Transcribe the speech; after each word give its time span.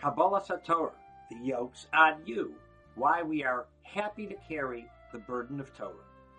Kabbalah 0.00 0.40
Satorah, 0.40 0.92
the 1.30 1.36
yokes 1.36 1.86
on 1.92 2.22
you, 2.24 2.54
why 2.94 3.22
we 3.22 3.44
are 3.44 3.66
happy 3.82 4.26
to 4.26 4.34
carry 4.48 4.86
the 5.12 5.18
burden 5.18 5.60
of 5.60 5.76
Torah. 5.76 5.92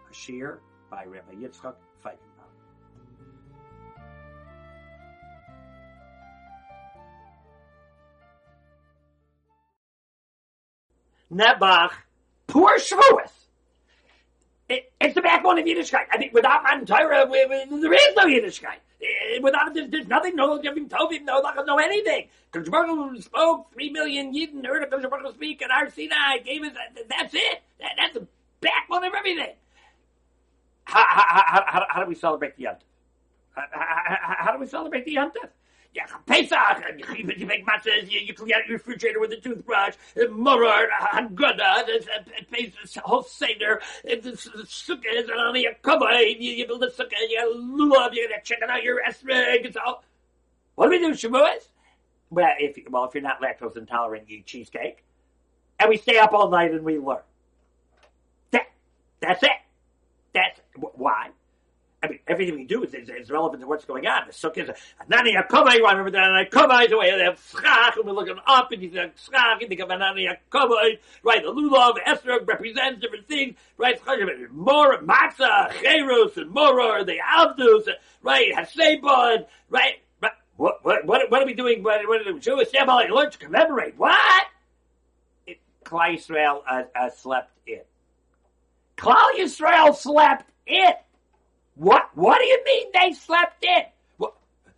A 0.09 0.13
shir 0.13 0.59
by 0.89 1.05
Rabbi 1.05 1.33
Yitzchak 1.33 1.75
Feigenbaum. 2.03 2.17
Nebuch, 11.31 11.91
poor 12.47 12.79
Shavuos. 12.79 13.31
It, 14.69 14.91
it's 14.99 15.13
the 15.13 15.21
backbone 15.21 15.59
of 15.59 15.65
Yiddishkeit. 15.65 16.05
I 16.11 16.17
think 16.17 16.33
without 16.33 16.63
Matan 16.63 16.85
Torah, 16.85 17.27
there 17.29 17.93
is 17.93 18.15
no 18.15 18.25
Yiddishkeit. 18.25 18.79
Eh, 19.01 19.39
without 19.41 19.75
it, 19.75 19.89
there's, 19.89 20.07
nothing, 20.07 20.35
no 20.35 20.59
Yavim 20.59 20.87
Tovim, 20.87 21.23
no 21.23 21.41
Lachas, 21.41 21.65
no 21.65 21.77
anything. 21.77 22.27
Kodesh 22.53 23.23
spoke, 23.23 23.73
three 23.73 23.89
million 23.89 24.33
Yidden 24.33 24.65
heard 24.65 24.87
Kodesh 24.91 25.09
Baruch 25.09 25.25
Hu 25.25 25.33
speak, 25.33 25.61
and 25.61 25.71
our 25.71 25.89
Sinai 25.89 26.37
gave 26.45 26.61
us, 26.63 26.73
that's 27.09 27.33
it. 27.33 27.61
That, 27.79 27.91
that's 27.97 28.13
the 28.13 28.27
backbone 28.59 29.05
of 29.05 29.13
everything. 29.13 29.55
How, 30.83 31.03
how, 31.07 31.63
how, 31.67 31.85
how, 31.89 32.03
do 32.03 32.09
we 32.09 32.15
celebrate 32.15 32.57
the 32.57 32.65
Yontif? 32.65 32.81
How, 33.55 33.63
how, 33.71 34.35
how 34.39 34.51
do 34.51 34.59
we 34.59 34.67
celebrate 34.67 35.05
the 35.05 35.15
Yontif? 35.15 35.49
Yeah, 35.93 36.05
Pesach, 36.25 36.57
you, 37.17 37.33
you 37.35 37.45
make 37.45 37.67
matzahs, 37.67 38.09
you, 38.09 38.21
you 38.21 38.33
clean 38.33 38.53
out 38.53 38.65
your 38.65 38.77
refrigerator 38.77 39.19
with 39.19 39.33
a 39.33 39.37
toothbrush, 39.41 39.95
Morar, 40.29 40.87
Haggadah, 41.11 41.85
the 42.49 43.01
whole 43.03 43.23
Seder, 43.23 43.81
the 44.05 44.31
Sukkah 44.65 45.61
your 45.61 45.73
cover, 45.81 46.09
you, 46.21 46.65
build 46.65 46.83
a 46.83 46.89
Sukkah, 46.89 47.11
you 47.27 47.37
got 47.37 47.57
lulav, 47.57 48.13
you 48.13 48.29
gotta 48.29 48.41
check 48.41 48.59
out 48.61 48.83
your 48.83 49.01
esrog, 49.05 49.65
it's 49.65 49.75
all. 49.75 50.03
What 50.75 50.85
do 50.85 50.91
we 50.91 50.99
do, 50.99 51.11
Shavuos? 51.11 51.67
Well, 52.29 52.53
if, 52.57 52.77
well, 52.89 53.03
if 53.03 53.13
you're 53.13 53.21
not 53.21 53.41
lactose 53.41 53.75
intolerant, 53.75 54.29
you 54.29 54.37
eat 54.37 54.45
cheesecake. 54.45 55.03
And 55.77 55.89
we 55.89 55.97
stay 55.97 56.17
up 56.17 56.31
all 56.31 56.49
night 56.49 56.71
and 56.71 56.85
we 56.85 56.99
learn. 56.99 57.19
That, 58.51 58.67
that's 59.19 59.43
it. 59.43 59.51
That's, 60.33 60.61
why? 60.77 61.31
Everything 62.31 62.55
we 62.55 62.63
do 62.63 62.83
is, 62.83 62.93
is, 62.93 63.09
is, 63.09 63.29
relevant 63.29 63.61
to 63.61 63.67
what's 63.67 63.83
going 63.83 64.07
on. 64.07 64.25
The 64.25 64.31
sukkah 64.31 64.63
is 64.63 64.69
a 64.69 64.75
Nani 65.09 65.35
Yaakov, 65.35 65.73
you 65.73 65.85
remember 65.85 66.11
that 66.11 66.19
Nani 66.19 66.49
Yaakov 66.49 66.85
is 66.85 66.91
away, 66.93 67.11
they 67.11 67.23
have 67.25 67.41
schach, 67.51 67.97
and 67.97 68.05
we're 68.05 68.13
looking 68.13 68.37
up, 68.47 68.71
and 68.71 68.81
you 68.81 68.89
think 68.89 69.13
schach, 69.17 69.59
and 69.59 69.67
think 69.67 69.81
of 69.81 69.89
Nani 69.89 70.27
Yaakov, 70.27 70.69
right? 71.23 71.43
The 71.43 71.51
lulav, 71.51 71.95
esrog 72.07 72.47
represents 72.47 73.01
different 73.01 73.27
things, 73.27 73.55
right? 73.77 73.99
More, 74.51 74.97
matzah, 74.99 75.73
cherus, 75.81 76.37
and 76.37 76.51
moror, 76.51 77.03
the 77.03 77.17
avdus, 77.17 77.87
right? 78.23 78.53
Hasebon, 78.55 79.45
right? 79.69 79.95
What, 80.61 80.85
what, 80.85 81.05
what, 81.05 81.31
what 81.31 81.41
are 81.41 81.45
we 81.45 81.55
doing? 81.55 81.81
What, 81.81 82.07
what 82.07 82.25
are 82.25 82.33
we? 82.33 82.39
Jewish 82.39 82.69
learn 82.73 83.31
to 83.31 83.37
commemorate. 83.39 83.97
What? 83.97 84.45
It, 85.47 85.59
Klal 85.83 86.61
uh, 86.69 86.83
uh, 86.95 87.09
slept 87.09 87.51
in. 87.65 87.81
Klal 88.95 89.31
Yisrael 89.39 89.95
slept 89.95 90.51
in. 90.67 90.91
What? 91.75 92.09
What 92.15 92.39
do 92.39 92.45
you 92.45 92.63
mean 92.65 92.87
they 92.93 93.13
slept 93.13 93.63
in? 93.63 93.83
What? 94.17 94.35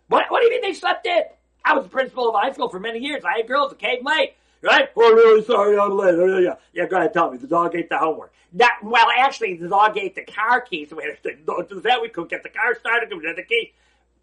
What, 0.08 0.24
what 0.30 0.40
do 0.40 0.46
you 0.46 0.50
mean 0.50 0.62
they 0.62 0.74
slept 0.74 1.06
in? 1.06 1.22
I 1.64 1.74
was 1.74 1.84
the 1.84 1.90
principal 1.90 2.28
of 2.28 2.34
high 2.34 2.52
school 2.52 2.68
for 2.68 2.80
many 2.80 2.98
years. 2.98 3.24
I 3.24 3.38
had 3.38 3.48
girls 3.48 3.70
that 3.70 3.78
came 3.78 4.04
late. 4.04 4.34
Right? 4.62 4.88
Oh, 4.96 5.12
really 5.12 5.44
sorry, 5.44 5.78
I'm 5.78 5.96
late. 5.96 6.14
Oh, 6.14 6.38
yeah, 6.38 6.54
yeah. 6.72 6.86
Go 6.86 6.96
ahead, 6.96 7.12
tell 7.12 7.30
me. 7.30 7.38
The 7.38 7.46
dog 7.46 7.74
ate 7.74 7.88
the 7.88 7.98
homework. 7.98 8.32
That, 8.54 8.78
well, 8.82 9.06
actually, 9.18 9.56
the 9.56 9.68
dog 9.68 9.98
ate 9.98 10.14
the 10.14 10.24
car 10.24 10.60
keys. 10.60 10.92
We 10.94 11.02
had 11.02 11.22
to 11.22 11.80
that. 11.80 12.00
We 12.00 12.08
couldn't 12.08 12.30
get 12.30 12.42
the 12.42 12.48
car 12.48 12.74
started. 12.78 13.12
We 13.14 13.26
had 13.26 13.36
the 13.36 13.42
key. 13.42 13.72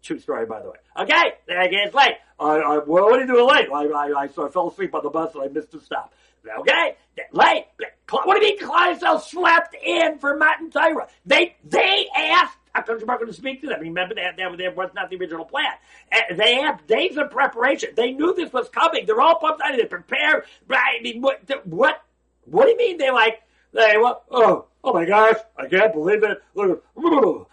True 0.02 0.18
story, 0.18 0.46
by 0.46 0.60
the 0.62 0.70
way. 0.70 0.76
Okay, 0.98 1.34
then 1.46 1.58
I 1.58 1.68
get 1.68 1.94
late. 1.94 2.14
I, 2.40 2.44
I, 2.44 2.78
well, 2.78 3.04
what 3.04 3.18
are 3.18 3.20
you 3.20 3.26
doing 3.26 3.46
late? 3.46 3.68
I, 3.72 3.84
I, 3.84 4.22
I, 4.22 4.26
so 4.28 4.46
I 4.46 4.50
fell 4.50 4.68
asleep 4.68 4.94
on 4.96 5.04
the 5.04 5.10
bus 5.10 5.32
and 5.34 5.44
I 5.44 5.48
missed 5.48 5.70
the 5.70 5.80
stop. 5.80 6.12
Okay, 6.58 6.96
late. 7.30 7.66
What 8.10 8.40
do 8.40 8.44
you 8.44 8.56
mean 8.56 8.58
Klal 8.58 8.98
Yisrael 8.98 9.20
slept 9.20 9.76
in 9.80 10.18
for 10.18 10.36
Matan 10.36 10.70
Torah? 10.70 11.06
They, 11.24 11.54
they 11.62 12.08
asked 12.16 12.58
Hakadosh 12.74 13.06
going 13.06 13.26
to 13.26 13.32
speak 13.32 13.60
to 13.62 13.68
them. 13.68 13.80
Remember 13.80 14.14
that 14.14 14.36
that, 14.36 14.58
that 14.58 14.76
was 14.76 14.90
not 14.94 15.10
the 15.10 15.16
original 15.16 15.44
plan. 15.44 15.72
And 16.10 16.38
they 16.38 16.56
have 16.56 16.86
days 16.86 17.16
of 17.16 17.30
preparation. 17.30 17.90
They 17.96 18.12
knew 18.12 18.34
this 18.34 18.52
was 18.52 18.68
coming. 18.68 19.06
They're 19.06 19.20
all 19.20 19.38
pumped 19.38 19.62
out. 19.62 19.76
They 19.76 19.84
prepare. 19.84 20.44
I 20.70 21.00
mean, 21.02 21.20
what? 21.20 21.42
What? 21.64 22.02
What 22.44 22.64
do 22.64 22.70
you 22.70 22.76
mean? 22.76 22.98
They're 22.98 23.12
like, 23.12 23.42
they 23.72 23.96
what? 23.96 24.24
Oh, 24.30 24.66
oh 24.84 24.92
my 24.92 25.04
gosh! 25.04 25.36
I 25.56 25.66
can't 25.66 25.92
believe 25.92 26.22
it. 26.24 26.42
Look, 26.54 26.84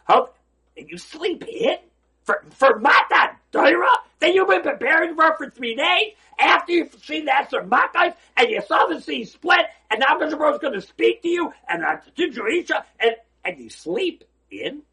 how? 0.06 0.30
And 0.78 0.90
you 0.90 0.98
sleep 0.98 1.44
in 1.48 1.78
for 2.24 2.44
for 2.52 2.80
Matan 2.80 3.36
Torah 3.52 3.88
that 4.20 4.34
you've 4.34 4.48
been 4.48 4.62
preparing 4.62 5.16
for 5.16 5.36
for 5.38 5.50
three 5.50 5.76
days 5.76 6.14
after 6.40 6.72
you've 6.74 6.94
seen 7.04 7.26
the 7.26 7.32
Eser 7.32 7.68
Makkos 7.68 8.14
and 8.38 8.50
you 8.50 8.62
saw 8.68 8.86
the 8.88 9.02
sea 9.02 9.26
split 9.26 9.66
and 9.90 10.00
now 10.00 10.18
Mr. 10.20 10.38
Bro's 10.38 10.60
going 10.60 10.74
to 10.74 10.82
speak 10.82 11.22
to 11.24 11.28
you 11.28 11.54
and 11.68 11.84
uh, 11.84 11.98
to 12.16 12.46
Isha 12.46 12.86
and 13.00 13.16
and 13.44 13.60
you 13.60 13.70
sleep 13.70 14.24
in 14.52 14.84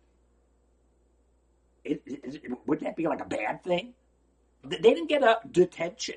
it, 1.86 2.42
would 2.66 2.80
that 2.80 2.96
be 2.96 3.06
like 3.06 3.20
a 3.20 3.24
bad 3.26 3.62
thing? 3.64 3.94
They 4.64 4.78
didn't 4.78 5.08
get 5.08 5.22
a 5.22 5.38
detention. 5.50 6.16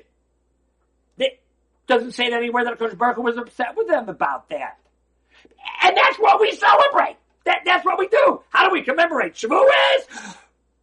It 1.18 1.40
doesn't 1.86 2.12
say 2.12 2.32
anywhere 2.32 2.64
that 2.64 2.78
Coach 2.78 2.96
Barker 2.96 3.20
was 3.20 3.36
upset 3.36 3.76
with 3.76 3.88
them 3.88 4.08
about 4.08 4.48
that. 4.50 4.78
And 5.82 5.96
that's 5.96 6.18
what 6.18 6.40
we 6.40 6.52
celebrate. 6.52 7.16
That, 7.44 7.60
that's 7.64 7.84
what 7.84 7.98
we 7.98 8.08
do. 8.08 8.42
How 8.50 8.66
do 8.66 8.72
we 8.72 8.82
commemorate 8.82 9.34
Shavuos? 9.34 10.36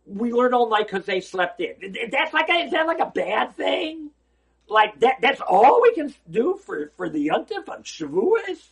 We 0.05 0.31
learn 0.31 0.53
all 0.53 0.69
night 0.69 0.87
because 0.89 1.05
they 1.05 1.19
slept 1.19 1.59
in. 1.59 1.95
That's 2.11 2.33
like 2.33 2.49
a, 2.49 2.53
is 2.53 2.71
that 2.71 2.87
like 2.87 2.99
a 2.99 3.11
bad 3.13 3.55
thing? 3.55 4.11
Like 4.69 4.99
that? 5.01 5.17
That's 5.21 5.41
all 5.41 5.81
we 5.81 5.93
can 5.93 6.13
do 6.29 6.59
for 6.65 6.91
for 6.97 7.09
the 7.09 7.27
Yontif 7.27 7.69
on 7.69 7.83
Shavuos. 7.83 8.67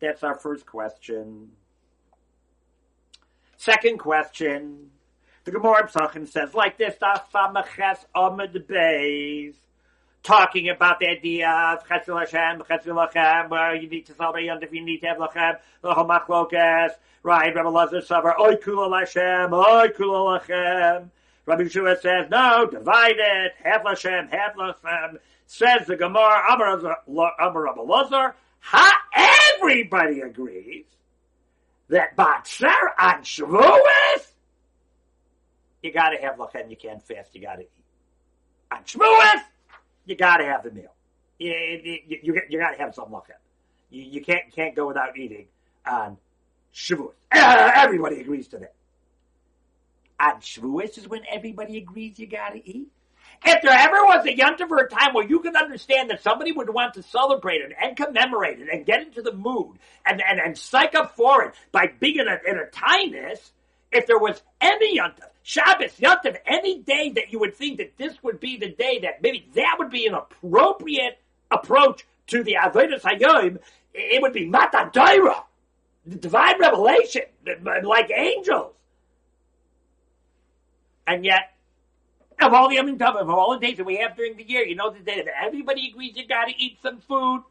That's 0.00 0.22
our 0.22 0.34
first 0.36 0.66
question. 0.66 1.50
Second 3.66 3.98
question. 3.98 4.90
The 5.42 5.50
Gemara 5.50 5.88
Pesachim 5.88 6.28
says 6.28 6.54
like 6.54 6.78
this, 6.78 6.94
Dafamaches 7.02 7.98
Amid 8.14 8.52
Beis, 8.68 9.56
talking 10.22 10.68
about 10.68 11.00
the 11.00 11.08
idea 11.08 11.50
of 11.50 11.84
Chesil 11.84 12.16
Hashem, 12.16 12.60
Lachem, 12.60 13.50
where 13.50 13.74
you 13.74 13.88
need 13.88 14.06
to 14.06 14.14
celebrate 14.14 14.44
Yom 14.44 14.60
you 14.70 14.84
need 14.84 15.00
to 15.00 15.08
have 15.08 15.16
Lachem, 15.16 15.58
the 15.82 15.92
Homachlokas, 15.92 16.90
right, 17.24 17.52
Rabbi 17.52 17.68
Lazar 17.68 18.02
Savar, 18.02 18.38
Oy 18.38 18.54
Kula 18.54 19.00
Hashem, 19.00 19.52
Oy 19.52 19.88
Kula 19.98 20.40
Lachem. 20.40 21.10
Rabbi 21.44 21.62
Yehoshua 21.64 22.00
says, 22.00 22.30
no, 22.30 22.68
divide 22.70 23.16
it, 23.18 23.52
half 23.64 23.84
Hashem, 23.84 24.28
half 24.28 24.54
Lachem. 24.54 25.18
Says 25.48 25.88
the 25.88 25.96
Gemara, 25.96 26.52
Amar 26.52 27.64
Rabbi 27.64 27.82
Lazar, 27.82 28.36
ha, 28.60 28.96
everybody 29.56 30.20
agrees 30.20 30.84
that 31.88 32.16
Batzer 32.16 32.72
on 32.98 33.22
Shavuos, 33.22 34.32
you 35.82 35.92
gotta 35.92 36.16
have 36.20 36.36
lachem, 36.36 36.70
you 36.70 36.76
can't 36.76 37.02
fast, 37.02 37.34
you 37.34 37.42
gotta 37.42 37.62
eat. 37.62 37.70
On 38.72 38.82
Shavuos, 38.82 39.42
you 40.04 40.16
gotta 40.16 40.44
have 40.44 40.64
the 40.64 40.70
meal. 40.70 40.92
You, 41.38 41.52
you, 41.52 42.18
you, 42.22 42.40
you 42.48 42.58
gotta 42.58 42.78
have 42.78 42.94
some 42.94 43.10
lachem. 43.10 43.38
You, 43.90 44.02
you 44.02 44.24
can't, 44.24 44.52
can't 44.54 44.74
go 44.74 44.88
without 44.88 45.16
eating 45.16 45.46
on 45.86 46.16
Shavuos. 46.74 47.12
Uh, 47.32 47.70
everybody 47.74 48.20
agrees 48.20 48.48
to 48.48 48.58
that. 48.58 48.74
On 50.18 50.40
Shavuos 50.40 50.98
is 50.98 51.08
when 51.08 51.22
everybody 51.30 51.78
agrees 51.78 52.18
you 52.18 52.26
gotta 52.26 52.60
eat. 52.64 52.88
If 53.44 53.62
there 53.62 53.72
ever 53.72 54.04
was 54.04 54.26
a 54.26 54.34
yontif 54.34 54.84
a 54.84 54.88
time 54.88 55.14
where 55.14 55.26
you 55.26 55.40
can 55.40 55.56
understand 55.56 56.10
that 56.10 56.22
somebody 56.22 56.52
would 56.52 56.70
want 56.70 56.94
to 56.94 57.02
celebrate 57.02 57.60
it 57.60 57.72
and 57.80 57.96
commemorate 57.96 58.60
it 58.60 58.68
and 58.72 58.86
get 58.86 59.02
into 59.02 59.22
the 59.22 59.32
mood 59.32 59.78
and, 60.04 60.22
and, 60.26 60.40
and 60.40 60.58
psych 60.58 60.94
up 60.94 61.16
for 61.16 61.44
it 61.44 61.54
by 61.72 61.86
being 62.00 62.16
in 62.16 62.28
a, 62.28 62.38
in 62.48 62.58
a 62.58 62.66
if 63.92 64.06
there 64.06 64.18
was 64.18 64.40
any 64.60 64.98
yontif, 64.98 65.28
Shabbos, 65.42 65.92
yontif, 65.98 66.36
any 66.46 66.80
day 66.80 67.12
that 67.14 67.32
you 67.32 67.38
would 67.38 67.54
think 67.54 67.78
that 67.78 67.96
this 67.96 68.14
would 68.22 68.40
be 68.40 68.56
the 68.56 68.68
day 68.68 69.00
that 69.00 69.22
maybe 69.22 69.48
that 69.54 69.76
would 69.78 69.90
be 69.90 70.06
an 70.06 70.14
appropriate 70.14 71.18
approach 71.50 72.04
to 72.28 72.42
the 72.42 72.56
Avodah 72.60 73.00
Hayom, 73.00 73.58
it 73.94 74.20
would 74.20 74.32
be 74.32 74.46
Matan 74.46 74.90
Torah, 74.90 75.44
the 76.04 76.16
divine 76.16 76.60
revelation, 76.60 77.22
like 77.84 78.10
angels. 78.10 78.72
And 81.06 81.24
yet, 81.24 81.54
of 82.40 82.52
all 82.52 82.68
the 82.68 82.76
Tov, 82.76 83.16
of 83.16 83.30
all 83.30 83.58
the 83.58 83.66
days 83.66 83.78
that 83.78 83.84
we 83.84 83.96
have 83.96 84.16
during 84.16 84.36
the 84.36 84.44
year, 84.44 84.64
you 84.64 84.74
know 84.74 84.90
the 84.90 85.00
day 85.00 85.22
that 85.22 85.44
everybody 85.44 85.88
agrees 85.88 86.16
you 86.16 86.26
got 86.26 86.46
to 86.46 86.54
eat 86.56 86.78
some 86.82 87.00
food. 87.00 87.42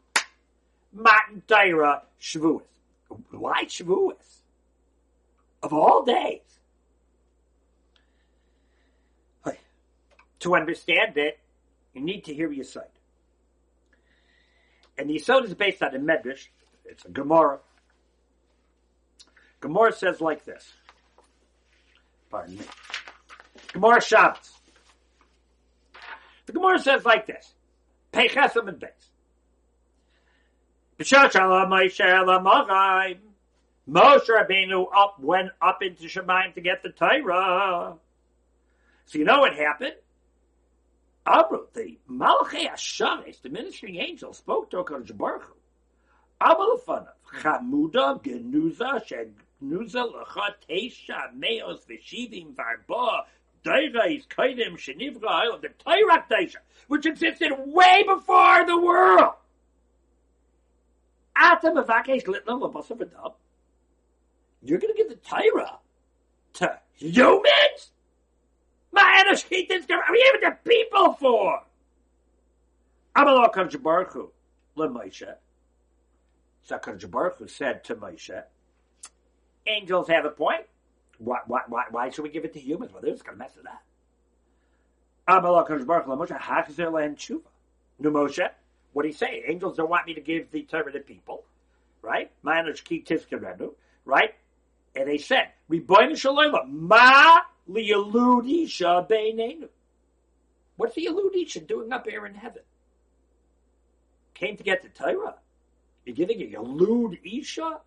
Matan 0.92 1.42
Torah 1.46 2.02
Shavuos. 2.20 2.62
Why 3.30 3.64
Shavuos? 3.64 4.14
Of 5.62 5.72
all 5.72 6.04
days. 6.04 6.40
To 10.40 10.54
understand 10.54 11.16
it, 11.16 11.38
you 11.94 12.02
need 12.02 12.24
to 12.24 12.34
hear 12.34 12.48
Yisod. 12.48 12.84
And 14.98 15.08
the 15.10 15.14
Yisod 15.14 15.44
is 15.44 15.54
based 15.54 15.82
on 15.82 15.94
a 15.94 15.98
Medrash. 15.98 16.48
It's 16.84 17.04
a 17.04 17.08
Gemara. 17.08 17.58
Gemara 19.60 19.92
says 19.92 20.20
like 20.20 20.44
this. 20.44 20.72
Pardon 22.30 22.58
me. 22.58 22.64
Gemara 23.72 24.00
Shabbos. 24.00 24.55
The 26.46 26.52
Gemara 26.52 26.78
says 26.78 27.04
like 27.04 27.26
this: 27.26 27.54
Peichesim 28.12 28.68
and 28.68 28.80
Beis. 28.80 28.90
Moshe 33.88 34.28
Rabbeinu 34.28 34.86
up 34.96 35.20
went 35.20 35.50
up 35.60 35.82
into 35.82 36.04
Shemayim 36.04 36.54
to 36.54 36.60
get 36.60 36.82
the 36.82 36.90
Torah. 36.90 37.96
So 39.04 39.18
you 39.18 39.24
know 39.24 39.40
what 39.40 39.54
happened? 39.54 39.94
Abru, 41.26 41.66
the 41.74 41.98
Malachei 42.10 42.68
Hashares, 42.68 43.42
the 43.42 43.48
ministering 43.48 43.96
angel, 43.96 44.32
spoke 44.32 44.70
to 44.70 44.78
HaKadosh 44.78 45.16
Baruch 45.16 45.42
Hu. 45.42 45.54
Chamuda 47.40 48.22
Genuza 48.22 49.02
Shegnuza 49.04 50.12
Lecha 50.12 50.54
Teisha 50.68 51.34
Meos 51.34 51.84
Veshivim 51.86 52.54
Varba 52.54 53.24
Dairais 53.66 54.26
Kaidim 54.28 54.76
Shenivra 54.76 55.60
the 55.60 55.68
Torah 55.84 56.24
Teisha, 56.30 56.56
which 56.86 57.04
existed 57.04 57.52
way 57.66 58.04
before 58.06 58.64
the 58.64 58.80
world. 58.80 59.34
Ata 61.34 61.70
Mavakesh 61.70 62.24
Litna 62.24 62.60
Labasa 62.60 63.34
You're 64.62 64.78
going 64.78 64.94
to 64.94 64.96
give 64.96 65.08
the 65.08 65.16
Torah 65.16 65.78
to 66.54 66.78
humans? 66.94 67.90
My 68.92 69.24
is 69.26 69.86
going 69.86 70.00
to 70.00 70.14
even 70.14 70.40
the 70.48 70.56
people 70.64 71.12
for. 71.14 71.62
Amalok 73.16 73.82
Baruch 73.82 74.12
Hu, 74.12 74.30
LeMoshe. 74.76 75.34
So 76.62 76.78
Baruch 77.08 77.48
said 77.48 77.84
to 77.84 77.96
Moshe, 77.96 78.42
angels 79.66 80.08
have 80.08 80.24
a 80.24 80.30
point. 80.30 80.66
Why, 81.18 81.38
why, 81.46 81.62
why, 81.68 81.84
why 81.90 82.10
should 82.10 82.22
we 82.22 82.30
give 82.30 82.44
it 82.44 82.52
to 82.54 82.60
humans? 82.60 82.92
Well, 82.92 83.02
they're 83.02 83.12
just 83.12 83.24
going 83.24 83.36
to 83.36 83.38
mess 83.38 83.56
it 83.56 83.66
up. 83.66 83.82
No 87.98 88.10
Moshe, 88.10 88.48
what 88.92 89.02
do 89.02 89.08
you 89.08 89.14
say? 89.14 89.42
Angels 89.46 89.76
don't 89.76 89.90
want 89.90 90.06
me 90.06 90.14
to 90.14 90.20
give 90.20 90.50
the 90.50 90.62
Torah 90.62 90.92
to 90.92 91.00
people, 91.00 91.44
right? 92.02 92.30
Right? 94.04 94.34
And 94.94 95.08
they 95.08 95.18
said, 95.18 95.48
Ma 95.68 97.40
liyaludisha 97.68 99.08
beinenu. 99.08 99.68
What's 100.76 100.94
the 100.94 101.06
Yaludisha 101.06 101.66
doing 101.66 101.92
up 101.92 102.06
here 102.06 102.26
in 102.26 102.34
heaven? 102.34 102.62
Came 104.34 104.56
to 104.56 104.62
get 104.62 104.82
the 104.82 104.88
Torah. 104.90 105.36
You're 106.04 106.14
giving 106.14 106.40
a 106.42 106.58
Yalud 106.58 107.18
Isha? 107.24 107.80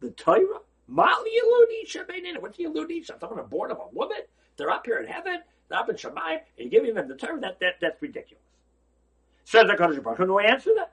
The 0.00 0.10
Torah? 0.10 0.60
Ma 0.88 1.08
liyaludisha 1.08 2.06
beinenu. 2.06 2.40
What's 2.40 2.56
the 2.56 2.64
Yaludisha? 2.64 3.18
Someone 3.20 3.44
born 3.46 3.70
of 3.70 3.78
a 3.78 3.88
woman? 3.92 4.18
They're 4.56 4.70
up 4.70 4.86
here 4.86 4.98
in 4.98 5.06
heaven. 5.06 5.40
They're 5.68 5.78
up 5.78 5.88
in 5.88 5.96
Shemayim, 5.96 6.40
and 6.58 6.70
you're 6.72 6.82
giving 6.82 6.94
them 6.94 7.08
the 7.08 7.16
term. 7.16 7.40
That, 7.40 7.58
that, 7.60 7.74
that's 7.80 8.00
ridiculous. 8.02 8.44
Says 9.44 9.66
the 9.66 9.74
Kodesh 9.74 10.02
Baruch 10.02 10.18
Hu, 10.18 10.38
I 10.38 10.44
answer 10.44 10.70
that. 10.76 10.92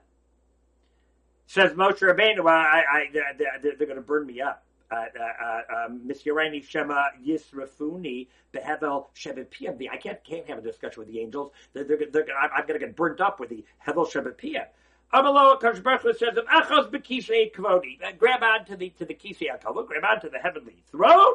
Says 1.46 1.72
Moshe 1.72 2.00
Rabbeinu, 2.00 2.48
I, 2.48 2.52
I, 2.52 2.78
I, 2.78 3.04
they're, 3.12 3.36
they're, 3.62 3.76
they're 3.76 3.86
going 3.86 3.96
to 3.96 4.02
burn 4.02 4.26
me 4.26 4.40
up. 4.40 4.64
Misyareni 4.92 6.56
uh, 6.56 6.58
uh, 6.58 6.66
Shema 6.68 7.02
Yisrafuni 7.26 8.26
Behevel 8.52 9.06
Shebepia. 9.14 9.90
I 9.90 9.96
can't 9.96 10.22
can't 10.22 10.46
have 10.48 10.58
a 10.58 10.62
discussion 10.62 11.00
with 11.00 11.08
the 11.08 11.20
angels. 11.20 11.52
They're, 11.72 11.84
they're, 11.84 11.98
they're, 12.10 12.26
I'm 12.38 12.66
going 12.66 12.78
to 12.78 12.86
get 12.86 12.94
burnt 12.94 13.20
up 13.20 13.40
with 13.40 13.48
the 13.48 13.64
Hevel 13.86 14.06
Shebepia. 14.06 14.66
Amalo 15.12 15.60
Kadosh 15.60 15.82
Baruch 15.82 16.16
says, 16.18 16.34
"Achos 16.34 16.90
bekisei 16.90 17.52
kvodi." 17.52 18.02
Uh, 18.02 18.12
grab 18.18 18.42
onto 18.42 18.76
the 18.76 18.90
to 18.90 19.04
the 19.04 19.14
kisei 19.14 19.48
hakavod, 19.50 19.86
grab 19.86 20.04
onto 20.04 20.30
the 20.30 20.38
heavenly 20.38 20.82
throne, 20.90 21.34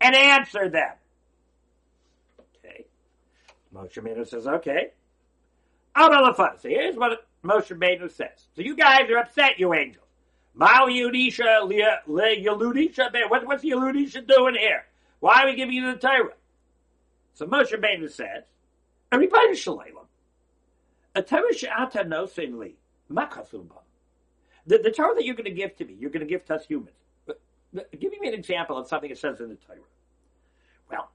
and 0.00 0.14
answer 0.14 0.68
them. 0.68 0.92
Okay, 2.40 2.86
Moshe 3.74 3.94
Rabbeinu 4.02 4.26
says, 4.26 4.46
"Okay." 4.46 4.90
Amalafan. 5.96 6.60
So 6.60 6.68
here's 6.68 6.96
what 6.96 7.26
Moshe 7.44 7.76
Rabbeinu 7.76 8.10
says. 8.10 8.48
So 8.56 8.62
you 8.62 8.76
guys 8.76 9.08
are 9.10 9.18
upset, 9.18 9.58
you 9.58 9.72
angels. 9.72 10.04
Mal 10.54 10.88
Yudisha 10.88 11.68
Le 11.68 12.36
Yaludisha 12.36 13.10
What, 13.28 13.46
what's 13.46 13.64
Yaludisha 13.64 14.26
doing 14.26 14.54
here? 14.56 14.84
Why 15.20 15.42
are 15.42 15.46
we 15.46 15.54
giving 15.56 15.74
you 15.74 15.92
the 15.92 15.98
Torah? 15.98 16.34
So 17.34 17.46
Moshe 17.46 17.72
Rabbeinu 17.72 18.10
says, 18.10 18.44
Everybody 19.12 19.54
Shalom. 19.54 20.06
A 21.14 21.22
Torah 21.22 21.54
she'ata. 21.54 22.04
The, 24.66 24.78
the 24.78 24.90
Torah 24.90 25.14
that 25.14 25.24
you're 25.24 25.34
going 25.34 25.44
to 25.44 25.50
give 25.50 25.76
to 25.76 25.84
me, 25.84 25.94
you're 25.98 26.10
going 26.10 26.20
to 26.20 26.26
give 26.26 26.44
to 26.46 26.54
us 26.54 26.66
humans. 26.66 26.96
But, 27.26 27.40
but, 27.72 28.00
give 28.00 28.18
me 28.18 28.28
an 28.28 28.34
example 28.34 28.78
of 28.78 28.88
something 28.88 29.10
it 29.10 29.18
says 29.18 29.40
in 29.40 29.50
the 29.50 29.56
Torah. 29.56 29.78
Well, 30.90 31.10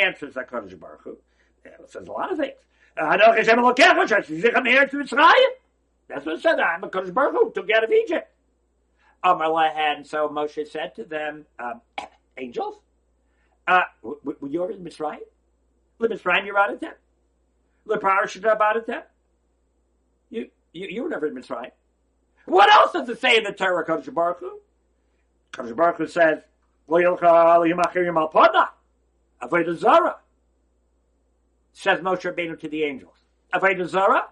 answers 0.00 0.34
HaKadosh 0.34 0.78
Baruch 0.78 1.02
Hu. 1.04 1.18
It 1.64 1.90
says 1.90 2.08
a 2.08 2.12
lot 2.12 2.32
of 2.32 2.38
things. 2.38 2.54
That's 2.96 3.24
what 6.26 6.34
it 6.34 6.42
said. 6.42 6.58
I'm 6.58 6.82
a 6.82 6.88
Kodesh 6.88 7.14
Baruch 7.14 7.34
Hu, 7.34 7.52
took 7.52 7.70
out 7.70 7.84
of 7.84 7.92
Egypt. 7.92 8.28
Amar 9.22 9.66
and 9.66 10.06
so 10.06 10.28
Moshe 10.28 10.66
said 10.66 10.94
to 10.96 11.04
them, 11.04 11.44
um, 11.58 11.82
angels, 12.38 12.76
uh, 13.68 13.82
were 14.02 14.48
you 14.48 14.64
in 14.64 14.82
Mitzrayim? 14.82 15.18
Le 15.98 16.08
Mitzrayim 16.08 16.46
you're 16.46 16.58
out 16.58 16.72
of 16.72 16.80
them. 16.80 16.94
Le 17.84 17.98
Parashah 17.98 18.60
out 18.60 18.76
of 18.76 18.86
them. 18.86 19.02
You, 20.30 20.48
you, 20.72 20.86
you 20.88 21.02
were 21.02 21.08
never 21.08 21.26
in 21.26 21.34
Mitzrayim. 21.34 21.70
What 22.46 22.70
else 22.72 22.92
does 22.92 23.08
it 23.08 23.20
say 23.20 23.36
in 23.36 23.44
the 23.44 23.52
Torah, 23.52 23.84
Kodesh 23.84 24.12
Baruch 24.12 24.40
Hu? 24.40 24.58
Kodesh 25.52 25.76
Baruch 25.76 25.96
Hu 25.98 26.06
says, 26.06 26.38
Lo 26.88 26.98
yilcha 26.98 27.20
limachirim 27.20 28.16
al 28.16 28.30
pada, 28.30 28.68
avodah 29.42 29.78
zara. 29.78 30.16
Says 31.72 32.00
Moshe 32.00 32.22
Rabbeinu 32.22 32.58
to 32.58 32.68
the 32.68 32.84
angels. 32.84 33.14
Avodah 33.54 33.88
zara? 33.88 34.24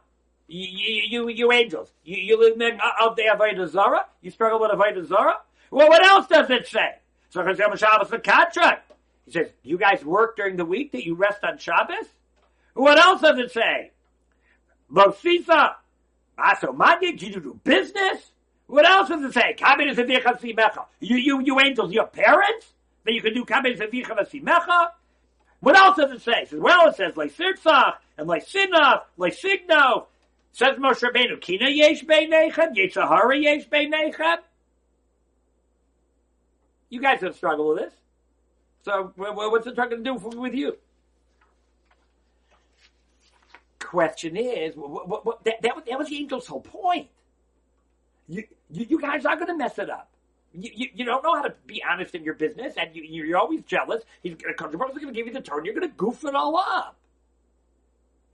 You, 0.49 1.03
you, 1.09 1.29
you 1.29 1.53
angels, 1.53 1.93
you, 2.05 2.17
you 2.17 2.41
live 2.41 2.59
in 2.59 2.81
out 2.81 3.17
there 3.17 3.37
Avodah 3.37 3.69
Zara? 3.69 4.07
You 4.23 4.31
struggle 4.31 4.59
with 4.59 4.71
Avodah 4.71 5.07
Zara? 5.07 5.35
Well, 5.71 5.89
what 5.89 6.03
else 6.03 6.27
does 6.27 6.49
it 6.49 6.67
say? 6.67 6.95
So 7.29 7.43
Shabbos 7.55 8.09
the 8.09 8.19
contract. 8.19 8.91
He 9.27 9.33
says, 9.33 9.49
you 9.63 9.77
guys 9.77 10.03
work 10.03 10.37
during 10.37 10.57
the 10.57 10.65
week 10.65 10.93
that 10.93 11.05
you 11.05 11.15
rest 11.15 11.45
on 11.45 11.59
Shabbos? 11.59 12.07
What 12.73 12.99
else 12.99 13.21
does 13.21 13.39
it 13.39 13.51
say? 13.51 13.91
Mosisa. 14.91 15.75
Aso 16.39 16.77
Magid, 16.77 17.21
you 17.21 17.41
do 17.41 17.61
business? 17.65 18.31
What 18.67 18.85
else 18.85 19.09
does 19.09 19.23
it 19.25 19.33
say? 19.35 19.57
You, 21.01 21.17
you, 21.17 21.41
you 21.43 21.61
angels, 21.61 21.93
your 21.93 22.07
parents? 22.07 22.67
That 23.05 23.13
you 23.15 23.23
can 23.23 23.35
do 23.35 23.45
Mecha? 23.45 24.89
What 25.61 25.77
else 25.77 25.97
does 25.97 26.13
it 26.13 26.23
say? 26.23 26.43
It 26.43 26.51
says, 26.51 26.61
well, 26.61 26.89
it 26.89 26.97
says, 26.97 27.17
like 27.17 27.35
Sirtzach, 27.35 27.95
and 28.17 28.29
like 28.29 28.47
Sinach, 28.47 29.03
like 29.17 29.35
Signo, 29.35 30.09
Says 30.53 30.77
Moshe 30.79 31.03
Rabbeinu, 31.03 31.41
Kina 31.41 31.69
yesh 31.69 32.05
beinechem, 32.05 32.75
Yitzhahara 32.77 33.41
yesh 33.41 33.69
beinechem. 33.69 34.39
You 36.91 37.01
guys 37.01 37.21
have 37.21 37.37
struggled 37.37 37.77
with 37.77 37.85
this. 37.85 37.95
So 38.83 39.13
what's 39.17 39.67
it 39.67 39.75
trying 39.75 39.91
to 39.91 39.99
do 39.99 40.15
with 40.15 40.55
you? 40.55 40.77
Question 43.89 44.37
is, 44.37 44.75
what, 44.77 45.25
what, 45.25 45.43
that, 45.45 45.63
that, 45.63 45.87
that, 45.87 45.99
was 45.99 46.11
the 46.11 46.19
angel's 46.19 46.47
whole 46.47 46.61
point. 46.61 47.09
You, 48.29 48.45
you, 48.69 48.85
you 48.87 49.01
guys 49.01 49.25
are 49.25 49.35
going 49.35 49.47
to 49.47 49.57
mess 49.57 49.79
it 49.79 49.89
up. 49.89 50.11
You, 50.53 50.71
you, 50.75 50.89
you, 50.95 51.05
don't 51.07 51.25
know 51.25 51.35
how 51.35 51.41
to 51.41 51.55
be 51.67 51.83
honest 51.91 52.15
in 52.15 52.23
your 52.23 52.35
business, 52.35 52.75
and 52.77 52.91
you, 52.93 53.35
are 53.35 53.39
always 53.39 53.63
jealous. 53.63 54.03
He's 54.23 54.35
going 54.35 54.53
to 54.53 54.63
come 54.63 54.71
to 54.73 54.77
going 54.77 54.93
to 54.95 55.11
give 55.11 55.27
you 55.27 55.33
the 55.33 55.41
turn. 55.41 55.65
You're 55.65 55.73
going 55.73 55.89
to 55.89 55.97
goof 55.97 56.23
it 56.25 56.35
all 56.35 56.59
up. 56.59 56.99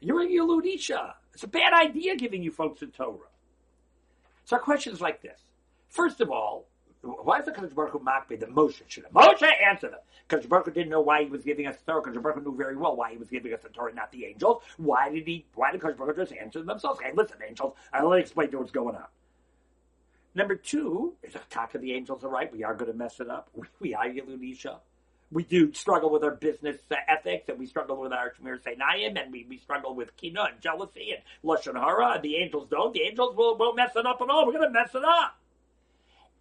You're 0.00 0.22
a 0.22 0.26
Yaludisha. 0.26 1.12
It's 1.34 1.44
a 1.44 1.46
bad 1.46 1.72
idea 1.72 2.16
giving 2.16 2.42
you 2.42 2.50
folks 2.50 2.82
a 2.82 2.86
Torah. 2.86 3.18
So 4.46 4.56
our 4.56 4.62
question 4.62 4.92
is 4.92 5.00
like 5.00 5.22
this. 5.22 5.38
First 5.88 6.20
of 6.20 6.32
all, 6.32 6.66
why 7.04 7.38
is 7.38 7.44
the 7.44 7.52
Kadosh 7.52 7.74
Baruch 7.74 7.92
Hu 7.92 8.36
that 8.36 8.50
Moshe 8.50 8.82
should? 8.88 9.04
Moshe 9.14 9.48
answered 9.66 9.92
them. 9.92 10.00
Because 10.28 10.46
Baruch 10.46 10.66
Hu 10.66 10.72
didn't 10.72 10.90
know 10.90 11.00
why 11.00 11.24
he 11.24 11.28
was 11.28 11.42
giving 11.42 11.66
us 11.66 11.76
the 11.76 11.92
Torah. 11.92 12.02
Because 12.02 12.20
Baruch 12.20 12.38
Hu 12.38 12.44
knew 12.44 12.56
very 12.56 12.76
well 12.76 12.96
why 12.96 13.12
he 13.12 13.18
was 13.18 13.28
giving 13.28 13.52
us 13.52 13.60
the 13.62 13.68
Torah, 13.68 13.94
not 13.94 14.10
the 14.12 14.24
angels. 14.24 14.62
Why 14.76 15.10
did 15.10 15.26
he? 15.26 15.44
Why 15.54 15.72
did 15.72 15.80
Kadosh 15.80 15.96
Baruch 15.96 16.16
Hu 16.16 16.22
just 16.22 16.32
answer 16.32 16.62
themselves? 16.62 17.00
Hey, 17.00 17.12
listen, 17.14 17.38
angels, 17.46 17.74
I'll 17.92 18.08
let 18.08 18.16
you 18.16 18.22
explain 18.22 18.50
to 18.50 18.58
what's 18.58 18.72
going 18.72 18.96
on. 18.96 19.06
Number 20.34 20.56
two 20.56 21.14
is 21.22 21.32
the 21.32 21.40
talk 21.50 21.74
of 21.74 21.80
the 21.80 21.92
angels 21.92 22.24
are 22.24 22.28
right. 22.28 22.52
We 22.52 22.64
are 22.64 22.74
going 22.74 22.90
to 22.90 22.96
mess 22.96 23.20
it 23.20 23.30
up. 23.30 23.50
We 23.80 23.94
are 23.94 24.06
Yaludisha 24.06 24.78
we 25.34 25.42
do 25.42 25.72
struggle 25.74 26.10
with 26.10 26.22
our 26.22 26.30
business 26.30 26.76
uh, 26.90 26.96
ethics, 27.08 27.48
and 27.48 27.58
we 27.58 27.66
struggle 27.66 27.96
with 27.96 28.12
our 28.12 28.32
Shmiras 28.32 28.62
Einayim, 28.62 29.20
and 29.20 29.32
we, 29.32 29.44
we 29.48 29.58
struggle 29.58 29.94
with 29.94 30.16
kina 30.16 30.44
and 30.44 30.60
jealousy 30.60 31.12
and 31.12 31.22
lashon 31.44 31.74
hara. 31.74 32.14
And 32.14 32.22
the 32.22 32.36
angels 32.36 32.68
don't. 32.70 32.94
The 32.94 33.02
angels 33.02 33.34
will 33.36 33.58
will 33.58 33.74
mess 33.74 33.90
it 33.96 34.06
up 34.06 34.20
and 34.20 34.30
all. 34.30 34.46
We're 34.46 34.52
going 34.52 34.64
to 34.64 34.70
mess 34.70 34.94
it 34.94 35.04
up. 35.04 35.36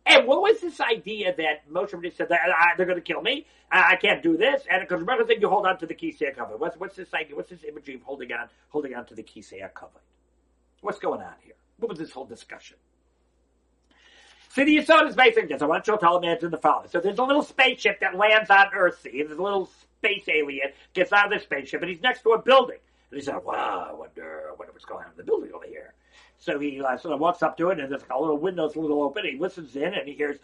And 0.06 0.28
what 0.28 0.42
was 0.42 0.60
this 0.60 0.82
idea 0.82 1.34
that 1.36 1.70
Moshe 1.72 1.92
Rabbeinu 1.92 2.16
said 2.16 2.28
they're 2.30 2.86
going 2.86 2.98
to 2.98 3.02
kill 3.02 3.22
me? 3.22 3.46
I 3.72 3.96
can't 3.96 4.22
do 4.22 4.38
this. 4.38 4.64
And 4.70 4.82
because 4.82 5.00
remember, 5.00 5.26
said 5.26 5.42
you 5.42 5.50
hold 5.50 5.66
on 5.66 5.78
to 5.80 5.86
the 5.86 5.96
kisei 5.96 6.36
kavod. 6.36 6.60
What's 6.60 6.78
what's 6.78 6.96
this 6.96 7.14
idea? 7.14 7.36
What's 7.36 7.50
this 7.50 7.64
imagery 7.68 7.96
of 7.96 8.02
holding 8.04 8.32
on 8.34 8.50
holding 8.70 8.94
on 8.96 9.06
to 9.08 9.16
the 9.16 9.24
kisei 9.24 9.62
kavod? 9.62 9.90
What's 10.82 11.00
going 11.00 11.22
on 11.22 11.34
here? 11.42 11.56
What 11.80 11.90
was 11.90 12.00
this 12.00 12.12
whole 12.12 12.26
discussion? 12.26 12.78
So 14.50 14.64
the 14.64 14.78
Yisod 14.78 15.10
is 15.10 15.16
basically 15.16 15.48
this. 15.48 15.64
I 15.64 15.66
want 15.66 15.84
to 15.86 15.98
tell 15.98 16.18
imagine 16.18 16.52
the 16.52 16.58
following. 16.58 16.88
So 16.90 17.00
there's 17.00 17.18
a 17.18 17.24
little 17.24 17.42
spaceship 17.42 18.02
that 18.02 18.16
lands 18.16 18.52
on 18.52 18.68
Earth. 18.76 19.00
See, 19.02 19.24
there's 19.24 19.40
a 19.40 19.42
little 19.42 19.68
space 19.98 20.26
alien 20.28 20.70
gets 20.94 21.12
out 21.12 21.34
of 21.34 21.40
the 21.40 21.44
spaceship, 21.44 21.82
and 21.82 21.90
he's 21.90 22.02
next 22.02 22.22
to 22.22 22.34
a 22.34 22.42
building. 22.42 22.78
And 23.10 23.20
he 23.20 23.26
said, 23.26 23.44
wow, 23.44 23.88
I 23.90 23.94
wonder, 23.94 24.44
I 24.50 24.56
wonder 24.56 24.72
what's 24.72 24.86
going 24.86 25.06
on 25.06 25.12
in 25.12 25.18
the 25.18 25.24
building 25.24 25.52
over 25.56 25.66
here. 25.66 25.94
So 26.44 26.60
he 26.60 26.82
uh, 26.82 26.98
sort 26.98 27.14
of 27.14 27.22
walks 27.22 27.42
up 27.42 27.56
to 27.58 27.70
it, 27.70 27.80
and 27.80 27.90
there's 27.90 28.02
a 28.10 28.20
little 28.20 28.38
window's 28.38 28.76
a 28.76 28.80
little 28.80 29.02
open. 29.02 29.24
He 29.24 29.38
listens 29.38 29.78
in, 29.78 29.94
and 29.94 30.06
he 30.06 30.14
hears 30.14 30.40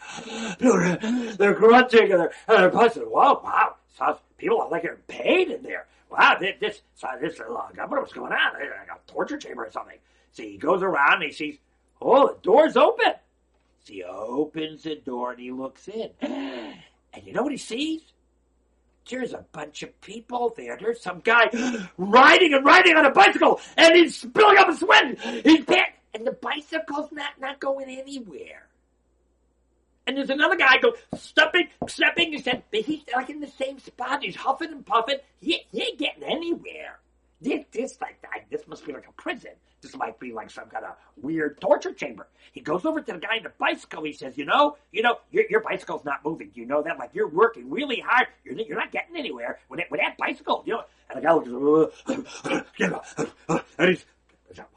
they're, 0.57 0.95
they're 1.37 1.53
grunting 1.53 2.11
and 2.13 2.21
they're, 2.21 2.31
and 2.47 2.57
they're 2.57 2.69
buzzing. 2.69 3.03
Whoa, 3.03 3.41
wow! 3.43 3.75
Sounds, 3.97 4.17
people 4.37 4.61
are 4.61 4.69
like 4.69 4.85
in 4.85 4.95
pain 5.09 5.51
in 5.51 5.61
there. 5.61 5.87
Wow, 6.09 6.37
this 6.39 6.55
this 6.61 6.81
this 7.19 7.33
is 7.33 7.41
uh, 7.41 7.85
what's 7.89 8.13
going 8.13 8.31
on. 8.31 8.53
Like 8.53 8.63
a 8.63 9.11
torture 9.11 9.37
chamber 9.37 9.65
or 9.65 9.71
something. 9.71 9.97
So 10.31 10.43
he 10.43 10.57
goes 10.57 10.83
around 10.83 11.15
and 11.15 11.23
he 11.23 11.31
sees, 11.33 11.57
oh, 12.01 12.27
the 12.27 12.37
door's 12.43 12.77
open. 12.77 13.13
So 13.83 13.93
he 13.93 14.03
opens 14.03 14.83
the 14.83 14.95
door 14.95 15.31
and 15.31 15.39
he 15.41 15.51
looks 15.51 15.89
in, 15.89 16.11
and 16.21 16.77
you 17.25 17.33
know 17.33 17.43
what 17.43 17.51
he 17.51 17.57
sees? 17.57 18.03
There's 19.09 19.33
a 19.33 19.45
bunch 19.51 19.83
of 19.83 19.99
people 20.01 20.53
there. 20.55 20.77
There's 20.79 21.01
some 21.01 21.21
guy 21.21 21.49
riding 21.97 22.53
and 22.53 22.65
riding 22.65 22.95
on 22.95 23.05
a 23.05 23.11
bicycle, 23.11 23.59
and 23.75 23.95
he's 23.95 24.17
spilling 24.21 24.57
up 24.57 24.69
a 24.69 24.75
sweat. 24.75 25.19
He's 25.43 25.65
and 26.13 26.25
the 26.25 26.31
bicycle's 26.31 27.11
not 27.11 27.39
not 27.39 27.59
going 27.59 27.89
anywhere. 27.89 28.67
And 30.07 30.17
there's 30.17 30.31
another 30.31 30.55
guy 30.55 30.77
go 30.81 30.95
stepping, 31.15 31.67
stepping. 31.87 32.33
He 32.33 32.39
said, 32.39 32.63
he's 32.71 33.03
like 33.15 33.29
in 33.29 33.41
the 33.41 33.47
same 33.47 33.77
spot. 33.77 34.23
He's 34.23 34.35
huffing 34.35 34.71
and 34.71 34.83
puffing. 34.83 35.17
He, 35.39 35.61
he 35.71 35.83
ain't 35.83 35.99
getting 35.99 36.23
anywhere. 36.23 36.97
This, 37.39 37.63
this 37.71 37.97
like 38.01 38.19
this 38.49 38.67
must 38.67 38.87
be 38.87 38.93
like 38.93 39.07
a 39.07 39.21
prison. 39.21 39.51
This 39.81 39.95
might 39.95 40.19
be 40.19 40.33
like 40.33 40.51
some 40.51 40.67
kind 40.69 40.85
of 40.85 40.95
weird 41.15 41.61
torture 41.61 41.93
chamber. 41.93 42.27
He 42.51 42.59
goes 42.61 42.85
over 42.85 43.01
to 43.01 43.13
the 43.13 43.17
guy 43.17 43.37
in 43.37 43.43
the 43.43 43.51
bicycle. 43.57 44.03
He 44.03 44.13
says, 44.13 44.37
"You 44.37 44.45
know, 44.45 44.77
you 44.91 45.01
know, 45.01 45.17
your, 45.31 45.45
your 45.49 45.61
bicycle's 45.61 46.03
not 46.03 46.23
moving. 46.25 46.51
You 46.53 46.65
know 46.65 46.81
that? 46.83 46.97
Like 46.99 47.11
you're 47.13 47.29
working 47.29 47.69
really 47.69 47.99
hard. 48.05 48.27
You're 48.43 48.55
you're 48.55 48.77
not 48.77 48.91
getting 48.91 49.15
anywhere 49.15 49.59
with 49.69 49.79
that, 49.79 49.91
with 49.91 50.01
that 50.01 50.17
bicycle. 50.17 50.63
You 50.65 50.73
know." 50.73 50.83
And 51.09 51.17
the 51.17 51.25
guy 51.25 51.33
looks, 51.33 52.03
uh, 52.07 53.59
and 53.79 53.89
he's, 53.89 54.05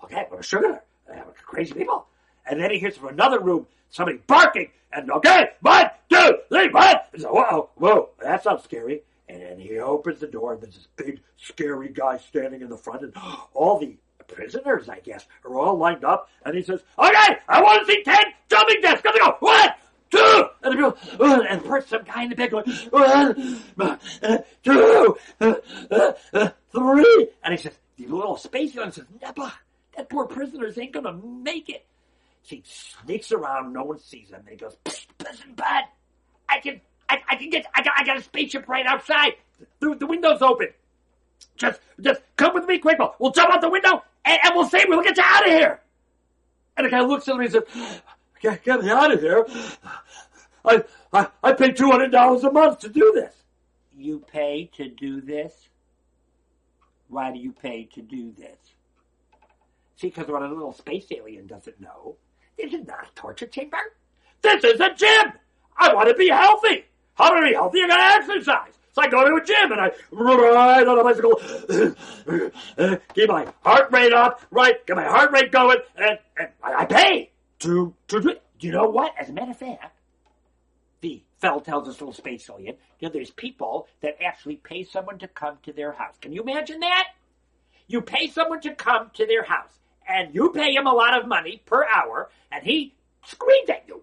okay, 0.05 0.27
a 0.39 0.43
sugar, 0.43 0.83
uh, 1.13 1.21
crazy 1.45 1.75
people. 1.75 2.07
And 2.47 2.59
then 2.59 2.71
he 2.71 2.79
hears 2.79 2.97
from 2.97 3.09
another 3.09 3.39
room 3.39 3.67
somebody 3.91 4.19
barking, 4.27 4.71
and 4.93 5.11
okay, 5.11 5.51
one, 5.61 5.91
two, 6.11 6.39
three, 6.49 6.71
one. 6.71 6.97
He's 7.13 7.25
like, 7.25 7.33
whoa, 7.33 7.69
whoa, 7.75 8.09
that 8.23 8.43
sounds 8.43 8.65
scary. 8.65 9.03
And 9.29 9.61
he 9.61 9.79
opens 9.79 10.21
the 10.21 10.27
door, 10.27 10.55
and 10.55 10.63
there's 10.63 10.75
this 10.75 10.89
big, 10.97 11.21
scary 11.37 11.89
guy 11.91 12.19
standing 12.19 12.63
in 12.63 12.69
the 12.71 12.77
front, 12.77 13.03
and 13.03 13.15
all 13.55 13.79
the 13.79 13.97
prisoners, 14.23 14.89
I 14.89 15.01
guess, 15.01 15.27
are 15.45 15.59
all 15.59 15.77
lined 15.77 16.05
up. 16.05 16.29
And 16.45 16.57
he 16.57 16.63
says, 16.63 16.81
okay, 16.99 17.37
I 17.49 17.63
want 17.63 17.87
to 17.87 17.93
see 17.93 18.03
10 18.03 18.17
jumping 18.49 18.83
jacks. 18.83 19.03
Got 19.03 19.13
to 19.13 19.19
go. 19.19 19.37
One, 19.41 19.69
two. 20.11 20.45
And 20.63 20.73
the 20.73 20.91
people, 20.91 21.27
uh, 21.27 21.43
and 21.49 21.63
first 21.65 21.89
some 21.89 22.05
guy 22.05 22.25
in 22.25 22.31
the 22.31 22.37
back 22.37 22.51
going, 22.51 22.71
one, 22.91 23.99
uh, 24.23 24.39
two, 24.63 25.17
uh, 25.41 25.55
uh, 25.91 26.13
uh, 26.33 26.51
three. 26.73 27.29
And 27.43 27.53
he 27.53 27.57
says, 27.57 27.73
the 27.99 28.07
little 28.07 28.37
space 28.37 28.75
gun 28.75 28.93
says, 28.93 29.07
never. 29.21 29.53
That 29.97 30.09
poor 30.09 30.27
prisoners 30.27 30.79
ain't 30.79 30.95
to 30.95 31.13
make 31.13 31.69
it. 31.69 31.85
So 32.45 32.57
he 32.57 32.65
sneaks 32.65 33.31
around, 33.31 33.73
no 33.73 33.85
one 33.85 33.99
sees 33.99 34.31
him, 34.31 34.41
and 34.41 34.49
he 34.49 34.57
goes, 34.57 34.77
listen, 34.85 35.55
bud, 35.55 35.85
I 36.49 36.59
can, 36.61 36.81
I, 37.09 37.19
I 37.29 37.37
can 37.37 37.51
get, 37.51 37.67
I 37.75 37.83
got, 37.83 37.93
I 37.97 38.05
got 38.05 38.19
a 38.19 38.23
spaceship 38.23 38.69
right 38.69 38.87
outside. 38.87 39.35
The, 39.81 39.95
the 39.95 40.07
window's 40.07 40.43
open. 40.43 40.69
Just, 41.57 41.81
just 42.01 42.21
come 42.37 42.55
with 42.55 42.67
me 42.67 42.79
quick. 42.79 42.99
We'll 43.19 43.33
jump 43.33 43.55
out 43.55 43.61
the 43.61 43.69
window 43.69 44.03
and, 44.25 44.39
and 44.45 44.55
we'll 44.55 44.69
say 44.69 44.85
we'll 44.87 45.03
get 45.03 45.17
you 45.17 45.23
out 45.25 45.47
of 45.47 45.53
here. 45.53 45.81
And 46.77 46.87
the 46.87 46.91
guy 46.91 47.01
looks 47.01 47.29
at 47.29 47.37
me 47.37 47.47
and 47.47 47.55
says, 47.55 48.01
get, 48.41 48.65
get 48.65 48.83
me 48.83 48.91
out 48.91 49.13
of 49.13 49.21
here. 49.21 49.47
I, 50.65 50.85
I, 51.13 51.29
I 51.43 51.53
pay 51.53 51.73
$200 51.73 52.49
a 52.49 52.53
month 52.53 52.79
to 52.81 52.89
do 52.89 53.13
this. 53.15 53.35
You 53.97 54.21
pay 54.21 54.71
to 54.77 54.89
do 54.89 55.21
this? 55.21 55.69
Why 57.09 57.31
do 57.33 57.39
you 57.39 57.53
pay 57.53 57.85
to 57.95 58.01
do 58.01 58.33
this? 58.39 58.57
See, 59.97 60.09
because 60.09 60.29
what 60.29 60.43
a 60.43 60.49
little 60.49 60.73
space 60.73 61.07
alien 61.11 61.47
doesn't 61.47 61.81
know, 61.81 62.17
this 62.57 62.73
is 62.73 62.87
not 62.87 63.07
a 63.07 63.15
torture 63.15 63.47
chamber. 63.47 63.79
This 64.41 64.65
is 64.65 64.81
a 64.81 64.95
gym. 64.95 65.33
I 65.77 65.95
want 65.95 66.09
to 66.09 66.15
be 66.15 66.29
healthy. 66.29 66.87
How 67.15 67.35
to 67.35 67.47
be 67.47 67.55
healthy? 67.55 67.79
You're 67.79 67.89
going 67.89 68.01
to 68.01 68.05
exercise. 68.05 68.73
So 68.93 69.01
I 69.01 69.09
go 69.09 69.27
to 69.27 69.43
a 69.43 69.45
gym 69.45 69.73
and 69.73 69.81
I 69.81 69.91
ride 70.11 70.87
on 70.87 70.99
a 70.99 71.05
bicycle, 71.05 71.37
keep 73.15 73.29
my 73.29 73.49
heart 73.65 73.91
rate 73.91 74.13
up, 74.13 74.43
right, 74.51 74.87
get 74.87 74.97
my 74.97 75.05
heart 75.05 75.33
rate 75.33 75.51
going, 75.51 75.79
and, 75.97 76.19
and 76.39 76.49
I 76.63 76.85
pay 76.85 77.31
to, 77.61 77.95
to 78.09 78.21
do 78.21 78.29
it. 78.31 78.43
You 78.61 78.73
know 78.73 78.91
what? 78.91 79.15
As 79.19 79.31
a 79.31 79.33
matter 79.33 79.53
of 79.53 79.57
fact, 79.57 79.97
the 81.01 81.23
Fell 81.41 81.61
tells 81.61 81.89
us 81.89 82.01
little 82.01 82.13
space 82.13 82.49
alien, 82.51 82.77
you 83.01 83.09
know, 83.09 83.13
there's 83.13 83.31
people 83.31 83.89
that 84.03 84.23
actually 84.23 84.57
pay 84.57 84.85
someone 84.85 85.19
to 85.19 85.29
come 85.29 85.57
to 85.63 85.73
their 85.73 85.93
house. 85.93 86.15
Can 86.21 86.33
you 86.33 86.43
imagine 86.43 86.81
that? 86.81 87.09
You 87.89 88.03
pay 88.03 88.29
someone 88.29 88.61
to 88.61 88.75
come 88.75 89.11
to 89.15 89.27
their 89.27 89.43
house, 89.43 89.81
and 90.07 90.35
you 90.35 90.51
pay 90.51 90.75
him 90.75 90.87
a 90.87 90.93
lot 90.93 91.19
of 91.19 91.27
money 91.27 91.63
per 91.65 91.85
hour, 91.85 92.31
and 92.53 92.63
he 92.63 92.95
screams 93.25 93.71
at 93.71 93.85
you 93.89 94.03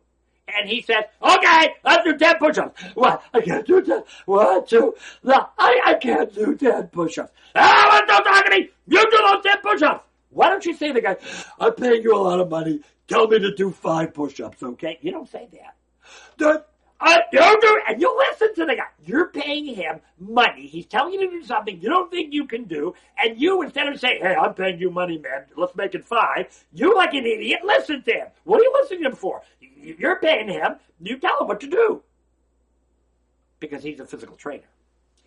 and 0.57 0.69
he 0.69 0.81
says, 0.81 1.03
okay, 1.21 1.75
let's 1.83 2.03
do 2.03 2.17
10 2.17 2.37
push-ups. 2.37 2.81
What? 2.93 3.23
I 3.33 3.41
can't 3.41 3.65
do 3.65 3.81
10. 3.81 4.03
One, 4.25 4.65
two, 4.65 4.95
no, 5.23 5.47
I, 5.57 5.81
I 5.85 5.93
can't 5.95 6.33
do 6.33 6.55
10 6.55 6.87
push-ups. 6.87 7.31
Ah, 7.55 8.03
don't 8.07 8.23
talk 8.23 8.45
to 8.45 8.51
me. 8.51 8.69
You 8.87 9.01
do 9.09 9.17
those 9.17 9.43
10 9.43 9.57
push-ups. 9.61 10.03
Why 10.31 10.49
don't 10.49 10.65
you 10.65 10.75
say 10.75 10.89
to 10.89 10.93
the 10.93 11.01
guy, 11.01 11.17
I'm 11.59 11.73
paying 11.73 12.03
you 12.03 12.15
a 12.15 12.17
lot 12.17 12.39
of 12.39 12.49
money. 12.49 12.81
Tell 13.07 13.27
me 13.27 13.39
to 13.39 13.55
do 13.55 13.71
five 13.71 14.13
push-ups, 14.13 14.61
okay? 14.61 14.99
You 15.01 15.11
don't 15.11 15.29
say 15.29 15.47
that. 15.51 15.75
That 16.37 16.67
uh, 17.01 17.17
you 17.31 17.57
do, 17.61 17.81
and 17.87 18.01
you 18.01 18.25
listen 18.29 18.53
to 18.55 18.65
the 18.65 18.75
guy. 18.75 18.83
You're 19.05 19.27
paying 19.27 19.65
him 19.73 20.01
money. 20.19 20.67
He's 20.67 20.85
telling 20.85 21.13
you 21.13 21.29
to 21.29 21.39
do 21.39 21.45
something 21.45 21.79
you 21.81 21.87
don't 21.87 22.11
think 22.11 22.33
you 22.33 22.45
can 22.45 22.65
do, 22.65 22.93
and 23.17 23.39
you, 23.39 23.61
instead 23.61 23.87
of 23.87 23.97
saying, 23.99 24.21
"Hey, 24.21 24.35
I'm 24.35 24.53
paying 24.53 24.79
you 24.79 24.91
money, 24.91 25.17
man. 25.17 25.45
Let's 25.55 25.75
make 25.75 25.95
it 25.95 26.03
five, 26.03 26.47
you, 26.73 26.93
like 26.95 27.13
an 27.13 27.25
idiot, 27.25 27.61
listen 27.63 28.03
to 28.03 28.11
him. 28.11 28.27
What 28.43 28.59
are 28.59 28.63
you 28.63 28.73
listening 28.81 29.03
to 29.03 29.09
him 29.09 29.15
for? 29.15 29.41
You're 29.97 30.19
paying 30.19 30.49
him. 30.49 30.75
You 30.99 31.17
tell 31.17 31.41
him 31.41 31.47
what 31.47 31.61
to 31.61 31.67
do 31.67 32.03
because 33.59 33.83
he's 33.83 33.99
a 33.99 34.05
physical 34.05 34.35
trainer. 34.35 34.67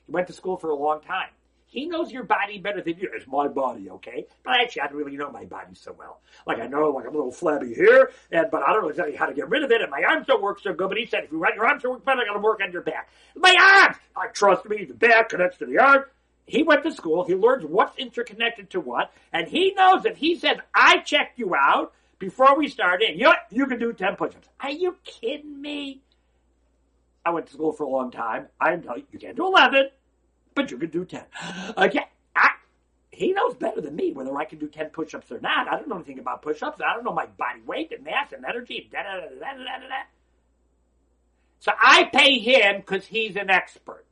He 0.07 0.13
went 0.13 0.27
to 0.29 0.33
school 0.33 0.57
for 0.57 0.71
a 0.71 0.75
long 0.75 1.01
time. 1.01 1.29
He 1.67 1.87
knows 1.87 2.13
your 2.13 2.25
body 2.25 2.59
better 2.59 2.83
than 2.83 2.99
you. 2.99 3.11
It's 3.15 3.27
my 3.27 3.49
body, 3.49 3.89
okay? 3.89 4.27
But 4.45 4.61
actually, 4.61 4.83
I 4.83 4.89
don't 4.89 4.97
really 4.97 5.17
know 5.17 5.31
my 5.31 5.47
body 5.47 5.75
so 5.75 5.95
well. 5.99 6.21
Like 6.47 6.61
I 6.61 6.67
know, 6.67 6.91
like 6.91 7.07
I'm 7.07 7.15
a 7.15 7.17
little 7.17 7.33
flabby 7.33 7.73
here, 7.73 8.11
and 8.31 8.49
but 8.51 8.63
I 8.63 8.75
don't 8.75 8.83
know 8.83 8.91
exactly 8.91 9.17
how 9.17 9.25
to 9.25 9.33
get 9.33 9.49
rid 9.49 9.63
of 9.63 9.71
it. 9.71 9.81
And 9.81 9.91
my 9.91 10.03
arms 10.03 10.27
don't 10.27 10.43
work 10.43 10.61
so 10.61 10.75
good. 10.75 10.91
But 10.91 10.99
he 10.99 11.07
said, 11.07 11.25
if 11.25 11.33
you 11.33 11.39
want 11.39 11.55
your 11.55 11.67
arms 11.67 11.81
to 11.83 11.91
work 11.91 12.05
better, 12.05 12.21
I 12.21 12.27
got 12.27 12.35
to 12.35 12.41
work 12.41 12.61
on 12.63 12.73
your 12.73 12.83
back. 12.83 13.09
My 13.35 13.57
arms! 13.59 13.97
I 14.15 14.27
trust 14.27 14.67
me. 14.67 14.85
The 14.85 14.93
back 14.93 15.31
connects 15.31 15.59
to 15.59 15.67
the 15.67 15.79
arm. 15.79 16.05
He 16.45 16.63
went 16.63 16.83
to 16.83 16.93
school. 16.93 17.25
He 17.25 17.35
learns 17.35 17.65
what's 17.65 17.97
interconnected 17.97 18.69
to 18.71 18.81
what, 18.81 19.11
and 19.33 19.49
he 19.49 19.73
knows 19.73 20.05
if 20.05 20.19
he 20.19 20.39
says, 20.39 20.59
"I 20.75 20.99
checked 20.99 21.39
you 21.39 21.55
out," 21.55 21.95
before 22.23 22.57
we 22.57 22.69
started, 22.69 23.17
you 23.17 23.25
know 23.25 23.31
what? 23.31 23.47
You 23.51 23.67
can 23.67 23.81
do 23.81 23.93
10 23.93 24.15
push-ups. 24.15 24.49
Are 24.61 24.71
you 24.71 24.97
kidding 25.03 25.61
me? 25.61 26.03
I 27.25 27.31
went 27.31 27.49
to 27.49 27.53
school 27.53 27.73
for 27.73 27.83
a 27.83 27.89
long 27.89 28.13
time. 28.13 28.47
I 28.61 28.77
know 28.77 28.95
you 28.95 29.03
you 29.11 29.19
can't 29.19 29.37
do 29.37 29.47
11 29.47 29.89
but 30.55 30.71
you 30.71 30.79
can 30.79 30.91
do 30.91 31.05
10. 31.05 31.25
Okay. 31.77 32.07
I, 32.37 32.51
he 33.11 33.33
knows 33.33 33.57
better 33.57 33.81
than 33.81 33.97
me 33.97 34.13
whether 34.13 34.37
I 34.37 34.45
can 34.45 34.61
do 34.61 34.69
10 34.69 34.91
push 34.91 35.15
ups 35.15 35.33
or 35.33 35.41
not. 35.41 35.67
I 35.67 35.77
don't 35.77 35.89
know 35.89 35.97
anything 35.97 36.21
about 36.21 36.43
push 36.43 36.63
ups. 36.63 36.81
I 36.81 36.95
don't 36.95 37.05
know 37.05 37.13
my 37.13 37.27
body 37.27 37.61
weight 37.67 37.91
and 37.91 38.05
mass 38.05 38.33
and 38.33 38.45
energy. 38.45 38.89
Da, 38.93 39.03
da, 39.03 39.15
da, 39.15 39.23
da, 39.23 39.53
da, 39.53 39.65
da, 39.65 39.89
da. 39.89 40.03
So 41.59 41.73
I 41.77 42.05
pay 42.05 42.39
him 42.39 42.83
because 42.83 43.07
he's 43.07 43.35
an 43.35 43.51
expert. 43.51 44.05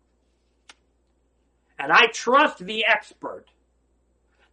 And 1.79 1.93
I 1.93 2.07
trust 2.07 2.59
the 2.59 2.85
expert 2.87 3.47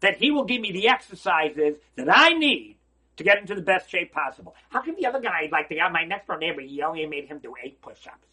that 0.01 0.17
he 0.17 0.29
will 0.29 0.45
give 0.45 0.61
me 0.61 0.71
the 0.71 0.89
exercises 0.89 1.77
that 1.95 2.07
I 2.09 2.29
need 2.33 2.76
to 3.17 3.23
get 3.23 3.39
into 3.39 3.55
the 3.55 3.61
best 3.61 3.89
shape 3.89 4.13
possible. 4.13 4.55
How 4.69 4.81
come 4.81 4.95
the 4.95 5.05
other 5.05 5.19
guy, 5.19 5.49
like 5.51 5.69
the 5.69 5.75
guy, 5.75 5.89
my 5.89 6.05
next 6.05 6.27
door 6.27 6.37
neighbor, 6.37 6.61
he 6.61 6.81
only 6.81 7.05
made 7.05 7.25
him 7.25 7.39
do 7.39 7.53
eight 7.63 7.81
push 7.81 8.07
ups? 8.07 8.27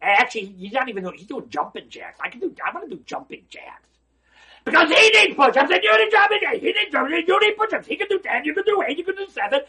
Actually, 0.00 0.46
he's 0.58 0.72
not 0.72 0.88
even 0.88 1.02
doing, 1.02 1.16
he's 1.16 1.26
doing 1.26 1.48
jumping 1.48 1.88
jacks. 1.88 2.18
I 2.22 2.28
can 2.28 2.40
do, 2.40 2.54
I 2.64 2.72
want 2.72 2.88
to 2.88 2.96
do 2.96 3.02
jumping 3.06 3.42
jacks. 3.48 3.82
Because 4.64 4.88
he 4.90 5.10
needs 5.10 5.36
push-ups 5.36 5.70
and 5.70 5.80
you 5.82 6.04
need 6.04 6.10
jumping 6.10 6.38
jacks. 6.40 6.58
He 6.58 6.72
needs 6.72 6.90
jumping 6.90 7.24
you 7.26 7.40
need 7.40 7.56
push-ups. 7.56 7.86
He 7.86 7.96
can 7.96 8.08
do 8.08 8.18
10, 8.18 8.44
you 8.44 8.52
can 8.52 8.64
do 8.64 8.82
8, 8.82 8.98
you 8.98 9.04
can 9.04 9.14
do 9.14 9.26
7. 9.30 9.60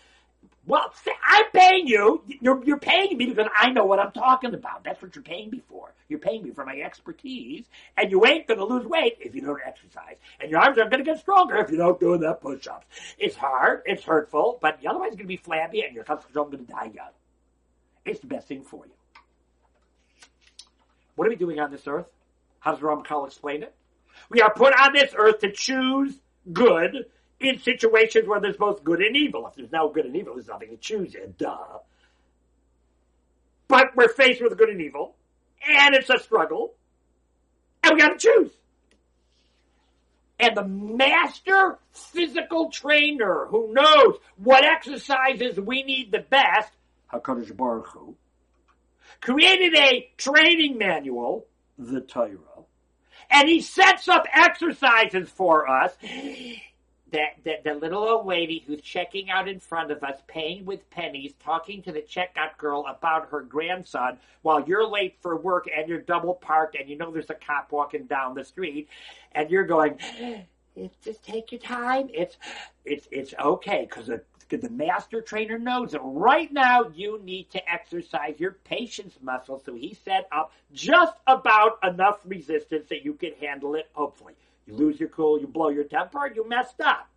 Well, 0.67 0.93
I'm 1.25 1.45
paying 1.53 1.87
you. 1.87 2.21
You're, 2.41 2.61
you're 2.65 2.77
paying 2.77 3.17
me 3.17 3.27
because 3.27 3.47
I 3.57 3.71
know 3.71 3.85
what 3.85 3.99
I'm 3.99 4.11
talking 4.11 4.53
about. 4.53 4.83
That's 4.83 5.01
what 5.01 5.15
you're 5.15 5.23
paying 5.23 5.49
me 5.49 5.61
for. 5.69 5.93
You're 6.09 6.19
paying 6.19 6.43
me 6.43 6.51
for 6.51 6.65
my 6.65 6.81
expertise, 6.81 7.63
and 7.95 8.11
you 8.11 8.25
ain't 8.25 8.47
going 8.47 8.59
to 8.59 8.65
lose 8.65 8.85
weight 8.85 9.15
if 9.21 9.33
you 9.33 9.41
don't 9.41 9.61
exercise. 9.65 10.17
And 10.41 10.51
your 10.51 10.59
arms 10.59 10.77
aren't 10.77 10.91
going 10.91 11.03
to 11.03 11.09
get 11.09 11.21
stronger 11.21 11.55
if 11.55 11.71
you 11.71 11.77
don't 11.77 11.97
do 12.01 12.17
that 12.17 12.41
push-ups. 12.41 12.85
It's 13.17 13.37
hard, 13.37 13.83
it's 13.85 14.03
hurtful, 14.03 14.59
but 14.61 14.79
otherwise 14.85 15.11
you're 15.11 15.17
going 15.17 15.17
to 15.19 15.25
be 15.25 15.37
flabby 15.37 15.83
and 15.83 15.95
your 15.95 16.03
are 16.09 16.19
going 16.33 16.51
to 16.51 16.57
die 16.57 16.91
young. 16.93 17.11
It's 18.03 18.19
the 18.19 18.27
best 18.27 18.47
thing 18.47 18.63
for 18.63 18.85
you. 18.85 18.91
What 21.15 21.27
are 21.27 21.29
we 21.29 21.37
doing 21.37 21.61
on 21.61 21.71
this 21.71 21.87
earth? 21.87 22.07
How 22.59 22.73
does 22.73 22.81
Ramchal 22.81 23.25
explain 23.25 23.63
it? 23.63 23.73
We 24.29 24.41
are 24.41 24.53
put 24.53 24.73
on 24.77 24.91
this 24.93 25.13
earth 25.17 25.39
to 25.39 25.51
choose 25.51 26.19
good 26.51 27.05
in 27.39 27.59
situations 27.59 28.27
where 28.27 28.39
there's 28.39 28.57
both 28.57 28.83
good 28.83 28.99
and 29.01 29.15
evil. 29.15 29.47
If 29.47 29.55
there's 29.55 29.71
no 29.71 29.89
good 29.89 30.05
and 30.05 30.15
evil, 30.15 30.33
there's 30.35 30.47
nothing 30.47 30.69
to 30.69 30.77
choose 30.77 31.15
in. 31.15 31.35
Duh. 31.37 31.79
But 33.67 33.95
we're 33.95 34.09
faced 34.09 34.41
with 34.41 34.57
good 34.57 34.69
and 34.69 34.81
evil, 34.81 35.15
and 35.67 35.93
it's 35.93 36.09
a 36.09 36.19
struggle, 36.19 36.73
and 37.83 37.93
we 37.93 37.99
got 37.99 38.17
to 38.17 38.17
choose. 38.17 38.51
and 40.39 40.55
the 40.55 40.63
master 40.65 41.79
physical 41.91 42.69
trainer 42.69 43.47
who 43.49 43.73
knows 43.73 44.15
what 44.37 44.63
exercises 44.63 45.59
we 45.59 45.83
need 45.83 46.11
the 46.11 46.19
best, 46.19 46.71
HaKadosh 47.11 47.55
Baruch 47.55 47.87
Hu, 47.87 48.15
created 49.21 49.75
a 49.75 50.09
training 50.17 50.77
manual, 50.77 51.45
the 51.77 52.01
Torah, 52.01 52.37
and 53.29 53.49
he 53.49 53.61
sets 53.61 54.07
up 54.07 54.25
exercises 54.31 55.29
for 55.29 55.67
us. 55.67 55.93
That, 57.13 57.37
that 57.45 57.63
the 57.63 57.73
little 57.73 58.03
old 58.03 58.27
lady 58.27 58.65
who's 58.67 58.81
checking 58.81 59.29
out 59.29 59.47
in 59.47 59.61
front 59.61 59.91
of 59.91 60.03
us, 60.03 60.19
paying 60.27 60.65
with 60.65 60.89
pennies, 60.89 61.33
talking 61.41 61.81
to 61.83 61.93
the 61.93 62.01
checkout 62.01 62.57
girl 62.57 62.85
about 62.85 63.29
her 63.29 63.41
grandson 63.41 64.17
while 64.41 64.61
you're 64.67 64.85
late 64.85 65.15
for 65.21 65.37
work 65.37 65.69
and 65.73 65.87
you're 65.87 66.01
double 66.01 66.33
parked 66.33 66.75
and 66.75 66.89
you 66.89 66.97
know 66.97 67.09
there's 67.09 67.29
a 67.29 67.33
cop 67.33 67.71
walking 67.71 68.07
down 68.07 68.35
the 68.35 68.43
street 68.43 68.89
and 69.31 69.49
you're 69.49 69.63
going, 69.63 69.97
just 71.03 71.23
take 71.23 71.51
your 71.51 71.61
time. 71.61 72.09
It's 72.13 72.37
it's 72.85 73.07
it's 73.11 73.33
okay 73.39 73.87
because 73.89 74.07
the 74.07 74.21
the 74.49 74.69
master 74.69 75.21
trainer 75.21 75.59
knows 75.59 75.91
that 75.91 75.99
right 76.01 76.51
now 76.53 76.89
you 76.95 77.19
need 77.23 77.49
to 77.51 77.71
exercise 77.71 78.39
your 78.39 78.53
patience 78.63 79.17
muscle. 79.21 79.61
So 79.65 79.73
he 79.73 79.97
set 80.05 80.27
up 80.31 80.53
just 80.73 81.13
about 81.25 81.79
enough 81.83 82.19
resistance 82.25 82.87
that 82.89 83.03
you 83.03 83.13
can 83.13 83.33
handle 83.41 83.75
it. 83.75 83.89
Hopefully, 83.93 84.35
you 84.67 84.75
lose 84.75 84.99
your 84.99 85.09
cool, 85.09 85.39
you 85.39 85.47
blow 85.47 85.69
your 85.69 85.85
temper, 85.85 86.31
you 86.33 86.47
messed 86.47 86.81
up. 86.81 87.07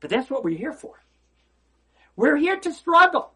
But 0.00 0.10
that's 0.10 0.30
what 0.30 0.44
we're 0.44 0.58
here 0.58 0.74
for. 0.74 1.00
We're 2.14 2.36
here 2.36 2.58
to 2.58 2.72
struggle. 2.72 3.32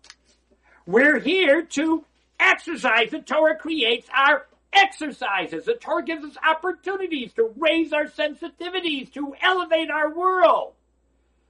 We're 0.87 1.19
here 1.19 1.63
to 1.63 2.05
exercise. 2.39 3.11
The 3.11 3.21
Torah 3.21 3.57
creates 3.57 4.09
our 4.15 4.47
exercises. 4.73 5.65
The 5.65 5.75
Torah 5.75 6.05
gives 6.05 6.25
us 6.25 6.37
opportunities 6.47 7.33
to 7.35 7.51
raise 7.57 7.93
our 7.93 8.05
sensitivities, 8.05 9.13
to 9.15 9.35
elevate 9.43 9.91
our 9.91 10.15
world. 10.15 10.75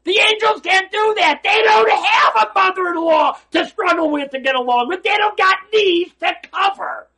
The 0.04 0.18
angels 0.18 0.62
can't 0.62 0.90
do 0.90 1.14
that. 1.18 1.40
They 1.42 1.62
don't 1.62 1.90
have 1.90 2.48
a 2.48 2.52
mother-in-law 2.54 3.38
to 3.50 3.66
struggle 3.66 4.10
with 4.10 4.30
to 4.30 4.40
get 4.40 4.54
along 4.54 4.88
with. 4.88 5.02
They 5.02 5.16
don't 5.16 5.36
got 5.36 5.56
knees 5.72 6.10
to 6.20 6.32
cover. 6.50 7.08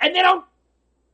And 0.00 0.14
they 0.14 0.20
don't 0.20 0.44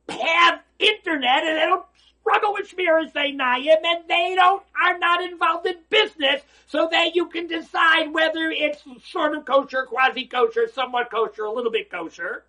have 0.09 0.59
internet 0.79 1.43
and 1.43 1.57
they 1.57 1.65
don't 1.65 1.85
struggle 2.21 2.53
with 2.53 2.69
Shmiras 2.69 3.13
Einayim 3.13 3.77
and 3.83 4.03
they 4.07 4.35
don't 4.35 4.63
are 4.81 4.97
not 4.97 5.23
involved 5.23 5.67
in 5.67 5.75
business 5.89 6.41
so 6.67 6.87
that 6.91 7.15
you 7.15 7.27
can 7.27 7.47
decide 7.47 8.13
whether 8.13 8.49
it's 8.49 8.83
sort 9.05 9.35
of 9.35 9.45
kosher, 9.45 9.85
quasi 9.85 10.25
kosher, 10.25 10.67
somewhat 10.73 11.11
kosher, 11.11 11.43
a 11.43 11.51
little 11.51 11.71
bit 11.71 11.89
kosher 11.91 12.43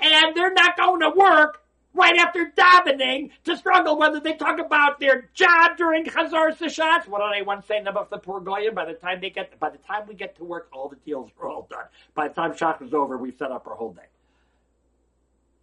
and 0.00 0.34
they're 0.34 0.52
not 0.52 0.76
going 0.76 1.00
to 1.00 1.10
work 1.10 1.62
right 1.94 2.16
after 2.16 2.52
davening 2.56 3.30
to 3.44 3.56
struggle 3.56 3.96
whether 3.96 4.20
they 4.20 4.34
talk 4.34 4.58
about 4.58 4.98
their 4.98 5.28
job 5.34 5.76
during 5.76 6.04
Chazaras 6.04 6.58
HaShatz. 6.58 7.06
What 7.06 7.20
do 7.20 7.38
they 7.38 7.42
once 7.42 7.66
say 7.66 7.82
about 7.84 8.10
the 8.10 8.18
poor 8.18 8.40
Goyim? 8.40 8.74
By 8.74 8.84
the 8.84 8.94
time 8.94 9.20
they 9.20 9.30
get, 9.30 9.58
by 9.60 9.70
the 9.70 9.78
time 9.78 10.06
we 10.08 10.14
get 10.14 10.36
to 10.36 10.44
work, 10.44 10.68
all 10.72 10.88
the 10.88 10.96
deals 11.06 11.30
are 11.40 11.48
all 11.48 11.66
done. 11.70 11.84
By 12.14 12.28
the 12.28 12.34
time 12.34 12.52
Shabbat 12.52 12.82
is 12.82 12.94
over, 12.94 13.16
we've 13.16 13.36
set 13.38 13.52
up 13.52 13.66
our 13.66 13.74
whole 13.74 13.92
day. 13.92 14.02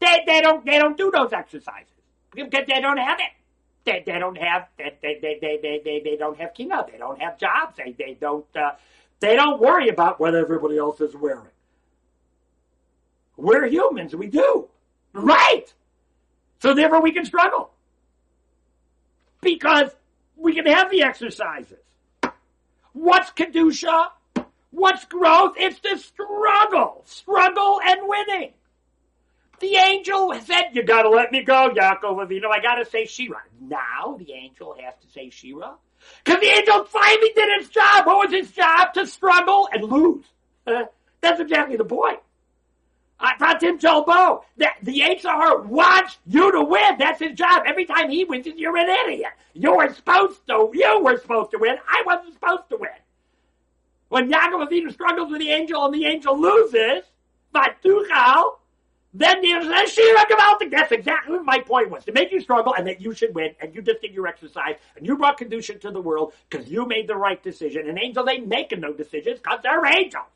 They, 0.02 0.24
they 0.26 0.42
don't, 0.42 0.66
they 0.66 0.80
don't 0.80 0.98
do 0.98 1.12
those 1.12 1.32
exercises 1.32 1.94
because 2.34 2.66
they 2.68 2.82
don't 2.82 2.98
have 2.98 3.20
it. 3.20 3.32
They, 3.86 4.04
they 4.06 4.20
don't 4.20 4.38
have, 4.38 4.68
they, 4.78 4.98
they, 5.02 5.20
they, 5.22 5.60
they, 5.62 5.82
they, 5.84 6.02
they 6.04 6.18
don't 6.18 6.38
have 6.40 6.54
kina. 6.54 6.86
They 6.92 6.98
don't 6.98 7.22
have 7.22 7.38
jobs. 7.38 7.78
They, 7.78 7.96
they 7.98 8.18
don't, 8.20 8.46
uh, 8.56 8.72
they 9.20 9.36
don't 9.36 9.62
worry 9.62 9.90
about 9.90 10.20
what 10.20 10.36
everybody 10.36 10.78
else 10.78 11.00
is 11.02 11.16
wearing. 11.16 11.48
We're 13.38 13.68
humans. 13.68 14.16
We 14.16 14.28
do. 14.28 14.68
Right. 15.14 15.72
So 16.62 16.74
therefore 16.74 17.02
we 17.02 17.12
can 17.12 17.26
struggle. 17.26 17.72
Because 19.42 19.92
we 20.36 20.54
can 20.54 20.66
have 20.66 20.92
the 20.92 21.04
exercises. 21.04 21.78
What's 22.94 23.32
Kedusha? 23.32 24.08
What's 24.72 25.06
growth? 25.06 25.56
It's 25.58 25.80
the 25.80 25.98
struggle. 25.98 27.04
Struggle 27.06 27.80
and 27.86 28.02
winning. 28.04 28.54
The 29.62 29.76
angel 29.76 30.34
said, 30.44 30.70
you 30.74 30.84
gotta 30.84 31.10
let 31.10 31.32
me 31.32 31.44
go, 31.44 31.70
Yaakov 31.70 32.28
Avinu. 32.28 32.46
I 32.52 32.60
gotta 32.62 32.84
say 32.84 33.06
Shira. 33.06 33.42
Now 33.60 34.18
the 34.18 34.34
angel 34.34 34.76
has 34.82 34.96
to 35.02 35.08
say 35.14 35.30
Shira. 35.30 35.76
Because 36.24 36.42
the 36.42 36.48
angel 36.48 36.84
finally 36.86 37.32
did 37.36 37.62
its 37.62 37.70
job. 37.70 38.08
What 38.08 38.28
was 38.28 38.34
its 38.34 38.52
job? 38.52 38.94
To 38.96 39.06
struggle 39.06 39.70
and 39.72 39.84
lose. 39.84 40.26
Uh, 40.66 40.86
that's 41.22 41.40
exactly 41.40 41.78
the 41.78 41.86
point. 41.86 42.20
Pratim 43.22 43.80
Jolbo. 43.80 44.42
The, 44.58 44.68
the 44.82 45.04
HR 45.04 45.62
wants 45.62 46.18
you 46.26 46.52
to 46.52 46.64
win. 46.64 46.98
That's 46.98 47.20
his 47.20 47.38
job. 47.38 47.64
Every 47.68 47.86
time 47.86 48.10
he 48.10 48.26
wins, 48.26 48.48
you're 48.48 48.76
an 48.78 48.90
idiot. 48.90 49.32
You 49.54 49.78
were 49.78 49.94
supposed 49.94 50.46
to. 50.48 50.72
You 50.74 51.02
were 51.04 51.18
supposed 51.18 51.52
to 51.52 51.60
win. 51.60 51.76
I 51.88 52.04
wasn't 52.06 52.34
supposed 52.34 52.70
to 52.70 52.78
win. 52.78 52.90
When 54.10 54.32
Yaakov 54.32 54.70
Avinu 54.70 54.92
struggles 54.92 55.32
with 55.32 55.40
the 55.40 55.52
angel 55.52 55.86
and 55.86 55.94
the 55.94 56.06
angel 56.06 56.40
loses, 56.40 57.04
but 57.54 57.76
Vatuchal, 57.84 58.56
then 59.14 59.42
there's 59.42 59.66
a 59.66 59.88
Shira 59.88 60.26
Gavaltic. 60.26 60.72
That's 60.72 60.92
exactly 60.92 61.36
what 61.36 61.46
my 61.46 61.60
point 61.60 61.90
was. 61.90 62.06
To 62.06 62.14
make 62.14 62.32
you 62.32 62.40
struggle 62.40 62.74
and 62.74 62.88
that 62.88 63.02
you 63.02 63.14
should 63.14 63.36
win 63.36 63.54
and 63.60 63.76
you 63.76 63.82
just 63.82 64.02
did 64.02 64.14
your 64.14 64.28
exercise 64.28 64.76
and 64.96 65.06
you 65.06 65.18
brought 65.18 65.38
Kedusha 65.38 65.80
to 65.82 65.92
the 65.92 66.02
world 66.02 66.34
because 66.50 66.70
you 66.70 66.86
made 66.86 67.08
the 67.08 67.16
right 67.16 67.42
decision. 67.44 67.90
And 67.90 68.00
angels 68.00 68.28
ain't 68.30 68.48
making 68.48 68.80
no 68.80 68.94
decisions 68.94 69.40
because 69.40 69.60
they're 69.64 69.86
angels 69.86 70.28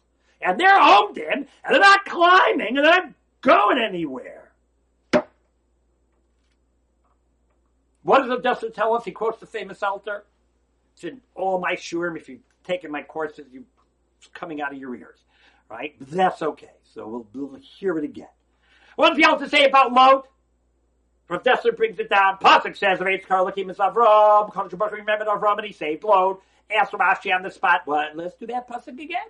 and 0.42 0.60
they're 0.60 0.80
homed 0.80 1.18
in, 1.18 1.32
and 1.32 1.48
they're 1.70 1.80
not 1.80 2.06
climbing, 2.06 2.78
and 2.78 2.78
they're 2.78 2.84
not 2.84 3.14
going 3.42 3.78
anywhere. 3.78 4.52
What 8.04 8.20
does 8.20 8.30
Odessa 8.30 8.70
tell 8.70 8.94
us? 8.94 9.04
He 9.04 9.12
quotes 9.12 9.40
the 9.40 9.48
famous 9.48 9.82
Alter. 9.82 10.26
It's 10.94 11.04
in 11.04 11.22
oh, 11.36 11.44
all 11.44 11.60
my 11.60 11.74
shiurim. 11.74 12.16
If 12.16 12.30
you've 12.30 12.42
taken 12.64 12.92
my 12.92 13.02
courses, 13.02 13.48
you 13.52 13.66
it's 14.18 14.28
coming 14.28 14.62
out 14.62 14.72
of 14.72 14.78
your 14.78 14.96
ears, 14.96 15.20
right? 15.70 15.96
But 15.98 16.12
that's 16.12 16.42
okay. 16.42 16.72
So 16.84 17.08
we'll, 17.08 17.28
we'll 17.34 17.60
hear 17.60 17.98
it 17.98 18.04
again. 18.04 18.28
What 18.96 19.10
does 19.10 19.18
the 19.18 19.26
Alter 19.26 19.50
say 19.50 19.66
about 19.66 19.94
Lot? 19.94 20.28
Professor 21.28 21.72
brings 21.72 22.00
it 22.00 22.10
down. 22.10 22.38
Pasuk 22.38 22.78
says, 22.78 23.00
Avram, 23.00 24.92
remembered 24.92 25.28
Avram, 25.28 25.58
and 25.58 25.68
he 25.68 25.74
saved 25.74 26.04
Lot. 26.04 26.42
Ask 26.76 26.92
Rashi 26.92 27.34
on 27.36 27.44
the 27.44 27.52
spot. 27.52 27.82
What? 27.86 28.16
Let's 28.16 28.36
do 28.36 28.48
that 28.48 28.68
Pasuk 28.68 29.00
again. 29.00 29.28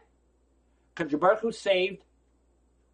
Kadosh 0.95 1.19
Baruch 1.19 1.39
Hu 1.39 1.51
saved, 1.51 2.01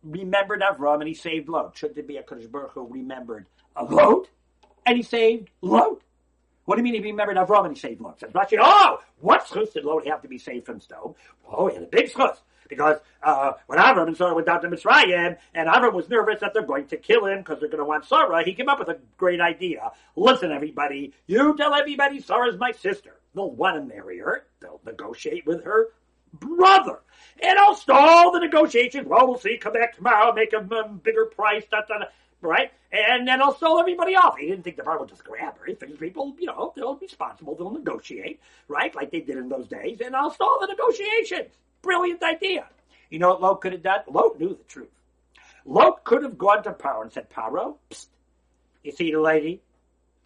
remembered 0.04 0.62
Avram, 0.62 0.96
and 0.96 1.08
he 1.08 1.14
saved 1.14 1.50
Lot. 1.50 1.78
Shouldn't 1.78 2.00
it 2.00 2.08
be 2.08 2.18
a 2.18 2.24
Kadosh 2.24 2.50
Baruch 2.50 2.72
Hu 2.74 2.88
remembered 2.88 3.46
a 3.76 3.84
Lot, 3.84 4.28
and 4.86 4.98
he 4.98 5.04
saved 5.04 5.50
Lot? 5.62 6.02
What 6.66 6.76
do 6.76 6.80
you 6.80 6.84
mean 6.84 7.04
he 7.04 7.12
remembered 7.12 7.38
Avram 7.38 7.66
and 7.66 7.76
he 7.76 7.80
saved 7.80 8.02
Lot? 8.02 8.20
Says 8.20 8.32
Rashi, 8.32 8.58
oh, 8.60 9.02
what 9.20 9.46
schus 9.46 9.74
did 9.74 9.84
Lot 9.84 10.08
have 10.08 10.22
to 10.22 10.28
be 10.28 10.38
saved 10.38 10.66
from 10.66 10.80
stone? 10.80 11.16
Oh, 11.52 11.68
he 11.68 11.74
had 11.74 11.84
a 11.84 11.88
big 11.88 12.12
schus. 12.12 12.38
Because 12.72 13.00
uh, 13.22 13.52
when 13.68 13.78
Avram 13.80 14.16
Sarah 14.16 14.34
went 14.34 14.48
down 14.48 14.62
to 14.62 14.70
Mitzrayim, 14.70 15.36
and 15.54 15.68
Avram 15.68 15.92
was 15.92 16.08
nervous 16.08 16.40
that 16.40 16.54
they're 16.54 16.66
going 16.66 16.88
to 16.88 16.96
kill 16.96 17.26
him 17.26 17.40
because 17.40 17.60
they're 17.60 17.68
going 17.68 17.80
to 17.80 17.86
want 17.86 18.06
Sarah, 18.06 18.44
he 18.46 18.54
came 18.54 18.70
up 18.70 18.80
with 18.80 18.88
a 18.88 18.98
great 19.18 19.42
idea. 19.42 19.92
Listen, 20.16 20.54
everybody, 20.54 21.12
you 21.28 21.58
tell 21.58 21.74
everybody 21.74 22.22
Sarah's 22.22 22.58
my 22.58 22.72
sister. 22.72 23.18
They'll 23.36 23.52
want 23.52 23.76
to 23.76 23.96
marry 23.96 24.20
her. 24.20 24.46
They'll 24.62 24.80
negotiate 24.86 25.46
with 25.46 25.66
her 25.66 25.90
brother. 26.34 27.00
And 27.44 27.60
I'll 27.60 27.76
stall 27.76 28.32
the 28.32 28.40
negotiations. 28.40 29.06
Well, 29.06 29.28
we'll 29.28 29.38
see. 29.38 29.58
Come 29.58 29.74
back 29.74 29.94
tomorrow, 29.94 30.34
make 30.34 30.54
a 30.54 30.60
um, 30.60 31.02
bigger 31.04 31.26
price, 31.26 31.66
da, 31.70 31.82
da, 31.90 32.00
da, 32.00 32.06
right? 32.40 32.72
And 32.94 33.28
then 33.28 33.42
I'll 33.42 33.58
sell 33.58 33.80
everybody 33.80 34.16
off. 34.16 34.38
He 34.38 34.48
didn't 34.48 34.64
think 34.64 34.78
the 34.78 34.84
farmer 34.84 35.02
would 35.02 35.10
just 35.10 35.26
grab 35.26 35.58
her. 35.60 35.66
He 35.66 35.76
figured 35.76 36.00
people, 36.00 36.34
you 36.40 36.46
know, 36.46 36.72
they'll 36.74 36.96
be 36.96 37.06
responsible. 37.06 37.56
They'll 37.56 37.72
negotiate, 37.72 38.40
right? 38.70 38.96
Like 38.96 39.12
they 39.12 39.20
did 39.20 39.38
in 39.38 39.50
those 39.50 39.68
days. 39.68 40.00
And 40.00 40.16
I'll 40.16 40.32
stall 40.32 40.60
the 40.62 40.68
negotiations. 40.68 41.54
Brilliant 41.82 42.24
idea. 42.24 42.68
You 43.10 43.20
know 43.20 43.30
what 43.30 43.42
Lot 43.42 43.62
could 43.62 43.74
have 43.74 43.84
done? 43.84 44.02
Lot 44.08 44.40
knew 44.40 44.50
the 44.50 44.64
truth. 44.68 44.90
Lot 45.66 46.04
could 46.04 46.24
have 46.24 46.38
gone 46.38 46.64
to 46.64 46.72
Paro 46.72 47.02
and 47.04 47.12
said, 47.12 47.30
Paro, 47.30 47.76
psst, 47.90 48.08
you 48.84 48.92
see 48.92 49.12
the 49.12 49.20
lady? 49.20 49.62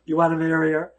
You 0.05 0.17
want 0.17 0.33
to 0.33 0.37
marry 0.37 0.71
her? 0.71 0.91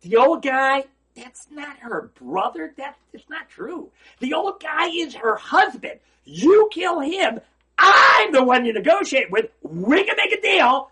The 0.00 0.16
old 0.16 0.42
guy 0.42 0.84
that's 1.18 1.48
not 1.50 1.78
her 1.78 2.10
brother. 2.20 2.72
That's 2.76 2.98
it's 3.12 3.28
not 3.28 3.48
true. 3.48 3.90
The 4.20 4.34
old 4.34 4.60
guy 4.60 4.86
is 4.88 5.14
her 5.14 5.36
husband. 5.36 5.98
You 6.24 6.68
kill 6.72 7.00
him. 7.00 7.40
I'm 7.76 8.32
the 8.32 8.44
one 8.44 8.64
you 8.64 8.72
negotiate 8.72 9.30
with. 9.30 9.46
We 9.62 10.04
can 10.04 10.16
make 10.16 10.32
a 10.32 10.40
deal, 10.40 10.90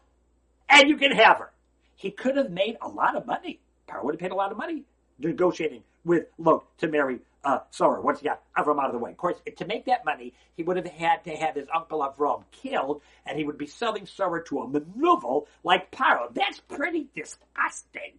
and 0.68 0.88
you 0.88 0.96
can 0.96 1.12
have 1.12 1.38
her. 1.38 1.52
He 1.96 2.10
could 2.10 2.36
have 2.36 2.50
made 2.50 2.76
a 2.80 2.88
lot 2.88 3.16
of 3.16 3.26
money. 3.26 3.60
Paro 3.88 4.04
would 4.04 4.14
have 4.14 4.20
paid 4.20 4.32
a 4.32 4.36
lot 4.36 4.50
of 4.50 4.58
money 4.58 4.82
negotiating 5.18 5.82
with 6.04 6.26
Lot 6.38 6.64
to 6.78 6.88
marry 6.88 7.20
uh, 7.46 7.60
Sarah 7.70 8.00
once 8.00 8.18
he 8.20 8.26
got 8.26 8.42
Avram 8.58 8.80
out 8.80 8.86
of 8.86 8.92
the 8.92 8.98
way. 8.98 9.12
Of 9.12 9.16
course, 9.16 9.36
to 9.56 9.64
make 9.66 9.86
that 9.86 10.04
money, 10.04 10.34
he 10.56 10.64
would 10.64 10.76
have 10.76 10.86
had 10.86 11.22
to 11.24 11.30
have 11.30 11.54
his 11.54 11.68
uncle 11.72 12.00
Avram 12.00 12.42
killed, 12.50 13.02
and 13.24 13.38
he 13.38 13.44
would 13.44 13.56
be 13.56 13.68
selling 13.68 14.04
Sarah 14.04 14.44
to 14.46 14.62
a 14.62 14.66
menuval 14.66 15.46
like 15.62 15.92
Paro. 15.92 16.34
That's 16.34 16.58
pretty 16.60 17.06
disgusting. 17.14 18.14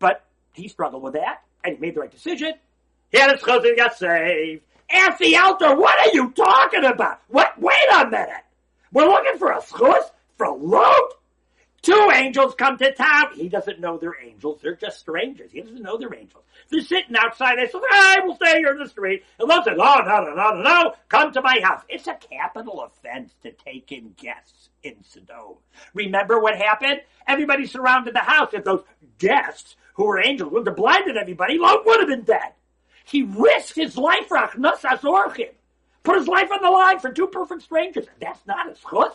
But 0.00 0.24
he 0.52 0.66
struggled 0.66 1.04
with 1.04 1.14
that, 1.14 1.42
and 1.62 1.76
he 1.76 1.80
made 1.80 1.94
the 1.94 2.00
right 2.00 2.10
decision. 2.10 2.54
He 3.12 3.18
had 3.18 3.30
his 3.30 3.42
cousin 3.42 3.76
got 3.76 3.96
saved. 3.96 4.62
Ask 4.90 5.18
the 5.18 5.36
Alter, 5.36 5.76
what 5.76 5.98
are 6.00 6.12
you 6.12 6.32
talking 6.32 6.84
about? 6.84 7.20
What? 7.28 7.58
Wait 7.60 7.76
a 7.94 8.04
minute. 8.10 8.44
We're 8.92 9.06
looking 9.06 9.38
for 9.38 9.52
a 9.52 9.60
schus 9.60 10.10
for 10.36 10.54
Lot? 10.58 11.12
Two 11.82 12.10
angels 12.14 12.54
come 12.54 12.78
to 12.78 12.92
town. 12.94 13.34
He 13.34 13.48
doesn't 13.48 13.80
know 13.80 13.98
they're 13.98 14.16
angels. 14.24 14.60
They're 14.62 14.76
just 14.76 15.00
strangers. 15.00 15.50
He 15.50 15.60
doesn't 15.62 15.82
know 15.82 15.98
they're 15.98 16.14
angels. 16.14 16.44
They're 16.70 16.80
sitting 16.80 17.16
outside. 17.16 17.56
They 17.58 17.66
say, 17.66 17.78
I 17.90 18.20
will 18.24 18.36
stay 18.36 18.58
here 18.58 18.70
in 18.70 18.78
the 18.78 18.88
street. 18.88 19.24
And 19.40 19.50
says, 19.50 19.76
oh, 19.78 20.00
no, 20.06 20.22
no, 20.22 20.34
no, 20.34 20.50
no, 20.52 20.62
no. 20.62 20.94
Come 21.08 21.32
to 21.32 21.42
my 21.42 21.58
house. 21.60 21.82
It's 21.88 22.06
a 22.06 22.14
capital 22.14 22.82
offense 22.82 23.34
to 23.42 23.50
take 23.50 23.90
in 23.90 24.14
guests 24.16 24.70
in 24.84 25.02
Sodom. 25.02 25.56
Remember 25.92 26.38
what 26.38 26.56
happened? 26.56 27.00
Everybody 27.26 27.66
surrounded 27.66 28.14
the 28.14 28.20
house. 28.20 28.50
If 28.52 28.62
those 28.62 28.84
guests 29.18 29.74
who 29.94 30.06
were 30.06 30.24
angels 30.24 30.52
would 30.52 30.66
have 30.68 30.76
blinded 30.76 31.16
everybody, 31.16 31.58
Lot 31.58 31.84
would 31.84 31.98
have 31.98 32.08
been 32.08 32.22
dead. 32.22 32.52
He 33.04 33.24
risked 33.24 33.74
his 33.74 33.96
life. 33.96 34.28
Put 34.28 36.16
his 36.16 36.28
life 36.28 36.50
on 36.52 36.62
the 36.62 36.70
line 36.70 37.00
for 37.00 37.10
two 37.10 37.26
perfect 37.26 37.62
strangers. 37.62 38.06
That's 38.20 38.46
not 38.46 38.70
a 38.70 38.74
schus. 38.74 39.14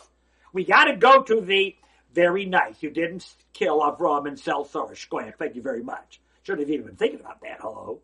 We 0.52 0.64
got 0.64 0.84
to 0.84 0.96
go 0.96 1.22
to 1.22 1.40
the 1.40 1.74
very 2.18 2.46
nice. 2.46 2.82
You 2.82 2.90
didn't 2.90 3.24
kill 3.52 3.78
Avram 3.78 4.26
and 4.26 4.36
Sarah 4.36 4.64
Shkoyach. 4.64 5.36
Thank 5.38 5.54
you 5.54 5.62
very 5.62 5.84
much. 5.84 6.20
Shouldn't 6.42 6.66
have 6.66 6.74
even 6.74 6.86
been 6.86 6.96
thinking 6.96 7.20
about 7.20 7.40
that. 7.42 7.58
Hello. 7.60 8.00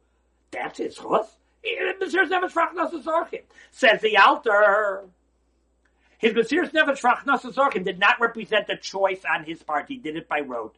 That's 0.52 0.78
his 0.78 0.94
chus. 0.94 1.26
Says 3.72 4.00
the 4.02 4.16
Alter. 4.16 5.04
His 6.18 6.32
Mesiris 6.32 6.70
Nefesh 6.70 7.00
Frachnas 7.00 7.84
did 7.84 7.98
not 7.98 8.20
represent 8.20 8.68
a 8.68 8.76
choice 8.76 9.22
on 9.28 9.42
his 9.42 9.64
part. 9.64 9.86
He 9.88 9.96
did 9.96 10.14
it 10.14 10.28
by 10.28 10.42
rote. 10.42 10.76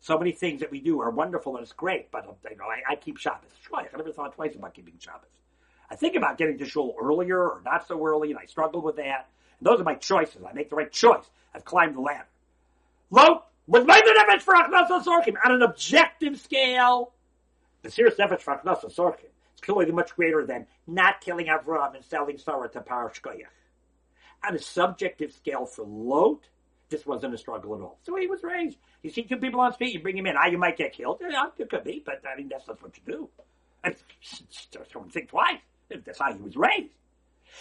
So 0.00 0.18
many 0.18 0.32
things 0.32 0.60
that 0.60 0.70
we 0.70 0.80
do 0.80 1.02
are 1.02 1.10
wonderful 1.10 1.56
and 1.56 1.64
it's 1.64 1.74
great, 1.74 2.10
but 2.10 2.24
you 2.50 2.56
know, 2.56 2.64
I, 2.64 2.92
I 2.92 2.96
keep 2.96 3.18
Shabbos. 3.18 3.50
I 3.74 3.84
never 3.94 4.10
thought 4.10 4.34
twice 4.34 4.54
about 4.54 4.72
keeping 4.72 4.94
Shabbos. 4.98 5.28
I 5.90 5.96
think 5.96 6.16
about 6.16 6.38
getting 6.38 6.56
to 6.56 6.64
shul 6.64 6.96
earlier 6.98 7.38
or 7.38 7.60
not 7.62 7.86
so 7.86 8.02
early, 8.06 8.30
and 8.30 8.38
I 8.38 8.46
struggle 8.46 8.80
with 8.80 8.96
that. 8.96 9.28
Those 9.62 9.80
are 9.80 9.84
my 9.84 9.94
choices. 9.94 10.42
I 10.48 10.52
make 10.52 10.70
the 10.70 10.76
right 10.76 10.90
choice. 10.90 11.24
I've 11.54 11.64
climbed 11.64 11.96
the 11.96 12.00
ladder. 12.00 12.26
Lo, 13.10 13.42
with 13.66 13.86
my 13.86 14.00
nefesh 14.00 14.40
for 14.40 14.54
Hachnasas 14.54 15.04
Orchim, 15.04 15.34
on 15.44 15.52
an 15.52 15.62
objective 15.62 16.40
scale, 16.40 17.12
the 17.82 17.90
serious 17.90 18.16
nefesh 18.16 18.40
for 18.40 18.56
Hachnasas 18.56 18.96
Orchim 18.96 19.30
is 19.54 19.60
clearly 19.60 19.92
much 19.92 20.14
greater 20.16 20.46
than 20.46 20.66
not 20.86 21.20
killing 21.20 21.46
Avram 21.46 21.94
and 21.94 22.04
selling 22.04 22.38
Sarah 22.38 22.68
to 22.70 22.80
Parashkoyach. 22.80 23.44
On 24.46 24.54
a 24.54 24.58
subjective 24.58 25.32
scale 25.32 25.66
for 25.66 25.84
Lot, 25.84 26.48
this 26.88 27.04
wasn't 27.06 27.34
a 27.34 27.38
struggle 27.38 27.74
at 27.74 27.80
all. 27.80 27.98
So 28.02 28.16
he 28.16 28.26
was 28.26 28.42
raised. 28.42 28.78
You 29.02 29.10
see 29.10 29.22
two 29.22 29.36
people 29.36 29.60
on 29.60 29.72
street, 29.72 29.92
you 29.92 30.00
bring 30.00 30.16
him 30.16 30.26
in. 30.26 30.34
Ah, 30.36 30.46
you 30.46 30.58
might 30.58 30.76
get 30.76 30.92
killed. 30.92 31.20
Yeah, 31.20 31.46
it 31.58 31.68
could 31.70 31.84
be, 31.84 32.02
but 32.04 32.22
I 32.26 32.36
mean, 32.36 32.48
that's 32.48 32.66
not 32.66 32.82
what 32.82 32.96
you 32.96 33.12
do. 33.12 33.28
I 33.84 33.94
don't 34.92 35.12
think 35.12 35.28
twice. 35.28 35.60
That's 35.88 36.18
how 36.18 36.32
he 36.32 36.40
was 36.40 36.56
raised. 36.56 36.94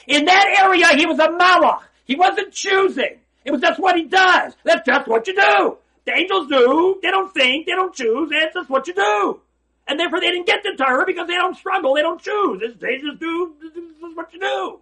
In 0.08 0.26
that 0.26 0.46
area, 0.60 0.88
he 0.96 1.06
was 1.06 1.20
a 1.20 1.28
malach. 1.28 1.82
He 2.06 2.16
wasn't 2.16 2.52
choosing. 2.52 3.20
It 3.46 3.52
was 3.52 3.62
just 3.62 3.80
what 3.80 3.96
he 3.96 4.04
does. 4.04 4.54
That's 4.64 4.86
just 4.86 5.08
what 5.08 5.28
you 5.28 5.36
do. 5.36 5.78
The 6.06 6.14
angels 6.14 6.48
do. 6.48 7.00
They 7.02 7.12
don't 7.12 7.34
think. 7.34 7.66
They 7.66 7.74
don't 7.74 7.94
choose. 7.94 8.30
That's 8.32 8.54
just 8.54 8.70
what 8.70 8.88
you 8.88 8.94
do. 8.94 9.42
And 9.88 10.00
therefore, 10.00 10.20
they 10.20 10.28
didn't 10.28 10.48
get 10.48 10.64
the 10.64 10.76
Torah 10.78 11.06
because 11.06 11.28
they 11.28 11.36
don't 11.36 11.56
struggle. 11.56 11.96
They 11.96 12.02
don't 12.02 12.22
choose. 12.22 12.62
They 12.80 12.98
just 12.98 13.20
do. 13.20 13.54
This 13.62 13.76
is 13.76 14.16
what 14.16 14.34
you 14.34 14.40
do. 14.40 14.80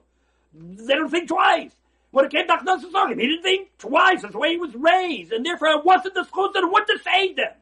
They 0.54 0.96
don't 0.96 1.10
think 1.10 1.28
twice. 1.28 1.72
When 2.12 2.26
it 2.26 2.32
came 2.32 2.48
to 2.48 2.54
Achnas 2.54 3.10
he 3.10 3.28
didn't 3.28 3.44
think 3.44 3.78
twice. 3.78 4.22
That's 4.22 4.34
the 4.34 4.40
way 4.40 4.52
he 4.52 4.58
was 4.58 4.74
raised. 4.76 5.32
And 5.32 5.46
therefore, 5.46 5.70
it 5.70 5.86
wasn't 5.86 6.14
the 6.14 6.24
schools 6.24 6.52
that 6.54 6.68
would 6.68 6.88
to 6.88 7.00
save 7.04 7.36
them. 7.36 7.54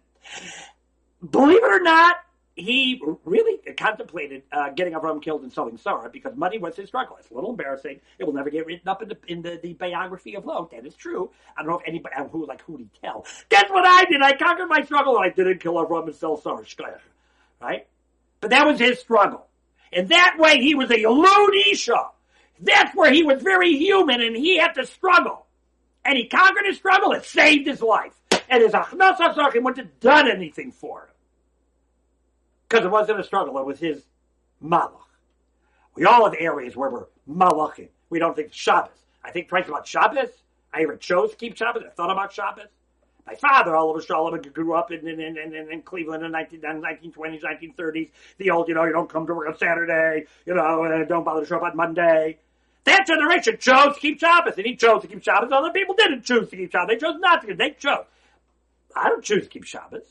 Believe 1.30 1.64
it 1.64 1.64
or 1.64 1.82
not, 1.82 2.18
he 2.56 3.02
really 3.26 3.60
contemplated 3.76 4.44
uh, 4.52 4.70
getting 4.70 4.94
Avram 4.94 5.22
killed 5.22 5.44
and 5.44 5.52
selling 5.52 5.78
Sarah 5.78 6.10
because 6.12 6.36
money 6.38 6.58
was 6.58 6.76
his 6.76 6.88
struggle. 6.88 7.18
It's 7.20 7.30
a 7.30 7.34
little 7.34 7.50
embarrassing. 7.50 8.00
It 8.18 8.24
will 8.24 8.34
never 8.34 8.50
get 8.50 8.66
written 8.66 8.88
up 8.88 9.02
in 9.02 9.10
the 9.10 9.18
in 9.28 9.42
the, 9.42 9.60
the 9.62 9.74
biography 9.74 10.36
of 10.36 10.46
Lot. 10.46 10.72
That 10.72 10.86
is 10.86 10.96
true. 10.96 11.32
I 11.58 11.62
don't 11.62 11.72
know 11.72 11.80
if 11.80 11.88
anybody 11.88 12.16
who 12.32 12.48
like 12.48 12.62
who 12.62 12.78
did 12.78 12.90
he 12.94 13.00
tell. 13.02 13.26
Guess 13.50 13.66
what 13.70 13.86
I 13.86 14.06
did? 14.06 14.22
I 14.22 14.38
conquered 14.38 14.68
my 14.68 14.84
struggle. 14.84 15.18
I 15.18 15.30
didn't 15.30 15.60
kill 15.60 15.74
Avram 15.74 16.06
and 16.06 16.16
sell 16.16 16.38
Sarah. 16.38 16.64
Right? 17.62 17.88
But 18.40 18.52
that 18.52 18.66
was 18.66 18.80
his 18.80 19.00
struggle. 19.00 19.48
And 19.92 20.10
that 20.10 20.38
way 20.40 20.60
he 20.62 20.76
was 20.76 20.90
a 20.92 20.96
Yalud 20.96 21.72
Isha. 21.72 22.10
That's 22.62 22.96
where 22.96 23.12
he 23.12 23.24
was 23.24 23.42
very 23.42 23.76
human 23.76 24.22
and 24.22 24.36
he 24.36 24.58
had 24.58 24.74
to 24.74 24.86
struggle. 24.86 25.46
And 26.06 26.18
he 26.18 26.28
conquered 26.28 26.66
his 26.66 26.78
struggle. 26.78 27.12
It 27.14 27.26
saved 27.26 27.68
his 27.68 27.82
life. 27.82 28.14
And 28.50 28.62
his 28.62 28.74
Achnas 28.74 29.20
wouldn't 29.20 29.78
have 29.78 30.00
done 30.00 30.30
anything 30.30 30.72
for 30.72 31.02
him. 31.02 31.15
Because 32.68 32.86
it 32.86 32.92
wasn't 32.92 33.20
a 33.20 33.24
struggle, 33.24 33.58
it 33.58 33.66
was 33.66 33.80
his 33.80 34.04
malach. 34.64 34.92
We 35.96 36.06
all 36.06 36.26
have 36.26 36.36
areas 36.40 36.76
where 36.76 36.90
we're 36.90 37.06
malachim. 37.30 37.90
We 38.10 38.20
don't 38.20 38.36
think 38.36 38.54
Shabbos. 38.54 38.92
I 39.24 39.32
think 39.32 39.48
twice 39.48 39.68
about 39.68 39.88
Shabbos. 39.88 40.30
I 40.74 40.82
even 40.82 41.00
chose 41.00 41.32
to 41.32 41.38
keep 41.38 41.56
Shabbos. 41.56 41.84
I 41.86 41.90
thought 41.90 42.12
about 42.12 42.34
Shabbos. 42.34 42.68
My 43.26 43.36
father, 43.36 43.76
olav 43.76 44.04
hashalom, 44.04 44.54
grew 44.54 44.74
up 44.74 44.92
in, 44.92 45.08
in, 45.08 45.20
in, 45.20 45.38
in, 45.38 45.72
in 45.72 45.82
Cleveland 45.82 46.24
in 46.24 46.32
the 46.32 46.38
19, 46.38 46.62
1920s, 46.62 47.42
1930s. 47.42 48.12
The 48.38 48.52
old, 48.52 48.68
you 48.68 48.76
know, 48.76 48.84
you 48.84 48.92
don't 48.92 49.10
come 49.10 49.26
to 49.26 49.34
work 49.34 49.48
on 49.48 49.58
Saturday, 49.58 50.26
you 50.46 50.54
know, 50.54 50.84
and 50.84 51.08
don't 51.08 51.24
bother 51.24 51.42
to 51.42 51.48
show 51.48 51.58
up 51.58 51.64
on 51.64 51.76
Monday. 51.76 52.38
That 52.84 53.08
generation 53.08 53.58
chose 53.60 53.96
to 53.96 54.00
keep 54.00 54.20
Shabbos, 54.20 54.54
and 54.58 54.66
he 54.66 54.76
chose 54.76 55.02
to 55.02 55.08
keep 55.08 55.24
Shabbos. 55.24 55.50
Other 55.52 55.72
people 55.72 55.96
didn't 55.96 56.24
choose 56.24 56.50
to 56.50 56.56
keep 56.56 56.72
Shabbos. 56.72 56.90
They 56.90 56.98
chose 56.98 57.16
not 57.20 57.42
to. 57.48 57.56
They 57.56 57.72
chose. 57.72 58.06
I 58.96 59.10
don't 59.10 59.24
choose 59.24 59.44
to 59.46 59.50
keep 59.50 59.64
Shabbos. 59.64 60.06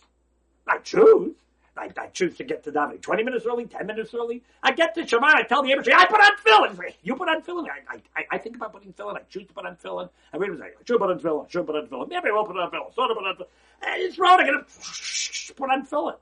I 0.67 0.79
choose. 0.79 1.37
I, 1.77 1.91
I 1.97 2.07
choose 2.07 2.37
to 2.37 2.45
get 2.45 2.63
to 2.65 2.73
davening 2.73 3.03
20 3.03 3.23
minutes 3.25 3.47
early, 3.47 3.67
10 3.67 3.87
minutes 3.87 4.15
early. 4.15 4.43
I 4.63 4.73
get 4.73 4.95
to 4.95 5.07
Shema, 5.07 5.27
I 5.27 5.43
tell 5.43 5.63
the 5.63 5.73
embassy, 5.73 5.93
I 5.93 6.07
put 6.07 6.21
on 6.21 6.37
tefillin. 6.37 6.95
You 7.03 7.17
put 7.17 7.29
on 7.29 7.43
tefillin. 7.43 7.67
I, 7.89 8.01
I, 8.17 8.25
I 8.31 8.39
think 8.39 8.57
about 8.57 8.73
putting 8.73 8.93
tefillin. 8.93 9.17
I 9.17 9.23
choose 9.29 9.47
to 9.49 9.53
put 9.53 9.67
on 9.67 9.77
tefillin. 9.77 10.09
I 10.33 10.37
read 10.37 10.57
say, 10.59 10.65
I 10.67 10.71
should 10.85 10.99
put 10.99 11.11
on 11.11 11.19
tefillin. 11.19 11.47
I 11.47 11.49
should 11.51 11.67
put 11.67 11.75
on 11.77 11.87
tefillin. 11.87 12.09
Maybe 12.09 12.29
I 12.29 12.33
will 12.33 12.45
put 12.45 12.57
on 12.57 12.71
tefillin. 12.71 12.95
So 12.95 13.09
put 13.09 13.27
on 13.27 13.37
tefillin. 13.37 13.47
It's 13.83 14.19
wrong. 14.19 14.39
I'm 14.41 14.47
going 14.47 14.65
to 14.65 15.55
put 15.55 15.71
on 15.71 15.87
tefillin. 15.87 16.17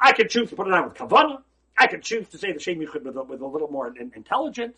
I 0.00 0.12
can 0.12 0.28
choose 0.28 0.50
to 0.50 0.56
put 0.56 0.66
it 0.66 0.72
on 0.72 0.84
with 0.88 0.94
kavanah. 0.94 1.42
I 1.78 1.86
can 1.86 2.00
choose 2.00 2.28
to 2.30 2.38
say 2.38 2.52
the 2.52 2.58
Shem 2.58 2.80
Yichud 2.80 3.04
with, 3.04 3.16
with 3.28 3.40
a 3.40 3.46
little 3.46 3.70
more 3.70 3.86
in, 3.96 4.12
intelligence. 4.16 4.74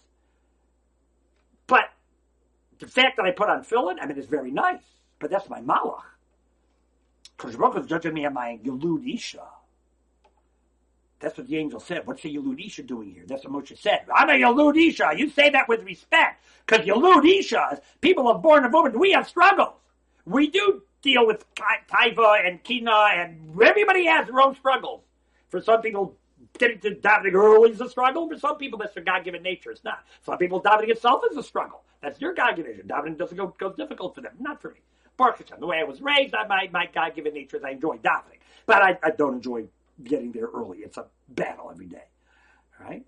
But 1.66 1.84
the 2.78 2.86
fact 2.86 3.16
that 3.16 3.24
I 3.24 3.30
put 3.30 3.48
on 3.48 3.64
tefillin, 3.64 3.96
I 4.00 4.06
mean, 4.06 4.18
it's 4.18 4.26
very 4.26 4.50
nice. 4.50 4.82
But 5.18 5.30
that's 5.30 5.48
my 5.48 5.60
malach. 5.60 6.02
Because 7.36 7.56
Baruch 7.56 7.78
is 7.78 7.86
judging 7.86 8.12
me 8.12 8.26
on 8.26 8.34
my 8.34 8.58
Yulud 8.62 9.12
Isha. 9.14 9.42
That's 11.22 11.38
what 11.38 11.46
the 11.46 11.56
angel 11.56 11.78
said. 11.78 12.04
What's 12.04 12.22
the 12.22 12.36
Yalud 12.36 12.66
Isha 12.66 12.82
doing 12.82 13.12
here? 13.12 13.22
That's 13.26 13.44
what 13.44 13.64
Moshe 13.64 13.78
said. 13.78 14.06
I'm 14.12 14.28
a 14.28 14.32
Yalud 14.32 14.76
Isha. 14.76 15.12
You 15.16 15.30
say 15.30 15.50
that 15.50 15.68
with 15.68 15.84
respect. 15.84 16.42
Because 16.66 16.84
Yalud 16.84 17.24
Isha, 17.24 17.80
people 18.00 18.26
are 18.26 18.38
born 18.38 18.64
of 18.64 18.72
women, 18.72 18.98
we 18.98 19.12
have 19.12 19.28
struggles. 19.28 19.76
We 20.26 20.50
do 20.50 20.82
deal 21.00 21.24
with 21.24 21.44
taiva 21.54 22.46
and 22.46 22.62
kina, 22.64 22.90
and 23.14 23.60
everybody 23.62 24.06
has 24.06 24.26
their 24.26 24.40
own 24.40 24.56
struggles. 24.56 25.02
For 25.48 25.60
some 25.60 25.80
people, 25.80 26.16
getting 26.58 26.80
to 26.80 26.96
davening 26.96 27.34
early 27.34 27.70
is 27.70 27.80
a 27.80 27.88
struggle. 27.88 28.28
For 28.28 28.38
some 28.38 28.56
people, 28.56 28.78
that's 28.80 28.94
their 28.94 29.04
God-given 29.04 29.42
nature. 29.44 29.70
It's 29.70 29.84
not. 29.84 30.04
Some 30.26 30.38
people, 30.38 30.60
davening 30.60 30.88
itself 30.88 31.22
is 31.30 31.36
a 31.36 31.42
struggle. 31.42 31.82
That's 32.02 32.20
your 32.20 32.34
God-given 32.34 32.72
nature. 32.72 32.82
Davening 32.84 33.16
doesn't 33.16 33.36
go, 33.36 33.54
difficult 33.76 34.16
for 34.16 34.22
them. 34.22 34.32
Not 34.40 34.60
for 34.60 34.70
me. 34.70 34.80
Baruch 35.16 35.44
the 35.58 35.66
way 35.66 35.78
I 35.78 35.84
was 35.84 36.00
raised, 36.00 36.34
I, 36.34 36.46
my, 36.48 36.68
my 36.72 36.88
God-given 36.92 37.32
nature 37.32 37.58
is 37.58 37.64
I 37.64 37.70
enjoy 37.70 37.98
davening. 37.98 38.40
But 38.66 38.82
I, 38.82 38.98
I 39.02 39.10
don't 39.10 39.34
enjoy 39.34 39.66
getting 40.02 40.32
there 40.32 40.48
early. 40.52 40.78
It's 40.78 40.96
a 40.96 41.06
battle 41.28 41.70
every 41.70 41.86
day. 41.86 42.04
Right? 42.80 43.04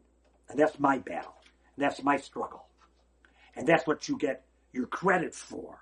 And 0.49 0.59
that's 0.59 0.79
my 0.79 0.99
battle. 0.99 1.35
That's 1.77 2.03
my 2.03 2.16
struggle. 2.16 2.66
And 3.57 3.66
that's 3.66 3.87
what 3.87 4.09
you 4.09 4.18
get 4.18 4.44
your 4.73 4.87
credit 4.87 5.35
for. 5.35 5.79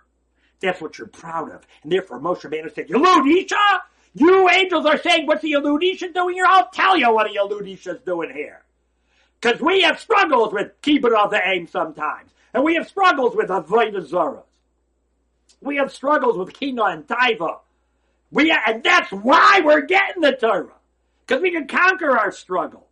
That's 0.61 0.81
what 0.81 0.99
you're 0.99 1.09
proud 1.09 1.51
of. 1.53 1.67
And 1.83 1.91
therefore 1.91 2.21
Moshe 2.21 2.43
Rabbeinu 2.43 2.75
said, 2.75 2.89
Yaludisha? 2.89 3.81
You 4.15 4.49
angels 4.51 4.85
are 4.87 4.99
saying, 4.99 5.27
what's 5.27 5.43
the 5.43 5.53
Yaludisha 5.53 6.13
doing 6.13 6.35
here? 6.35 6.45
I'll 6.47 6.69
tell 6.69 6.97
you 6.97 7.13
what 7.13 7.31
a 7.31 7.35
Yaludisha 7.35 7.97
is 7.97 8.01
doing 8.03 8.31
here. 8.33 8.63
Because 9.41 9.61
we 9.61 9.83
have 9.83 9.99
struggles 9.99 10.53
with 10.53 10.71
keeping 10.83 11.15
of 11.15 11.31
the 11.31 11.41
aim 11.45 11.67
sometimes. 11.67 12.31
And 12.55 12.63
we 12.63 12.75
have 12.75 12.89
struggles 12.89 13.35
with 13.35 13.49
Avodah 13.49 14.09
Zaras. 14.09 14.45
We 15.61 15.77
have 15.77 15.93
struggles 15.93 16.37
with 16.37 16.53
Kina 16.53 16.85
and 16.85 17.07
Taiva. 17.07 17.59
We, 18.31 18.51
and 18.67 18.83
that's 18.83 19.11
why 19.11 19.63
we're 19.65 19.87
getting 19.87 20.23
the 20.23 20.33
Torah. 20.33 20.73
Because 21.33 21.45
we 21.45 21.51
can 21.51 21.67
conquer 21.67 22.19
our 22.19 22.31
struggles. 22.31 22.85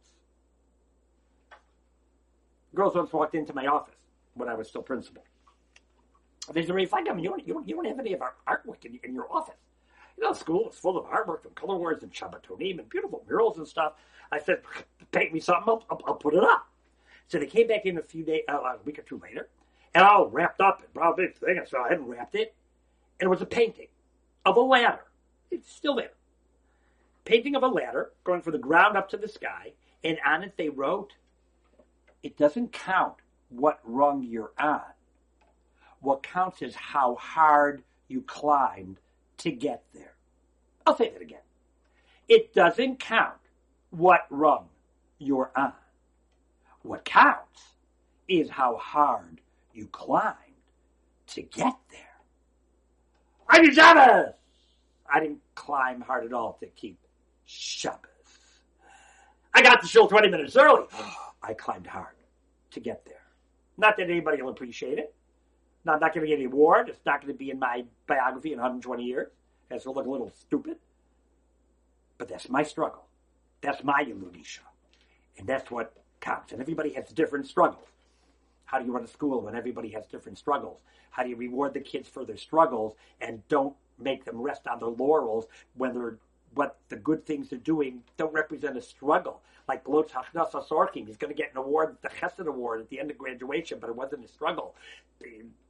Girls 2.74 2.94
once 2.94 3.12
walked 3.12 3.34
into 3.34 3.52
my 3.52 3.66
office 3.66 3.98
when 4.32 4.48
I 4.48 4.54
was 4.54 4.66
still 4.66 4.80
principal. 4.80 5.22
They 6.50 6.64
said, 6.64 6.74
Rafe, 6.74 6.94
I 6.94 7.02
mean, 7.02 7.18
you 7.18 7.28
don't, 7.28 7.46
you, 7.46 7.52
don't, 7.52 7.68
you 7.68 7.74
don't 7.74 7.84
have 7.84 7.98
any 7.98 8.14
of 8.14 8.22
our 8.22 8.32
artwork 8.48 8.86
in, 8.86 8.98
in 9.04 9.14
your 9.14 9.30
office. 9.30 9.58
You 10.16 10.24
know, 10.24 10.32
school 10.32 10.70
is 10.70 10.76
full 10.76 10.96
of 10.96 11.04
artwork 11.04 11.44
and 11.44 11.54
color 11.54 11.76
words 11.76 12.02
and 12.02 12.10
Shabbatonim 12.14 12.78
and 12.78 12.88
beautiful 12.88 13.22
murals 13.28 13.58
and 13.58 13.68
stuff. 13.68 13.92
I 14.32 14.38
said, 14.38 14.62
paint 15.12 15.34
me 15.34 15.40
something, 15.40 15.64
I'll, 15.68 15.84
I'll, 15.90 16.00
I'll 16.06 16.14
put 16.14 16.32
it 16.32 16.42
up. 16.42 16.66
So 17.28 17.38
they 17.38 17.44
came 17.44 17.66
back 17.66 17.84
in 17.84 17.98
a 17.98 18.02
few 18.02 18.24
days, 18.24 18.44
uh, 18.48 18.54
a 18.54 18.78
week 18.86 18.98
or 18.98 19.02
two 19.02 19.20
later, 19.22 19.50
and 19.94 20.02
all 20.02 20.28
wrapped 20.28 20.62
up 20.62 20.82
and 20.82 20.90
brought 20.94 21.12
a 21.12 21.16
big 21.16 21.36
thing. 21.36 21.60
So 21.68 21.82
I 21.82 21.90
hadn't 21.90 22.06
wrapped 22.06 22.34
it. 22.34 22.54
And 23.20 23.26
it 23.26 23.28
was 23.28 23.42
a 23.42 23.46
painting 23.46 23.88
of 24.46 24.56
a 24.56 24.60
ladder. 24.60 25.04
It's 25.50 25.70
still 25.70 25.96
there 25.96 26.12
painting 27.30 27.54
of 27.54 27.62
a 27.62 27.68
ladder 27.68 28.10
going 28.24 28.40
from 28.42 28.50
the 28.50 28.58
ground 28.58 28.96
up 28.96 29.08
to 29.08 29.16
the 29.16 29.28
sky, 29.28 29.72
and 30.02 30.18
on 30.26 30.42
it 30.42 30.52
they 30.56 30.68
wrote, 30.68 31.12
it 32.24 32.36
doesn't 32.36 32.72
count 32.72 33.14
what 33.50 33.78
rung 33.84 34.24
you're 34.24 34.50
on. 34.58 34.80
What 36.00 36.24
counts 36.24 36.60
is 36.60 36.74
how 36.74 37.14
hard 37.14 37.84
you 38.08 38.22
climbed 38.22 38.98
to 39.38 39.52
get 39.52 39.84
there. 39.94 40.14
I'll 40.84 40.96
say 40.96 41.10
that 41.10 41.22
again. 41.22 41.38
It 42.28 42.52
doesn't 42.52 42.98
count 42.98 43.38
what 43.90 44.26
rung 44.28 44.66
you're 45.20 45.52
on. 45.54 45.72
What 46.82 47.04
counts 47.04 47.62
is 48.26 48.50
how 48.50 48.74
hard 48.76 49.40
you 49.72 49.86
climbed 49.92 50.34
to 51.28 51.42
get 51.42 51.76
there. 51.92 52.00
I'm 53.48 53.72
Shabbos! 53.72 54.34
I 55.08 55.20
didn't 55.20 55.42
climb 55.54 56.00
hard 56.00 56.24
at 56.24 56.32
all 56.32 56.54
to 56.58 56.66
keep 56.66 56.98
Shabbos. 57.50 58.08
I 59.52 59.62
got 59.62 59.80
to 59.80 59.88
shul 59.88 60.06
20 60.06 60.28
minutes 60.28 60.56
early. 60.56 60.84
I 61.42 61.54
climbed 61.54 61.86
hard 61.86 62.14
to 62.70 62.80
get 62.80 63.04
there. 63.04 63.22
Not 63.76 63.96
that 63.96 64.08
anybody 64.08 64.40
will 64.40 64.50
appreciate 64.50 64.98
it. 64.98 65.14
No, 65.84 65.94
I'm 65.94 66.00
not 66.00 66.14
going 66.14 66.24
to 66.24 66.28
get 66.28 66.36
any 66.36 66.44
award. 66.44 66.88
It's 66.88 67.00
not 67.04 67.20
going 67.22 67.32
to 67.32 67.38
be 67.38 67.50
in 67.50 67.58
my 67.58 67.84
biography 68.06 68.52
in 68.52 68.58
120 68.58 69.02
years. 69.02 69.28
It 69.70 69.74
has 69.74 69.82
to 69.84 69.90
look 69.90 70.06
a 70.06 70.10
little 70.10 70.30
stupid. 70.38 70.76
But 72.18 72.28
that's 72.28 72.48
my 72.48 72.62
struggle. 72.62 73.06
That's 73.62 73.82
my 73.82 74.04
Yaludisha. 74.04 74.60
And 75.38 75.48
that's 75.48 75.70
what 75.70 75.94
counts. 76.20 76.52
And 76.52 76.60
everybody 76.60 76.92
has 76.92 77.08
different 77.08 77.46
struggles. 77.46 77.88
How 78.66 78.78
do 78.78 78.84
you 78.84 78.92
run 78.92 79.02
a 79.02 79.08
school 79.08 79.40
when 79.40 79.56
everybody 79.56 79.88
has 79.88 80.06
different 80.06 80.38
struggles? 80.38 80.78
How 81.10 81.24
do 81.24 81.30
you 81.30 81.36
reward 81.36 81.74
the 81.74 81.80
kids 81.80 82.08
for 82.08 82.24
their 82.24 82.36
struggles 82.36 82.94
and 83.20 83.46
don't 83.48 83.74
make 83.98 84.24
them 84.24 84.40
rest 84.40 84.68
on 84.68 84.78
their 84.78 84.90
laurels 84.90 85.46
when 85.74 85.94
they're 85.94 86.18
what 86.54 86.78
the 86.88 86.96
good 86.96 87.24
things 87.26 87.48
they're 87.50 87.58
doing 87.58 88.02
don't 88.16 88.32
represent 88.32 88.76
a 88.76 88.82
struggle. 88.82 89.42
Like 89.68 89.84
Glotz 89.84 90.10
Hachnasas 90.10 90.68
Orchim, 90.68 91.06
he's 91.06 91.16
going 91.16 91.32
to 91.32 91.40
get 91.40 91.52
an 91.52 91.58
award, 91.58 91.96
the 92.02 92.08
Chesed 92.08 92.44
Award 92.44 92.80
at 92.80 92.88
the 92.88 92.98
end 92.98 93.10
of 93.10 93.18
graduation, 93.18 93.78
but 93.80 93.88
it 93.88 93.94
wasn't 93.94 94.24
a 94.24 94.28
struggle. 94.28 94.74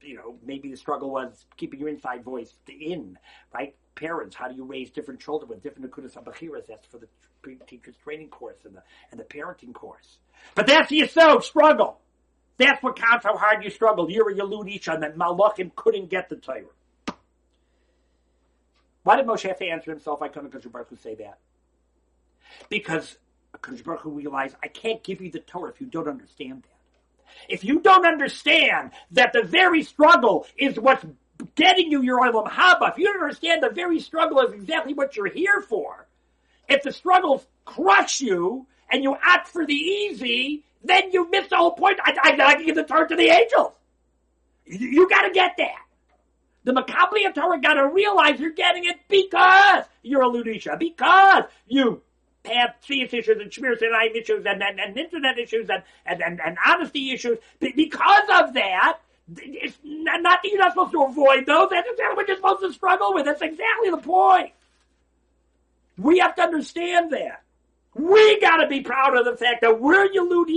You 0.00 0.14
know, 0.16 0.36
maybe 0.44 0.70
the 0.70 0.76
struggle 0.76 1.10
was 1.10 1.44
keeping 1.56 1.80
your 1.80 1.90
inside 1.90 2.24
voice 2.24 2.54
in, 2.68 3.18
right? 3.52 3.74
Parents, 3.96 4.34
how 4.34 4.48
do 4.48 4.54
you 4.54 4.64
raise 4.64 4.90
different 4.90 5.20
children 5.20 5.50
with 5.50 5.62
different 5.62 5.90
Nakudas 5.90 6.14
Abachiras? 6.14 6.66
That's 6.66 6.86
for 6.86 6.98
the 6.98 7.08
teacher's 7.66 7.96
training 8.02 8.28
course 8.28 8.56
and 8.64 8.74
the, 8.74 8.82
and 9.10 9.20
the 9.20 9.24
parenting 9.24 9.74
course. 9.74 10.18
But 10.54 10.66
that's 10.66 10.88
the 10.88 11.06
so 11.06 11.40
struggle. 11.40 11.98
That's 12.56 12.82
what 12.82 12.96
counts 12.96 13.24
how 13.24 13.36
hard 13.36 13.64
you 13.64 13.70
struggled. 13.70 14.10
You're 14.10 14.30
a 14.30 14.34
Yalud 14.34 14.88
and 14.88 15.02
that 15.02 15.16
Malachim 15.16 15.74
couldn't 15.74 16.10
get 16.10 16.28
the 16.28 16.36
Torah. 16.36 16.64
Why 19.02 19.16
did 19.16 19.26
Moshe 19.26 19.46
have 19.48 19.58
to 19.58 19.66
answer 19.66 19.90
himself? 19.90 20.22
I 20.22 20.28
couldn't 20.28 20.52
Akash 20.52 20.70
Baruch 20.70 20.88
Hu 20.88 20.96
say 20.96 21.14
that? 21.16 21.38
Because 22.68 23.16
Akash 23.56 23.82
Baruch 23.82 24.02
Hu 24.02 24.10
realized, 24.10 24.56
I 24.62 24.68
can't 24.68 25.02
give 25.02 25.20
you 25.20 25.30
the 25.30 25.40
Torah 25.40 25.70
if 25.70 25.80
you 25.80 25.86
don't 25.86 26.08
understand 26.08 26.62
that. 26.62 26.80
If 27.48 27.64
you 27.64 27.80
don't 27.80 28.04
understand 28.04 28.90
that 29.12 29.32
the 29.32 29.42
very 29.42 29.82
struggle 29.82 30.46
is 30.56 30.78
what's 30.78 31.04
getting 31.54 31.90
you 31.90 32.02
your 32.02 32.20
Olam 32.20 32.48
Haba, 32.48 32.90
if 32.90 32.98
you 32.98 33.06
don't 33.06 33.22
understand 33.22 33.62
the 33.62 33.70
very 33.70 34.00
struggle 34.00 34.40
is 34.40 34.52
exactly 34.52 34.94
what 34.94 35.16
you're 35.16 35.26
here 35.26 35.60
for, 35.60 36.06
if 36.68 36.82
the 36.82 36.92
struggles 36.92 37.46
crush 37.64 38.20
you 38.20 38.66
and 38.90 39.02
you 39.02 39.14
opt 39.14 39.48
for 39.48 39.64
the 39.64 39.74
easy, 39.74 40.64
then 40.84 41.12
you 41.12 41.30
miss 41.30 41.48
the 41.48 41.56
whole 41.56 41.72
point. 41.72 41.98
I, 42.02 42.16
I, 42.22 42.44
I 42.44 42.54
can 42.54 42.66
give 42.66 42.76
the 42.76 42.84
Torah 42.84 43.08
to 43.08 43.16
the 43.16 43.28
angels. 43.28 43.72
You, 44.66 44.88
you 44.88 45.08
got 45.08 45.22
to 45.22 45.30
get 45.30 45.56
that. 45.58 45.84
The 46.64 46.72
Makabli 46.72 47.32
Torah 47.34 47.60
got 47.60 47.74
to 47.74 47.88
realize 47.88 48.38
you're 48.38 48.50
getting 48.50 48.84
it 48.84 48.96
because 49.08 49.84
you're 50.02 50.22
a 50.22 50.28
Ludisha, 50.28 50.78
because 50.78 51.44
you 51.66 52.02
have 52.44 52.74
CS 52.80 53.12
issues 53.12 53.40
and 53.40 53.50
Shmir 53.50 53.76
and 53.80 54.16
issues 54.16 54.44
and, 54.46 54.62
and, 54.62 54.80
and, 54.80 54.96
internet 54.96 55.38
issues 55.38 55.68
and, 55.70 55.82
and, 56.06 56.22
and, 56.22 56.40
and 56.40 56.58
honesty 56.66 57.12
issues. 57.12 57.38
Because 57.58 58.28
of 58.30 58.54
that, 58.54 58.98
it's 59.36 59.78
not 59.84 60.22
that 60.22 60.40
you're 60.44 60.58
not 60.58 60.72
supposed 60.72 60.92
to 60.92 61.02
avoid 61.02 61.46
those. 61.46 61.68
That's 61.70 61.88
exactly 61.90 62.16
what 62.16 62.28
you're 62.28 62.36
supposed 62.36 62.62
to 62.62 62.72
struggle 62.72 63.14
with. 63.14 63.26
That's 63.26 63.42
exactly 63.42 63.90
the 63.90 63.98
point. 63.98 64.52
We 65.98 66.18
have 66.18 66.34
to 66.36 66.42
understand 66.42 67.12
that. 67.12 67.42
We 67.94 68.40
got 68.40 68.58
to 68.58 68.68
be 68.68 68.80
proud 68.80 69.16
of 69.16 69.24
the 69.24 69.36
fact 69.36 69.60
that 69.62 69.80
we're 69.80 70.08
Yalud 70.08 70.48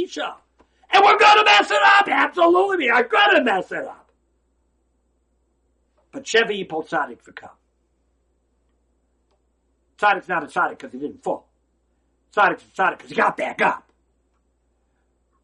And 0.92 1.04
we're 1.04 1.20
going 1.20 1.38
to 1.38 1.46
mess 1.46 1.72
it 1.72 1.82
up. 1.84 2.08
Absolutely. 2.08 2.90
Are 2.90 3.04
going 3.04 3.36
to 3.36 3.44
mess 3.44 3.72
it 3.72 3.86
up. 3.86 4.03
But 6.14 6.24
Sheva 6.24 6.52
Yipol 6.52 6.88
Tzaddik 6.88 7.22
V'kam. 7.24 7.50
Tzaddik's 9.98 10.28
not 10.28 10.44
a 10.44 10.48
tzaddik 10.48 10.78
because 10.78 10.92
he 10.92 11.00
didn't 11.00 11.24
fall. 11.24 11.48
Tzaddik's 12.36 12.64
a 12.64 12.82
tzaddik 12.82 12.98
because 12.98 13.10
he 13.10 13.16
got 13.16 13.36
back 13.36 13.62
up. 13.62 13.92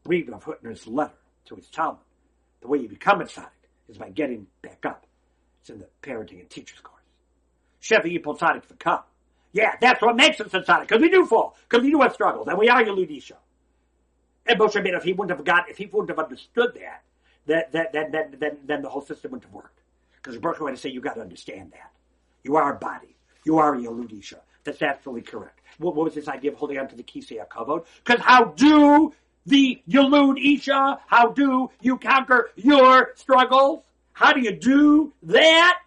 Read 0.05 0.29
Rav 0.29 0.43
Hutner's 0.43 0.87
letter 0.87 1.13
to 1.45 1.55
his 1.55 1.67
talmid. 1.67 1.97
The 2.61 2.67
way 2.67 2.79
you 2.79 2.89
become 2.89 3.21
a 3.21 3.25
tzaddik 3.25 3.47
is 3.87 3.97
by 3.97 4.09
getting 4.09 4.47
back 4.61 4.85
up. 4.85 5.05
It's 5.61 5.69
in 5.69 5.79
the 5.79 5.87
parenting 6.01 6.39
and 6.39 6.49
teachers 6.49 6.79
course. 6.79 7.01
Sheva 7.81 8.05
Yipol 8.05 8.37
Tzaddik 8.37 8.63
V'kam. 8.67 9.03
Yeah, 9.51 9.75
that's 9.81 10.01
what 10.01 10.15
makes 10.15 10.39
us 10.39 10.53
a 10.53 10.59
tzaddik, 10.59 10.81
because 10.81 11.01
we 11.01 11.09
do 11.09 11.25
fall, 11.25 11.55
because 11.67 11.83
we 11.83 11.91
do 11.91 12.01
have 12.01 12.13
struggles, 12.13 12.47
and 12.47 12.57
we 12.57 12.69
are 12.69 12.83
Yaludisha. 12.83 13.33
And 14.45 14.59
Moshe 14.59 14.75
Rabbeinu, 14.75 14.97
if 14.97 15.03
he 15.03 15.13
wouldn't 15.13 15.35
have 15.35 15.45
got, 15.45 15.69
if 15.69 15.77
he 15.77 15.87
wouldn't 15.87 16.09
have 16.09 16.19
understood 16.19 16.75
that, 16.75 17.03
that, 17.47 17.71
that, 17.71 17.93
that, 17.93 18.11
then, 18.11 18.35
then, 18.39 18.57
then 18.65 18.81
the 18.83 18.89
whole 18.89 19.01
system 19.01 19.31
wouldn't 19.31 19.45
have 19.45 19.53
worked. 19.53 19.78
Because 20.21 20.37
Baruch 20.39 20.59
had 20.59 20.71
to 20.71 20.77
say, 20.77 20.89
you 20.89 21.01
got 21.01 21.15
to 21.15 21.21
understand 21.21 21.71
that. 21.71 21.91
You 22.43 22.55
are 22.57 22.75
a 22.75 22.77
body. 22.77 23.15
You 23.45 23.57
are 23.57 23.75
a 23.75 23.77
Yaludisha. 23.77 24.39
That's 24.63 24.81
absolutely 24.81 25.23
correct. 25.23 25.59
What, 25.77 25.95
what, 25.95 26.05
was 26.05 26.15
this 26.15 26.27
idea 26.27 26.51
of 26.51 26.57
holding 26.57 26.77
on 26.77 26.87
to 26.89 26.95
the 26.95 27.03
Kisei 27.03 27.39
HaKavod? 27.45 27.85
Because 28.03 28.21
how 28.21 28.45
do 28.45 29.13
the 29.45 29.81
Yalud 29.89 30.37
Isha, 30.37 30.99
how 31.07 31.29
do 31.29 31.69
you 31.81 31.97
conquer 31.97 32.51
your 32.55 33.13
struggles? 33.15 33.81
How 34.11 34.33
do 34.33 34.41
you 34.41 34.51
do 34.51 35.13
that? 35.23 35.79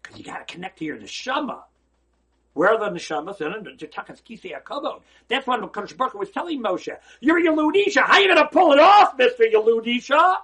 Because 0.00 0.18
you 0.18 0.24
got 0.24 0.46
to 0.46 0.54
connect 0.54 0.78
to 0.78 0.84
your 0.84 0.96
neshama. 0.96 1.62
Where 2.54 2.70
are 2.70 2.78
the 2.78 2.98
neshamas? 2.98 3.38
That's 5.28 5.46
what 5.46 5.72
Kodesh 5.72 5.96
Baruch 5.96 6.14
was 6.14 6.30
telling 6.30 6.62
Moshe. 6.62 6.96
You're 7.20 7.38
a 7.38 7.42
Yaludisha. 7.42 8.02
How 8.02 8.14
are 8.14 8.20
you 8.20 8.28
going 8.28 8.42
to 8.42 8.48
pull 8.48 8.72
it 8.72 8.78
off, 8.78 9.16
Mister 9.18 9.44
Yaludisha? 9.44 10.36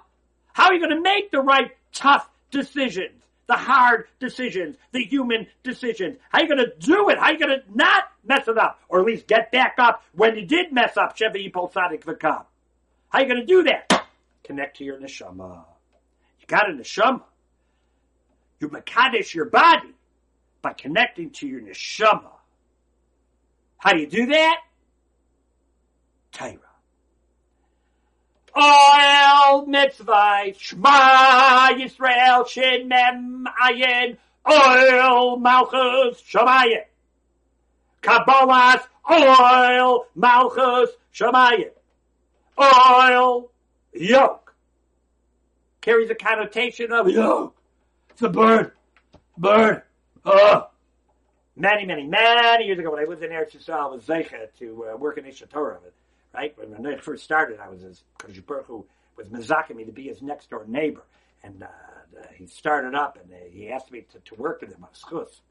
How 0.53 0.65
are 0.65 0.73
you 0.73 0.79
going 0.79 0.95
to 0.95 1.01
make 1.01 1.31
the 1.31 1.39
right 1.39 1.71
tough 1.93 2.29
decisions, 2.51 3.23
the 3.47 3.55
hard 3.55 4.05
decisions, 4.19 4.77
the 4.91 5.03
human 5.03 5.47
decisions. 5.63 6.17
How 6.29 6.41
you 6.41 6.47
going 6.47 6.59
to 6.59 6.73
do 6.79 7.09
it? 7.09 7.17
How 7.17 7.31
you 7.31 7.39
going 7.39 7.59
to 7.59 7.63
not 7.73 8.05
mess 8.25 8.47
it 8.47 8.57
up? 8.57 8.79
Or 8.89 8.99
at 8.99 9.05
least 9.05 9.27
get 9.27 9.51
back 9.51 9.75
up 9.77 10.03
when 10.13 10.35
you 10.35 10.45
did 10.45 10.71
mess 10.71 10.97
up, 10.97 11.17
Sheva 11.17 11.51
Polsadik 11.51 12.03
Vakam. 12.03 12.45
How 13.09 13.19
you 13.19 13.27
going 13.27 13.39
to 13.39 13.45
do 13.45 13.63
that? 13.63 14.05
Connect 14.43 14.77
to 14.77 14.83
your 14.83 14.97
neshama. 14.97 15.65
You 16.39 16.47
got 16.47 16.69
a 16.69 16.73
neshama. 16.73 17.23
You 18.59 18.69
makadesh 18.69 19.33
your 19.33 19.45
body 19.45 19.93
by 20.61 20.73
connecting 20.73 21.31
to 21.31 21.47
your 21.47 21.61
neshama. 21.61 22.31
How 23.77 23.93
do 23.93 23.99
you 23.99 24.07
do 24.07 24.25
that? 24.27 24.59
Torah. 26.31 26.68
Ol 28.59 29.65
mitzvah, 29.67 30.53
Shema 30.57 31.69
Yisrael, 31.71 32.47
Shin 32.47 32.87
Mem 32.87 33.45
Ayin, 33.63 34.17
Ol 34.45 35.37
Malchus 35.37 36.21
Shemayim. 36.21 36.83
Kabbalas, 38.01 38.83
Ol 39.09 40.05
Malchus 40.15 40.89
Shemayim. 41.13 41.71
Ol, 42.57 43.49
yoke. 43.93 44.53
Carries 45.81 46.09
a 46.09 46.15
connotation 46.15 46.91
of 46.91 47.09
yoke. 47.09 47.55
It's 48.09 48.21
a 48.21 48.29
bird. 48.29 48.73
Bird. 49.37 49.83
Oh. 50.25 50.67
Many, 51.55 51.85
many, 51.85 52.05
many 52.05 52.65
years 52.65 52.79
ago 52.79 52.91
when 52.91 53.01
I 53.01 53.07
lived 53.07 53.23
in 53.23 53.31
Eretz 53.31 53.55
Yisrael, 53.55 53.79
I 53.79 53.85
was 53.87 54.05
to 54.59 54.85
uh, 54.85 54.97
work 54.97 55.17
in 55.17 55.25
Isha 55.25 55.45
Torah 55.47 55.79
right? 56.33 56.53
When 56.57 56.85
I 56.85 56.97
first 56.97 57.23
started, 57.23 57.59
I 57.59 57.69
was 57.69 57.81
his 57.81 58.03
Kodesh 58.19 58.65
who 58.65 58.85
was 59.17 59.27
mazaking 59.27 59.75
me 59.75 59.85
to 59.85 59.91
be 59.91 60.07
his 60.07 60.21
next 60.21 60.49
door 60.49 60.65
neighbor. 60.67 61.03
And 61.43 61.63
uh, 61.63 61.67
he 62.35 62.47
started 62.47 62.95
up 62.95 63.17
and 63.21 63.31
uh, 63.31 63.37
he 63.51 63.69
asked 63.69 63.91
me 63.91 64.05
to, 64.11 64.19
to 64.19 64.35
work 64.41 64.61
with 64.61 64.71
him 64.71 64.83
on 64.83 64.89
schus. 64.91 65.41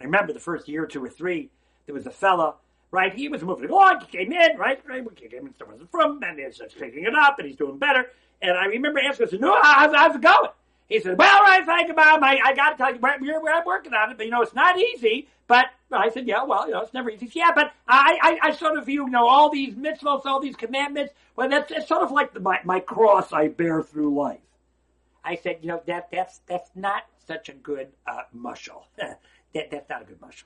I 0.00 0.04
remember 0.04 0.32
the 0.32 0.40
first 0.40 0.68
year 0.68 0.86
two 0.86 1.04
or 1.04 1.08
three, 1.08 1.50
there 1.86 1.94
was 1.94 2.06
a 2.06 2.10
fella, 2.10 2.54
right? 2.90 3.14
He 3.14 3.28
was 3.28 3.42
moving 3.42 3.70
along. 3.70 4.00
He 4.00 4.18
came 4.18 4.32
in, 4.32 4.58
right? 4.58 4.80
right? 4.86 5.04
He 5.18 5.28
came 5.28 5.46
in, 5.46 5.54
wasn't 5.66 5.90
from, 5.90 6.22
and 6.22 6.38
he's 6.38 6.60
picking 6.78 7.04
it 7.04 7.14
up, 7.14 7.38
and 7.38 7.48
he's 7.48 7.56
doing 7.56 7.78
better. 7.78 8.06
And 8.42 8.52
I 8.52 8.66
remember 8.66 9.00
asking 9.00 9.28
him, 9.28 9.40
"No, 9.40 9.58
how's, 9.62 9.94
how's 9.94 10.14
it 10.14 10.20
going?" 10.20 10.50
He 10.88 11.00
said, 11.00 11.18
"Well, 11.18 11.40
right, 11.42 11.64
thank 11.66 11.88
you, 11.88 11.94
Mom. 11.94 12.22
I, 12.22 12.38
I 12.44 12.54
got 12.54 12.70
to 12.70 12.76
tell 12.76 12.94
you, 12.94 13.00
we're, 13.00 13.42
we're, 13.42 13.64
working 13.64 13.92
on 13.92 14.12
it, 14.12 14.16
but 14.16 14.26
you 14.26 14.32
know, 14.32 14.42
it's 14.42 14.54
not 14.54 14.78
easy. 14.78 15.28
But 15.48 15.66
I 15.92 16.10
said, 16.10 16.26
yeah, 16.26 16.44
well, 16.44 16.66
you 16.66 16.72
know, 16.72 16.80
it's 16.80 16.94
never 16.94 17.10
easy. 17.10 17.30
Yeah, 17.34 17.52
but 17.54 17.72
I, 17.88 18.38
I, 18.42 18.48
I 18.48 18.50
sort 18.52 18.76
of 18.78 18.86
view, 18.86 19.04
you 19.04 19.10
know, 19.10 19.26
all 19.26 19.50
these 19.50 19.74
mitzvahs, 19.74 20.26
all 20.26 20.40
these 20.40 20.56
commandments. 20.56 21.12
Well, 21.34 21.48
that's 21.48 21.70
it's 21.70 21.88
sort 21.88 22.02
of 22.02 22.10
like 22.12 22.34
the, 22.34 22.40
my 22.40 22.60
my 22.64 22.80
cross 22.80 23.32
I 23.32 23.48
bear 23.48 23.82
through 23.82 24.14
life. 24.14 24.40
I 25.24 25.36
said, 25.36 25.58
you 25.62 25.68
know, 25.68 25.82
that 25.86 26.08
that's 26.12 26.40
that's 26.46 26.70
not 26.74 27.02
such 27.26 27.48
a 27.48 27.52
good 27.52 27.88
uh, 28.06 28.22
mushal. 28.36 28.84
that 28.96 29.20
that's 29.70 29.88
not 29.88 30.02
a 30.02 30.04
good 30.04 30.20
mushal, 30.20 30.44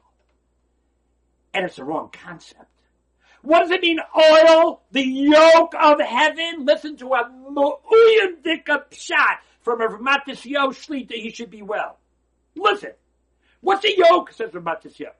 and 1.52 1.66
it's 1.66 1.76
the 1.76 1.84
wrong 1.84 2.10
concept. 2.12 2.66
What 3.42 3.60
does 3.60 3.70
it 3.70 3.80
mean, 3.80 4.00
ol, 4.14 4.82
the 4.92 5.02
yoke 5.02 5.74
of 5.80 6.00
heaven? 6.00 6.66
Listen 6.66 6.96
to 6.98 7.14
a 7.14 7.24
mu'uyim 7.24 8.42
pshat. 8.44 9.36
From 9.60 9.80
a 9.80 9.88
Matisyo 9.88 10.68
Shlita, 10.70 11.12
he 11.12 11.30
should 11.30 11.50
be 11.50 11.62
well. 11.62 11.98
Listen, 12.56 12.92
what's 13.60 13.84
a 13.84 13.96
yoke, 13.96 14.32
says 14.32 14.50
Matisyo. 14.50 15.10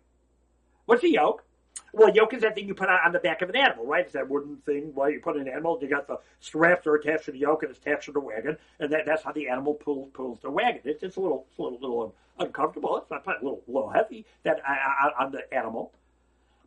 What's 0.87 1.05
a 1.05 1.11
yoke? 1.11 1.44
Well, 1.92 2.11
yoke 2.14 2.35
is 2.35 2.42
that 2.42 2.55
thing 2.55 2.68
you 2.68 2.74
put 2.74 2.88
on, 2.88 2.98
on 3.05 3.12
the 3.12 3.18
back 3.18 3.42
of 3.42 3.48
an 3.48 3.57
animal, 3.57 3.87
right? 3.87 4.05
It's 4.05 4.12
that 4.12 4.29
wooden 4.29 4.59
thing 4.59 4.92
where 4.94 5.11
you 5.11 5.20
put 5.20 5.37
an 5.37 5.48
animal, 5.48 5.79
you 5.81 5.88
got 5.88 6.07
the 6.07 6.18
straps 6.38 6.87
are 6.87 6.94
attached 6.94 7.24
to 7.24 7.33
the 7.33 7.38
yoke 7.38 7.62
and 7.62 7.70
it's 7.70 7.81
attached 7.81 8.07
to 8.07 8.12
the 8.12 8.20
wagon, 8.20 8.57
and 8.79 8.92
that, 8.92 9.07
that's 9.07 9.22
how 9.22 9.33
the 9.33 9.48
animal 9.48 9.74
pulls 9.74 10.11
pulls 10.12 10.40
the 10.40 10.50
wagon. 10.50 10.83
It's, 10.85 11.03
it's 11.03 11.16
a 11.16 11.20
little, 11.20 11.46
it's 11.48 11.59
a 11.59 11.62
little, 11.62 11.81
little 11.81 12.14
uncomfortable. 12.38 12.96
It's 12.98 13.11
not 13.11 13.26
a 13.26 13.44
little, 13.44 13.62
little 13.66 13.90
heavy 13.90 14.24
that 14.44 14.61
uh, 14.66 14.72
uh, 14.72 15.24
on 15.24 15.33
the 15.33 15.42
animal. 15.53 15.92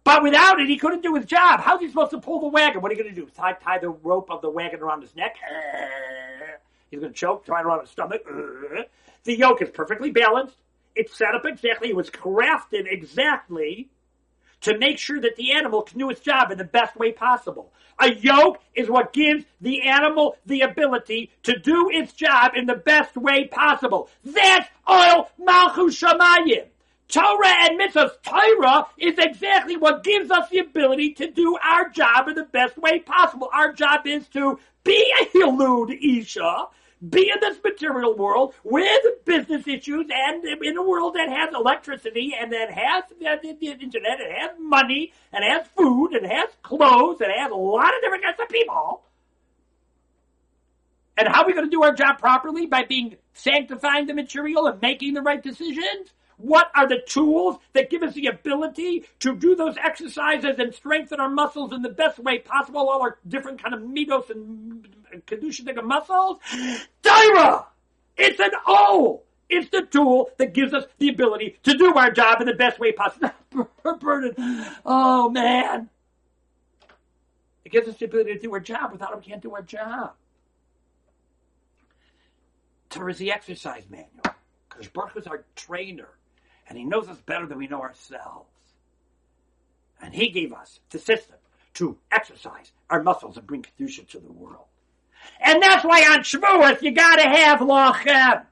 But 0.04 0.22
without 0.24 0.60
it, 0.60 0.68
he 0.68 0.78
couldn't 0.78 1.02
do 1.02 1.16
his 1.16 1.26
job. 1.26 1.62
How's 1.62 1.80
he 1.80 1.88
supposed 1.88 2.12
to 2.12 2.20
pull 2.20 2.42
the 2.42 2.48
wagon? 2.48 2.82
What 2.82 2.92
are 2.92 2.96
you 2.96 3.02
going 3.02 3.16
to 3.16 3.22
do? 3.22 3.30
Tie, 3.36 3.54
tie 3.54 3.80
the 3.80 3.90
rope 3.90 4.30
of 4.30 4.42
the 4.42 4.50
wagon 4.50 4.82
around 4.82 5.02
his 5.02 5.16
neck? 5.16 5.36
He's 6.94 7.00
going 7.00 7.12
to 7.12 7.18
choke, 7.18 7.44
tie 7.44 7.64
to 7.64 7.68
run 7.68 7.80
his 7.80 7.90
stomach. 7.90 8.24
The 9.24 9.36
yoke 9.36 9.64
is 9.64 9.72
perfectly 9.72 10.12
balanced. 10.12 10.56
It's 10.96 11.18
set 11.18 11.34
up 11.34 11.44
exactly. 11.44 11.90
It 11.90 11.96
was 11.96 12.12
crafted 12.12 12.86
exactly 12.86 13.90
to 14.62 14.78
make 14.78 15.00
sure 15.00 15.20
that 15.20 15.36
the 15.36 15.54
animal 15.54 15.82
can 15.82 15.98
do 15.98 16.12
its 16.12 16.20
job 16.20 16.52
in 16.52 16.60
the 16.60 16.64
best 16.64 16.96
way 16.96 17.12
possible. 17.12 17.74
A 18.00 18.14
yoke 18.14 18.60
is 18.76 18.92
what 18.92 19.12
gives 19.12 19.44
the 19.60 19.82
animal 19.90 20.36
the 20.46 20.62
ability 20.62 21.32
to 21.42 21.58
do 21.58 21.90
its 21.92 22.14
job 22.14 22.52
in 22.56 22.68
the 22.68 22.76
best 22.76 23.18
way 23.18 23.48
possible. 23.48 24.08
That's 24.24 24.70
ol 24.86 25.32
malchus 25.40 26.00
shamayim. 26.00 26.68
Torah 27.08 27.72
admits 27.72 27.96
us 27.96 28.12
Torah 28.22 28.86
is 29.00 29.16
exactly 29.18 29.78
what 29.78 30.04
gives 30.04 30.30
us 30.30 30.48
the 30.50 30.60
ability 30.60 31.14
to 31.14 31.32
do 31.32 31.58
our 31.64 31.90
job 31.90 32.28
in 32.28 32.36
the 32.36 32.44
best 32.44 32.78
way 32.78 33.00
possible. 33.00 33.50
Our 33.52 33.74
job 33.74 34.06
is 34.06 34.28
to 34.30 34.60
be 34.84 35.14
a 35.22 35.26
Hilud 35.26 35.92
Isha, 36.20 36.68
be 37.10 37.30
in 37.34 37.40
this 37.42 37.58
material 37.64 38.16
world 38.16 38.54
with 38.64 39.04
business 39.26 39.68
issues 39.68 40.08
and 40.10 40.46
in 40.64 40.78
a 40.78 40.84
world 40.84 41.16
that 41.16 41.30
has 41.30 41.54
electricity 41.54 42.34
and 42.40 42.52
that 42.54 42.72
has 42.72 43.04
the, 43.20 43.58
the 43.60 43.68
internet 43.68 44.22
and 44.22 44.32
has 44.32 44.52
money 44.60 45.12
and 45.34 45.44
has 45.44 45.68
food 45.76 46.14
and 46.14 46.26
has 46.26 46.50
clothes 46.62 47.20
and 47.20 47.32
has 47.36 47.52
a 47.52 47.56
lot 47.56 47.94
of 47.96 48.02
different 48.02 48.24
kinds 48.24 48.40
of 48.42 48.48
people. 48.48 49.02
And 51.18 51.28
how 51.28 51.44
are 51.44 51.48
we 51.48 51.54
going 51.54 51.66
to 51.66 51.72
do 51.72 51.84
our 51.84 51.94
job 51.94 52.20
properly? 52.20 52.66
By 52.66 52.86
being 52.86 53.18
sanctifying 53.34 54.08
the 54.08 54.14
material 54.14 54.68
and 54.68 54.82
making 54.82 55.14
the 55.14 55.22
right 55.22 55.44
decisions? 55.44 56.10
What 56.38 56.72
are 56.76 56.88
the 56.88 57.02
tools 57.08 57.58
that 57.74 57.90
give 57.90 58.02
us 58.02 58.16
the 58.16 58.28
ability 58.28 59.06
to 59.20 59.36
do 59.36 59.56
those 59.56 59.76
exercises 59.78 60.58
and 60.58 60.74
strengthen 60.74 61.20
our 61.20 61.30
muscles 61.30 61.72
in 61.72 61.84
the 61.84 61.90
best 61.90 62.18
way 62.18 62.40
possible, 62.40 62.90
all 62.90 63.02
our 63.02 63.20
different 63.28 63.62
kind 63.62 63.76
of 63.76 63.82
mitos 63.82 64.30
and 64.30 64.88
kedusha 65.22 65.84
muscles? 65.84 66.38
Torah! 67.02 67.68
It's 68.18 68.40
an 68.40 68.52
O! 68.68 69.22
It's 69.50 69.70
the 69.70 69.84
tool 69.84 70.32
that 70.38 70.54
gives 70.54 70.74
us 70.74 70.86
the 70.98 71.10
ability 71.10 71.58
to 71.64 71.78
do 71.78 71.94
our 71.94 72.12
job 72.12 72.42
in 72.42 72.48
the 72.48 72.54
best 72.54 72.80
way 72.80 72.92
possible. 72.92 73.32
Burden. 74.00 74.66
Oh 74.86 75.30
man. 75.30 75.90
It 77.66 77.72
gives 77.72 77.88
us 77.88 77.98
the 77.98 78.06
ability 78.06 78.34
to 78.34 78.40
do 78.40 78.54
our 78.54 78.60
job. 78.60 78.92
Without 78.92 79.12
it, 79.12 79.18
we 79.18 79.24
can't 79.24 79.42
do 79.42 79.54
our 79.54 79.62
job. 79.62 80.14
Torah 82.90 83.12
is 83.12 83.18
the 83.18 83.32
exercise 83.32 83.84
manual. 83.90 84.10
Because 84.70 84.88
Baruch 84.88 85.18
is 85.18 85.28
our 85.28 85.44
trainer 85.56 86.10
and 86.68 86.78
he 86.78 86.84
knows 86.84 87.08
us 87.08 87.18
better 87.26 87.46
than 87.46 87.58
we 87.58 87.68
know 87.68 87.82
ourselves. 87.82 88.50
And 90.02 90.14
he 90.14 90.30
gave 90.30 90.52
us 90.54 90.80
the 90.90 91.00
system 91.00 91.38
to 91.76 91.98
exercise 92.12 92.72
our 92.90 93.04
muscles 93.04 93.38
and 93.38 93.48
bring 93.48 93.64
Kedusha 93.64 94.08
to 94.10 94.20
the 94.20 94.32
world. 94.32 94.66
And 95.40 95.62
that's 95.62 95.84
why 95.84 96.02
on 96.02 96.20
Shavuos 96.20 96.82
you 96.82 96.92
gotta 96.92 97.28
have 97.28 97.60
Lachem. 97.60 98.46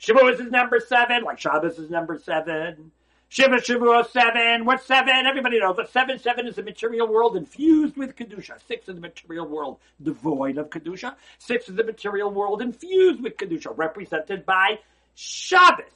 Shavuos 0.00 0.40
is 0.40 0.50
number 0.50 0.80
seven, 0.80 1.24
like 1.24 1.38
Shabbos 1.38 1.78
is 1.78 1.90
number 1.90 2.18
seven. 2.18 2.90
Sheva 3.30 3.58
Shavuos 3.58 4.10
seven. 4.10 4.64
What's 4.64 4.86
seven? 4.86 5.24
Everybody 5.24 5.60
knows 5.60 5.76
that 5.76 5.92
seven, 5.92 6.18
seven 6.18 6.48
is 6.48 6.56
the 6.56 6.64
material 6.64 7.06
world 7.06 7.36
infused 7.36 7.96
with 7.96 8.16
Kedusha. 8.16 8.58
Six 8.66 8.88
is 8.88 8.96
the 8.96 9.00
material 9.00 9.46
world 9.46 9.78
devoid 10.02 10.58
of 10.58 10.68
Kedusha. 10.68 11.14
Six 11.38 11.68
is 11.68 11.76
the 11.76 11.84
material 11.84 12.32
world 12.32 12.60
infused 12.60 13.22
with 13.22 13.36
Kedusha, 13.36 13.72
represented 13.76 14.44
by 14.44 14.80
Shabbos. 15.14 15.92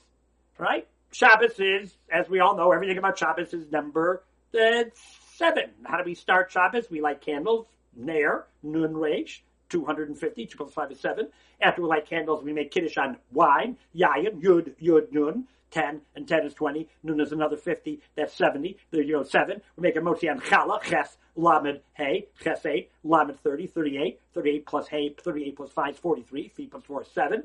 Right? 0.59 0.87
Shabbos 1.11 1.59
is, 1.59 1.97
as 2.09 2.29
we 2.29 2.39
all 2.39 2.57
know, 2.57 2.71
everything 2.71 2.99
about 2.99 3.19
Shabbos 3.19 3.53
is 3.53 3.69
number 3.73 4.23
uh, 4.55 4.85
seven. 5.35 5.71
How 5.85 5.99
do 5.99 6.05
we 6.05 6.15
start 6.15 6.53
Shabbos? 6.53 6.89
We 6.89 7.01
light 7.01 7.21
candles, 7.21 7.67
Nair, 7.97 8.45
Nun 8.63 8.93
Reish, 8.95 9.41
250, 9.75 10.47
2 10.47 10.57
plus 10.57 10.73
5 10.73 10.93
is 10.93 11.01
7. 11.01 11.29
After 11.61 11.83
we 11.83 11.89
light 11.89 12.07
candles, 12.07 12.45
we 12.45 12.53
make 12.53 12.71
Kiddush 12.71 12.97
on 12.97 13.17
wine, 13.33 13.77
Yayin, 13.93 14.41
Yud, 14.41 14.73
Yud, 14.81 15.11
Nun, 15.11 15.49
10, 15.73 16.01
and 16.15 16.29
10 16.29 16.47
is 16.47 16.55
20. 16.55 16.89
Nun 17.03 17.21
is 17.21 17.33
another 17.33 17.57
50, 17.57 18.01
that's 18.15 18.33
70. 18.35 18.77
There 18.93 19.03
you 19.03 19.17
go, 19.17 19.25
7. 19.25 19.61
We 19.77 19.83
make 19.83 19.97
a 19.97 19.99
Motzi 19.99 20.31
on 20.31 20.39
Chala, 20.39 20.81
Ches, 20.81 21.17
Lamed, 21.35 21.81
Hey, 21.95 22.29
Ches 22.41 22.65
8, 22.65 22.89
Lamed 23.03 23.37
30, 23.41 23.67
38. 23.67 24.21
38 24.33 24.67
plus 24.67 24.87
Hey, 24.87 25.13
38 25.21 25.57
plus 25.57 25.71
5 25.71 25.95
is 25.95 25.99
43. 25.99 26.53
3 26.55 26.67
plus 26.67 26.85
4 26.85 27.03
is 27.03 27.09
7. 27.13 27.43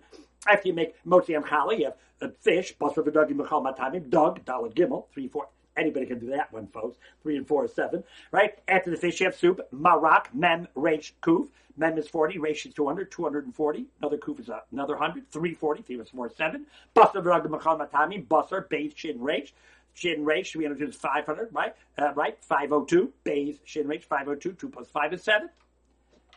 After 0.47 0.67
you 0.67 0.75
make 0.75 1.03
Motzi 1.03 1.35
on 1.35 1.43
Chala, 1.43 1.79
you 1.79 1.85
have 1.85 1.95
a 2.21 2.29
fish, 2.29 2.75
Basra 2.77 3.03
V'Dagi 3.03 3.31
Mechal 3.31 3.65
Matamim, 3.65 4.07
Dug, 4.07 4.45
Dalad 4.45 4.75
Gimel, 4.75 5.05
3, 5.11 5.27
4. 5.27 5.47
Anybody 5.79 6.05
can 6.05 6.19
do 6.19 6.27
that 6.31 6.51
one, 6.51 6.67
folks. 6.67 6.97
Three 7.23 7.37
and 7.37 7.47
four 7.47 7.63
is 7.63 7.73
seven, 7.73 8.03
right? 8.31 8.59
After 8.67 8.91
the 8.91 8.97
fish, 8.97 9.21
you 9.21 9.27
have 9.27 9.35
soup, 9.35 9.61
marak, 9.73 10.25
mem, 10.33 10.67
resh, 10.75 11.13
kuf. 11.23 11.47
Mem 11.77 11.97
is 11.97 12.09
40, 12.09 12.37
resh 12.39 12.65
is 12.65 12.73
200, 12.73 13.09
240. 13.09 13.85
Another 14.01 14.17
kuf 14.17 14.41
is 14.41 14.49
another 14.73 14.95
100, 14.95 15.31
340, 15.31 15.81
three 15.83 15.97
is 15.97 16.09
four, 16.09 16.29
seven. 16.29 16.65
Basar 16.93 17.23
v'rag 17.23 17.49
machal 17.49 17.77
matami, 17.77 18.27
basar, 18.27 18.67
beis, 18.67 18.95
shin, 18.97 19.21
resh. 19.21 19.53
Shin 19.93 20.25
resh, 20.25 20.51
300 20.51 20.89
is 20.89 20.95
500, 20.95 21.49
right? 21.53 21.73
Uh, 21.97 22.13
right? 22.13 22.37
502, 22.43 23.13
beis, 23.25 23.59
shin 23.63 23.87
resh, 23.87 24.03
502, 24.03 24.53
2 24.53 24.69
plus 24.69 24.89
5 24.89 25.13
is 25.13 25.23
7. 25.23 25.49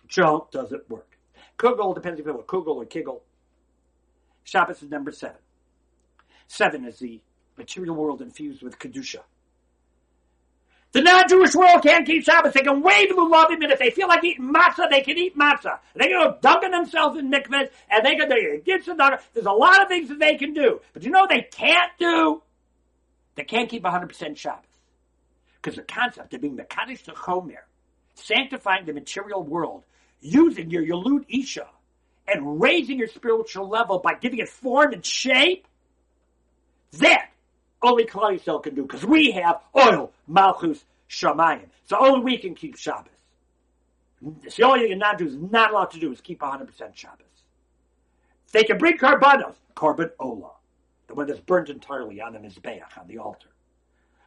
Junk 0.06 0.52
doesn't 0.52 0.88
work. 0.88 1.18
Kugel 1.58 1.94
depends 1.94 2.20
if 2.20 2.26
you 2.26 2.32
have 2.32 2.40
a 2.40 2.44
kugel 2.44 2.76
or 2.76 2.84
kiggle. 2.84 3.20
Shabbos 4.44 4.82
is 4.82 4.90
number 4.90 5.10
7. 5.10 5.36
7 6.46 6.84
is 6.84 6.98
the 7.00 7.20
material 7.56 7.94
world 7.94 8.22
infused 8.22 8.62
with 8.62 8.78
Kedusha. 8.78 9.20
The 10.92 11.00
non-Jewish 11.00 11.54
world 11.54 11.82
can't 11.82 12.06
keep 12.06 12.22
Shabbos. 12.22 12.52
They 12.52 12.60
can 12.60 12.82
wave 12.82 13.08
the 13.08 13.14
lulavim, 13.14 13.62
and 13.62 13.72
if 13.72 13.78
they 13.78 13.90
feel 13.90 14.08
like 14.08 14.22
eating 14.24 14.52
matzah, 14.52 14.90
they 14.90 15.00
can 15.00 15.16
eat 15.16 15.36
matzah. 15.36 15.78
They 15.94 16.08
can 16.08 16.20
go 16.20 16.36
dunking 16.42 16.70
themselves 16.70 17.18
in 17.18 17.30
mikvahs, 17.30 17.70
and 17.90 18.04
they 18.04 18.16
can 18.16 18.28
do 18.28 18.60
get 18.64 18.84
some 18.84 18.98
There's 18.98 19.46
a 19.46 19.52
lot 19.52 19.80
of 19.80 19.88
things 19.88 20.10
that 20.10 20.18
they 20.18 20.36
can 20.36 20.52
do, 20.52 20.80
but 20.92 21.02
you 21.02 21.10
know 21.10 21.26
they 21.26 21.48
can't 21.50 21.92
do. 21.98 22.42
They 23.34 23.44
can't 23.44 23.70
keep 23.70 23.82
100% 23.82 24.36
Shabbos 24.36 24.64
because 25.60 25.76
the 25.76 25.82
concept 25.82 26.34
of 26.34 26.40
being 26.42 26.56
the 26.56 26.64
kaddish 26.64 27.04
to 27.04 27.12
chomer, 27.12 27.62
sanctifying 28.14 28.84
the 28.84 28.92
material 28.92 29.42
world, 29.42 29.84
using 30.20 30.70
your 30.70 30.84
Yaludisha, 30.84 31.66
and 32.28 32.60
raising 32.60 32.98
your 32.98 33.08
spiritual 33.08 33.68
level 33.68 33.98
by 33.98 34.14
giving 34.14 34.40
it 34.40 34.48
form 34.48 34.92
and 34.92 35.04
shape. 35.04 35.66
That 36.98 37.30
only 37.82 38.04
Klal 38.04 38.38
Yisrael 38.38 38.62
can 38.62 38.74
do 38.74 38.82
because 38.82 39.04
we 39.04 39.32
have 39.32 39.60
ol, 39.74 40.12
Malchus, 40.26 40.84
Shamayim. 41.08 41.66
So 41.84 41.98
only 41.98 42.20
we 42.20 42.38
can 42.38 42.54
keep 42.54 42.76
Shabbos. 42.76 43.12
It's 44.44 44.56
the 44.56 44.64
only 44.64 44.82
thing 44.82 44.92
a 44.92 44.96
non-Jew 44.96 45.26
is 45.26 45.36
not 45.36 45.72
allowed 45.72 45.90
to 45.92 46.00
do 46.00 46.12
is 46.12 46.20
keep 46.20 46.40
100% 46.40 46.68
Shabbos. 46.94 47.26
They 48.52 48.64
can 48.64 48.78
bring 48.78 48.98
karbanos, 48.98 49.54
korban 49.74 50.10
ola, 50.18 50.50
the 51.08 51.14
one 51.14 51.26
that's 51.26 51.40
burned 51.40 51.70
entirely 51.70 52.20
on 52.20 52.34
the 52.34 52.38
mizbeach, 52.38 52.98
on 52.98 53.08
the 53.08 53.18
altar. 53.18 53.48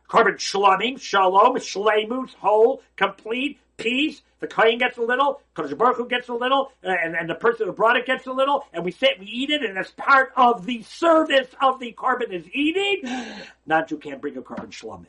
Korban 0.09 0.35
shalomim, 0.35 0.99
shalom, 0.99 1.55
shlemus, 1.55 2.33
whole, 2.35 2.81
complete, 2.95 3.59
peace. 3.77 4.21
The 4.39 4.47
kohen 4.47 4.77
gets 4.77 4.97
a 4.97 5.01
little, 5.01 5.41
Kodesh 5.55 5.77
Baruch 5.77 6.09
gets 6.09 6.29
a 6.29 6.33
little, 6.33 6.71
uh, 6.83 6.89
and, 6.89 7.15
and 7.15 7.29
the 7.29 7.35
person 7.35 7.67
who 7.67 7.73
brought 7.73 7.97
it 7.97 8.05
gets 8.05 8.27
a 8.27 8.31
little, 8.31 8.65
and 8.73 8.83
we 8.83 8.91
sit, 8.91 9.19
we 9.19 9.25
eat 9.25 9.49
it, 9.49 9.63
and 9.63 9.77
as 9.77 9.91
part 9.91 10.31
of 10.35 10.65
the 10.65 10.83
service 10.83 11.47
of 11.61 11.79
the 11.79 11.93
korban 11.93 12.31
is 12.31 12.45
eating, 12.53 13.01
non-Jew 13.65 13.97
can't 13.97 14.21
bring 14.21 14.37
a 14.37 14.41
korban 14.41 14.69
shalomim. 14.69 15.05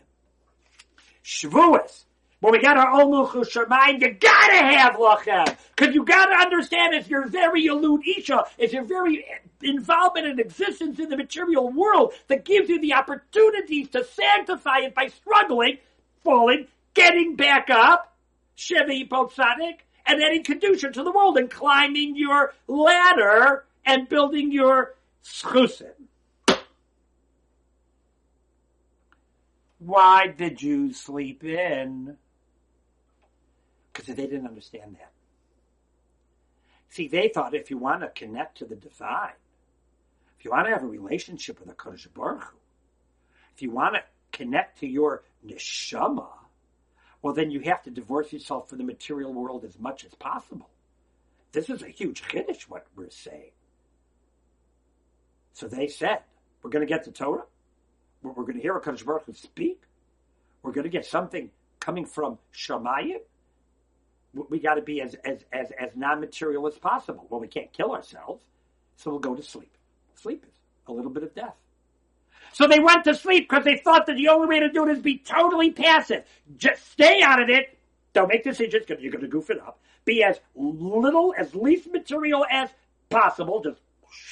Shavuos. 1.25 2.05
When 2.41 2.53
we 2.53 2.61
got 2.61 2.77
our 2.77 3.01
own 3.01 3.11
Luchus 3.11 3.51
Shemaim, 3.51 4.01
you 4.01 4.13
gotta 4.13 4.57
have 4.57 4.95
Lachem. 4.97 5.57
Cause 5.75 5.95
you 5.95 6.05
gotta 6.05 6.35
understand 6.35 6.95
it's 6.95 7.09
your 7.09 7.27
very 7.27 7.67
Yaludisha, 7.67 8.45
it's 8.59 8.75
your 8.75 8.85
very 8.85 9.25
involvement 9.63 10.27
and 10.27 10.39
existence 10.39 10.99
in 10.99 11.09
the 11.09 11.17
material 11.17 11.73
world 11.73 12.13
that 12.29 12.45
gives 12.45 12.69
you 12.69 12.81
the 12.81 12.93
opportunities 12.93 13.89
to 13.89 14.05
sanctify 14.05 14.81
it 14.81 14.95
by 14.95 15.09
struggling, 15.09 15.79
falling, 16.23 16.67
getting 16.93 17.37
back 17.37 17.71
up, 17.71 18.15
Shevi 18.57 19.09
Potsadik, 19.09 19.79
and 20.07 20.23
adding 20.23 20.45
Kedusha 20.45 20.93
to 20.93 21.03
the 21.03 21.13
world 21.13 21.37
and 21.37 21.51
climbing 21.51 22.17
your 22.17 22.55
ladder 22.69 23.65
and 23.85 24.09
building 24.09 24.53
your 24.53 24.95
schusim. 25.25 25.93
Why 29.79 30.29
did 30.29 30.63
you 30.63 30.93
sleep 30.93 31.45
in? 31.45 32.17
Because 33.93 34.15
they 34.15 34.15
didn't 34.15 34.47
understand 34.47 34.97
that. 34.99 35.13
See, 36.89 37.09
they 37.09 37.29
thought 37.29 37.55
if 37.55 37.71
you 37.71 37.79
want 37.79 38.01
to 38.01 38.09
connect 38.09 38.59
to 38.59 38.65
the 38.65 38.77
divine, 38.77 39.33
if 40.39 40.45
you 40.45 40.51
want 40.51 40.67
to 40.67 40.73
have 40.73 40.83
a 40.83 40.87
relationship 40.87 41.59
with 41.59 41.69
the 41.69 41.75
Kodesh 41.75 42.07
Baruch 42.15 42.45
Hu, 42.45 42.57
if 43.55 43.63
you 43.63 43.71
want 43.71 43.95
to 43.97 44.03
connect 44.33 44.81
to 44.81 44.87
your 44.87 45.23
neshama, 45.47 46.29
well, 47.23 47.35
then 47.35 47.51
you 47.51 47.61
have 47.61 47.83
to 47.85 47.91
divorce 47.91 48.33
yourself 48.33 48.69
from 48.69 48.79
the 48.79 48.85
material 48.85 49.33
world 49.33 49.65
as 49.65 49.79
much 49.79 50.05
as 50.05 50.15
possible. 50.15 50.69
This 51.53 51.71
is 51.71 51.83
a 51.83 51.89
huge 51.89 52.23
chiddush, 52.23 52.63
what 52.63 52.87
we're 52.95 53.11
saying. 53.11 53.53
So 55.53 55.69
they 55.69 55.89
said, 55.89 56.19
we're 56.63 56.71
going 56.71 56.87
to 56.87 56.93
get 56.93 57.05
the 57.05 57.11
Torah. 57.11 57.45
We're, 58.23 58.33
going 58.33 58.57
to 58.57 58.61
hear 58.61 58.77
a 58.77 58.81
Baruch 58.81 59.25
Hu 59.27 59.35
speak. 59.35 59.83
We're 60.63 60.73
going 60.73 60.85
to 60.85 60.91
get 60.91 61.07
something 61.07 61.51
coming 61.81 62.05
from 62.05 62.39
Shamayim. 62.53 63.21
We 64.35 64.59
got 64.59 64.75
to 64.75 64.83
be 64.83 65.01
as, 65.01 65.15
as, 65.25 65.45
as, 65.53 65.71
as 65.79 65.91
non-material 65.95 66.67
as 66.67 66.75
possible. 66.75 67.27
Well, 67.31 67.41
we 67.41 67.49
can't 67.49 67.73
kill 67.73 67.93
ourselves, 67.93 68.45
so 68.97 69.11
we'll 69.11 69.21
go 69.21 69.35
to 69.35 69.43
sleep. 69.43 69.71
Sleep 70.17 70.45
is 70.47 70.55
a 70.89 70.93
little 70.93 71.11
bit 71.11 71.23
of 71.23 71.35
death. 71.35 71.55
So 72.57 72.67
they 72.67 72.81
went 72.81 73.05
to 73.05 73.15
sleep 73.15 73.51
because 73.51 73.67
they 73.67 73.77
thought 73.77 74.07
that 74.07 74.17
the 74.17 74.29
only 74.29 74.47
way 74.47 74.61
to 74.61 74.71
do 74.71 74.89
it 74.89 74.93
is 74.93 75.03
be 75.03 75.19
totally 75.19 75.73
passive. 75.73 76.25
Just 76.57 76.91
stay 76.91 77.21
out 77.21 77.43
of 77.43 77.51
it. 77.51 77.79
Don't 78.15 78.29
make 78.29 78.45
decisions 78.45 78.87
because 78.87 79.03
you're 79.03 79.13
going 79.13 79.25
to 79.25 79.29
goof 79.29 79.51
it 79.51 79.61
up. 79.61 79.79
Be 80.07 80.23
as 80.23 80.41
little, 80.55 81.35
as 81.37 81.55
least 81.55 81.93
material 81.93 82.47
as 82.51 82.71
possible. 83.11 83.63
Just 83.63 83.83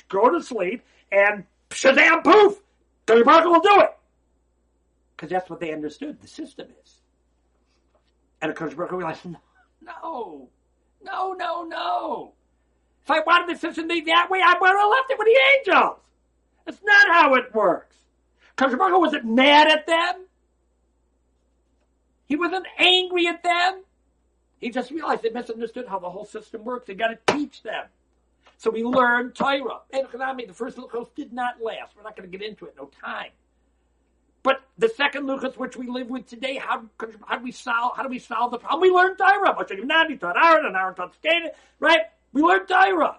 go 0.09 0.31
to 0.31 0.43
sleep 0.43 0.83
and 1.13 1.45
shazam 1.69 2.25
poof, 2.25 2.63
the 3.05 3.23
Baruch 3.23 3.45
will 3.45 3.61
do 3.61 3.81
it. 3.83 3.95
Because 5.15 5.29
that's 5.29 5.51
what 5.51 5.61
they 5.61 5.75
understood 5.75 6.19
the 6.23 6.27
system 6.27 6.69
is. 6.83 6.95
And 8.41 8.51
of 8.51 8.57
course, 8.57 8.73
Baruch 8.73 8.93
realized, 8.93 9.27
no, 9.27 10.49
no, 11.03 11.35
no, 11.35 11.65
no. 11.65 12.33
If 13.05 13.11
I 13.11 13.21
wanted 13.21 13.55
the 13.55 13.61
system 13.61 13.87
to 13.87 13.95
be 13.95 14.01
that 14.07 14.31
way, 14.31 14.41
I 14.43 14.57
would 14.59 14.71
have 14.71 14.91
left 14.91 15.11
it 15.11 15.19
with 15.19 15.29
the 15.29 15.41
angels. 15.59 15.99
That's 16.65 16.81
not 16.83 17.09
how 17.09 17.35
it 17.35 17.55
works. 17.55 17.95
Baruch 18.57 19.01
wasn't 19.01 19.25
mad 19.25 19.69
at 19.69 19.87
them. 19.87 20.27
He 22.27 22.37
wasn't 22.37 22.67
angry 22.79 23.27
at 23.27 23.43
them. 23.43 23.83
He 24.59 24.71
just 24.71 24.91
realized 24.91 25.23
they 25.23 25.31
misunderstood 25.31 25.87
how 25.89 25.99
the 25.99 26.09
whole 26.09 26.25
system 26.25 26.65
works. 26.65 26.87
They 26.87 26.95
got 26.95 27.09
to 27.09 27.35
teach 27.35 27.63
them. 27.63 27.85
So 28.57 28.71
we 28.71 28.83
learned 28.83 29.35
Torah. 29.35 29.81
The 29.93 30.53
first 30.55 30.79
Luchos 30.79 31.09
did 31.15 31.33
not 31.33 31.61
last. 31.63 31.95
We're 31.97 32.03
not 32.03 32.17
going 32.17 32.31
to 32.31 32.39
get 32.39 32.47
into 32.47 32.65
it. 32.67 32.75
No 32.79 32.91
time. 33.05 33.31
But 34.43 34.63
the 34.79 34.89
second 34.89 35.25
Luchos, 35.25 35.57
which 35.57 35.77
we 35.77 35.87
live 35.87 36.09
with 36.09 36.27
today, 36.27 36.57
how, 36.57 36.85
how 37.27 37.39
do 37.39 37.45
we 37.45 37.51
solve? 37.51 37.97
How 37.97 38.03
do 38.03 38.09
we 38.09 38.19
solve 38.19 38.53
the 38.53 38.59
problem? 38.59 38.81
We 38.81 38.91
learned 38.91 39.19
Torah. 39.19 39.57
And 41.25 41.51
right? 41.81 42.01
We 42.33 42.43
learned 42.43 42.69
Torah. 42.69 43.19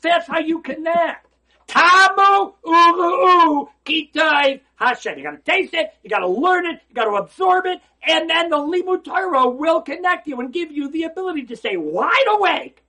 That's 0.00 0.26
how 0.26 0.38
you 0.38 0.60
connect. 0.62 1.26
Tamu 1.70 2.52
uru 2.66 3.68
kitai 3.84 4.60
Hashem. 4.74 5.18
You 5.18 5.24
got 5.24 5.44
to 5.44 5.50
taste 5.50 5.72
it. 5.72 5.94
You 6.02 6.10
got 6.10 6.18
to 6.18 6.28
learn 6.28 6.66
it. 6.66 6.80
You 6.88 6.94
got 6.94 7.04
to 7.04 7.12
absorb 7.12 7.66
it, 7.66 7.80
and 8.06 8.28
then 8.28 8.50
the 8.50 8.56
limud 8.56 9.04
Torah 9.04 9.48
will 9.48 9.80
connect 9.80 10.26
you 10.26 10.40
and 10.40 10.52
give 10.52 10.72
you 10.72 10.90
the 10.90 11.04
ability 11.04 11.44
to 11.46 11.56
stay 11.56 11.76
wide 11.76 12.24
awake 12.28 12.82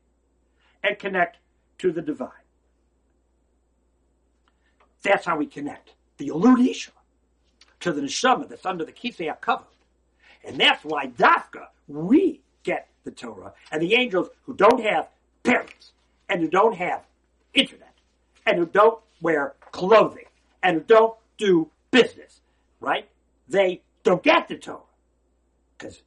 and 0.83 0.97
connect 0.97 1.37
to 1.79 1.91
the 1.91 2.01
divine. 2.01 2.29
That's 5.03 5.25
how 5.25 5.37
we 5.37 5.45
connect 5.45 5.93
the 6.17 6.29
Yalud 6.29 6.89
to 7.81 7.91
the 7.91 8.01
neshama 8.01 8.49
that's 8.49 8.65
under 8.65 8.83
the 8.83 8.91
kisei 8.91 9.31
hakavod, 9.31 9.65
and 10.43 10.59
that's 10.59 10.83
why 10.83 11.07
dafka 11.07 11.67
we 11.87 12.41
get 12.63 12.87
the 13.03 13.11
Torah, 13.11 13.53
and 13.71 13.81
the 13.81 13.93
angels 13.93 14.29
who 14.45 14.53
don't 14.55 14.81
have 14.81 15.07
parents 15.43 15.91
and 16.29 16.41
who 16.41 16.47
don't 16.47 16.75
have 16.75 17.03
internet 17.53 17.90
and 18.45 18.57
who 18.57 18.65
don't 18.65 18.99
wear 19.21 19.53
clothing 19.71 20.25
and 20.63 20.77
who 20.77 20.83
don't 20.83 21.15
do 21.37 21.69
business, 21.91 22.41
right? 22.79 23.07
They 23.47 23.81
don't 24.03 24.23
get 24.23 24.47
the 24.47 24.57
Torah 24.57 24.79
because 25.77 26.01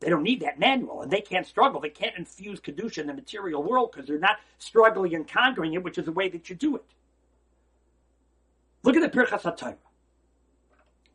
they 0.00 0.10
don't 0.10 0.22
need 0.22 0.40
that 0.40 0.58
manual, 0.58 1.02
and 1.02 1.10
they 1.10 1.22
can't 1.22 1.46
struggle. 1.46 1.80
They 1.80 1.88
can't 1.88 2.16
infuse 2.16 2.60
kedusha 2.60 2.98
in 2.98 3.06
the 3.06 3.14
material 3.14 3.62
world 3.62 3.92
because 3.92 4.06
they're 4.06 4.18
not 4.18 4.36
struggling 4.58 5.14
and 5.14 5.26
conquering 5.26 5.74
it, 5.74 5.82
which 5.82 5.98
is 5.98 6.04
the 6.04 6.12
way 6.12 6.28
that 6.28 6.50
you 6.50 6.56
do 6.56 6.76
it. 6.76 6.84
Look 8.82 8.94
at 8.94 9.00
the 9.00 9.18
Birchas 9.18 9.42
HaTorah. 9.42 9.76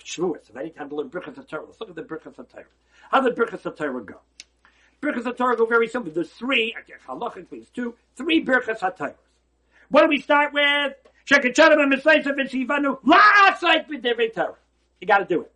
Shavuos. 0.04 0.50
If 0.50 0.58
any 0.58 0.72
time 0.72 0.90
to 0.90 0.96
learn 0.96 1.10
Birchas 1.10 1.36
HaTorah, 1.36 1.68
let's 1.68 1.80
look 1.80 1.90
at 1.90 1.96
the 1.96 2.04
Birchas 2.04 2.36
HaTorah. 2.36 2.66
How 3.12 3.22
did 3.22 3.36
Birchas 3.36 3.62
HaTorah 3.62 4.06
go? 4.06 4.20
Birchas 5.02 5.24
HaTorah 5.24 5.58
go 5.58 5.66
very 5.66 5.88
simple. 5.88 6.12
There's 6.12 6.30
three, 6.30 6.76
halachic 7.08 7.50
please, 7.50 7.70
two, 7.74 7.96
three 8.16 8.44
Birchas 8.44 8.80
HaTorahs. 8.80 9.14
What 9.92 10.04
do 10.04 10.08
we 10.08 10.22
start 10.22 10.54
with? 10.54 10.94
You 11.30 11.40
gotta 15.08 15.26
do 15.26 15.42
it. 15.42 15.52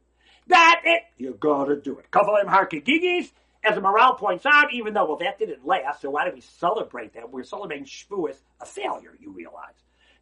That 0.47 0.81
it. 0.83 1.01
You 1.17 1.37
gotta 1.39 1.77
do 1.77 1.97
it. 1.99 2.11
Kavalim 2.11 2.45
Harkigigis, 2.45 3.31
as 3.63 3.75
the 3.75 3.81
morale 3.81 4.15
points 4.15 4.45
out, 4.45 4.73
even 4.73 4.93
though, 4.93 5.05
well, 5.05 5.15
that 5.17 5.39
didn't 5.39 5.65
last, 5.65 6.01
so 6.01 6.09
why 6.09 6.27
do 6.27 6.35
we 6.35 6.41
celebrate 6.41 7.13
that? 7.13 7.31
We're 7.31 7.43
celebrating 7.43 7.85
Shavuos, 7.85 8.35
a 8.59 8.65
failure, 8.65 9.15
you 9.21 9.31
realize. 9.31 9.73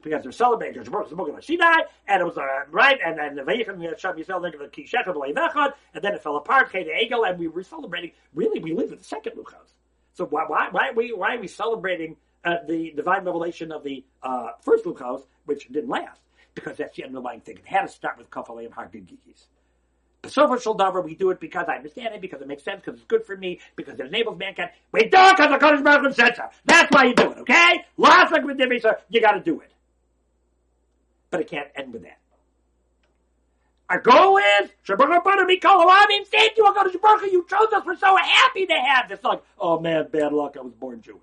Because 0.04 0.22
they're 0.22 0.32
celebrating 0.32 0.84
the 0.84 0.90
the 0.92 1.16
Book 1.16 1.36
of 1.36 1.44
Sinai, 1.44 1.82
and 2.08 2.22
it 2.22 2.26
was, 2.26 2.38
uh, 2.38 2.66
right, 2.70 3.00
and 3.04 3.18
then 3.18 3.36
the 3.36 3.42
Vayichem 3.42 3.78
Yashab 3.80 4.18
Yisrael, 4.18 4.42
the 4.44 4.68
Kishechem 4.68 5.16
Leivechad, 5.16 5.74
and 5.96 6.04
then 6.04 6.14
it 6.14 6.22
fell 6.22 6.36
apart, 6.36 6.72
to 6.72 6.78
Egel, 6.78 7.28
and 7.28 7.40
we 7.40 7.48
were 7.48 7.64
celebrating, 7.64 8.12
really, 8.36 8.60
we 8.60 8.74
live 8.74 8.92
in 8.92 9.00
the 9.00 9.04
second 9.04 9.34
Luchos. 9.38 9.74
So 10.14 10.26
why, 10.26 10.46
why, 10.48 10.70
why, 10.72 10.92
why 10.94 11.36
are 11.36 11.40
we 11.40 11.48
celebrating 11.48 12.18
uh, 12.44 12.58
the 12.68 12.92
divine 12.96 13.26
revelation 13.26 13.72
of 13.72 13.84
the 13.84 14.04
uh, 14.22 14.50
first 14.62 14.86
Luchos, 14.86 15.24
which 15.46 15.68
didn't 15.70 15.90
last? 15.90 16.20
Because 16.56 16.78
that's 16.78 16.96
the 16.96 17.04
underlying 17.04 17.42
thing. 17.42 17.58
It 17.58 17.66
had 17.66 17.84
to 17.84 17.88
start 17.88 18.18
with 18.18 18.30
Kafalei 18.30 18.66
and 18.66 18.76
Harkigigis. 18.76 19.46
Sofa 20.26 20.54
Shaldavar, 20.54 21.04
we 21.04 21.16
do 21.16 21.32
it 21.32 21.40
because 21.40 21.66
I 21.68 21.76
understand 21.76 22.16
it, 22.16 22.22
because 22.22 22.42
it 22.42 22.48
makes 22.48 22.64
sense, 22.64 22.82
because 22.84 23.00
it's 23.00 23.08
good 23.08 23.26
for 23.26 23.36
me, 23.36 23.60
because 23.76 24.00
it 24.00 24.06
enables 24.06 24.38
mankind. 24.38 24.70
We 24.92 25.02
do 25.02 25.08
it 25.12 25.36
because 25.36 25.52
the 25.52 25.58
Kodesh 25.58 25.84
Baruch 25.84 26.16
said 26.16 26.36
so. 26.36 26.44
That's 26.66 26.90
why 26.92 27.06
you 27.06 27.16
do 27.16 27.32
it, 27.32 27.38
okay? 27.40 27.86
Last 27.98 28.32
like 28.32 28.44
with 28.46 28.58
sir, 28.82 28.98
you 29.10 29.20
got 29.20 29.34
to 29.34 29.42
do 29.42 29.60
it. 29.60 29.72
But 31.30 31.42
it 31.42 31.50
can't 31.50 31.68
end 31.76 31.92
with 31.92 32.04
that. 32.04 32.20
Our 33.90 34.00
goal 34.00 34.38
is 34.38 34.70
Shabbat 34.88 35.24
Butter 35.24 35.46
be 35.46 35.60
Kohanim. 35.60 36.26
Thank 36.28 36.58
you, 36.58 36.64
Kodesh 36.64 37.02
Baruch 37.02 37.22
Hu. 37.22 37.28
You 37.28 37.46
chose 37.50 37.68
us. 37.74 37.84
We're 37.86 37.98
so 37.98 38.16
happy 38.16 38.66
to 38.66 38.74
have 38.74 39.10
this. 39.10 39.22
Like, 39.24 39.44
oh 39.60 39.80
man, 39.80 40.08
bad 40.10 40.32
luck. 40.32 40.56
I 40.58 40.62
was 40.62 40.74
born 40.74 41.02
Jewish. 41.02 41.20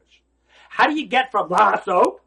How 0.73 0.87
do 0.87 0.95
you 0.95 1.07
get 1.07 1.33
from 1.33 1.49
Lasso 1.49 2.21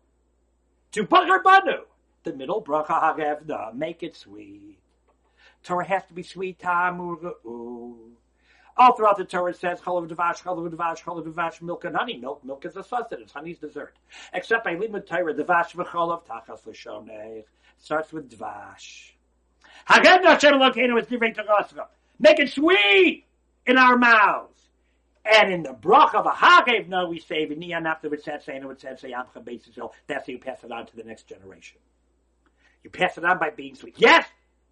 to 0.92 1.04
Banu? 1.06 1.86
The 2.24 2.34
middle 2.34 2.62
bracha 2.62 3.02
hagavda. 3.02 3.74
Make 3.74 4.04
it 4.04 4.18
sweet. 4.18 4.78
Torah 5.64 5.86
has 5.88 6.04
to 6.08 6.14
be 6.14 6.24
sweet. 6.24 6.62
All 6.66 7.96
throughout 8.98 9.18
the 9.18 9.24
Torah 9.24 9.52
it 9.52 9.56
says 9.56 9.80
chalav 9.80 10.10
devash, 10.10 10.42
chalav 10.44 10.70
devash, 10.70 11.02
chalav 11.02 11.26
devash, 11.26 11.62
milk 11.62 11.86
and 11.86 11.96
honey. 11.96 12.18
Milk, 12.18 12.44
milk 12.44 12.66
is 12.66 12.76
a 12.76 12.84
sustenance. 12.84 13.32
Honey 13.32 13.52
is 13.52 13.60
dessert. 13.60 13.96
Except 14.34 14.66
by 14.66 14.76
limud 14.76 15.08
Torah, 15.08 15.34
devash 15.34 15.74
v'chalav 15.74 16.26
tachas 16.26 16.66
l'shonech. 16.66 17.46
Starts 17.80 18.12
with 18.12 18.30
devash. 18.30 19.12
Haged 19.88 20.26
Hashem 20.26 20.54
Elokeinu 20.56 21.00
is 21.00 21.08
divrei. 21.08 21.34
Make 22.20 22.40
it 22.40 22.50
sweet 22.52 23.26
in 23.66 23.78
our 23.78 23.98
mouths. 23.98 24.63
And 25.26 25.54
in 25.54 25.64
the 25.64 25.74
brach 25.74 26.14
of 26.16 26.26
a 26.26 26.32
hagev, 26.32 26.90
no, 26.90 27.08
we 27.08 27.20
say 27.20 27.48
v'niyan 27.48 27.86
after 27.86 28.10
says 28.18 28.44
say 28.44 28.62
amcha 28.62 29.44
beisil. 29.44 29.92
That's 30.08 30.28
how 30.28 30.32
you 30.32 30.40
pass 30.40 30.64
it 30.64 30.72
on 30.72 30.86
to 30.88 30.96
the 30.96 31.04
next 31.04 31.28
generation. 31.28 31.80
You 32.84 32.90
pass 32.90 33.18
it 33.18 33.24
on 33.24 33.40
by 33.40 33.50
being 33.50 33.76
sweet. 33.76 33.96
Yes, 33.98 34.28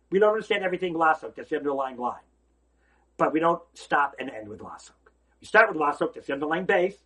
we 0.10 0.20
don't 0.20 0.34
understand 0.34 0.64
everything 0.64 0.94
lasok. 0.94 1.36
That's 1.36 1.50
the 1.50 1.58
underlying 1.58 1.98
line. 1.98 2.20
But 3.18 3.32
we 3.32 3.40
don't 3.40 3.62
stop 3.74 4.16
and 4.20 4.30
end 4.30 4.50
with 4.50 4.60
lasok. 4.60 4.92
We 5.40 5.48
start 5.48 5.70
with 5.70 5.78
lasok. 5.78 6.14
That's 6.14 6.28
the 6.28 6.34
underlying 6.34 6.66
base 6.66 6.98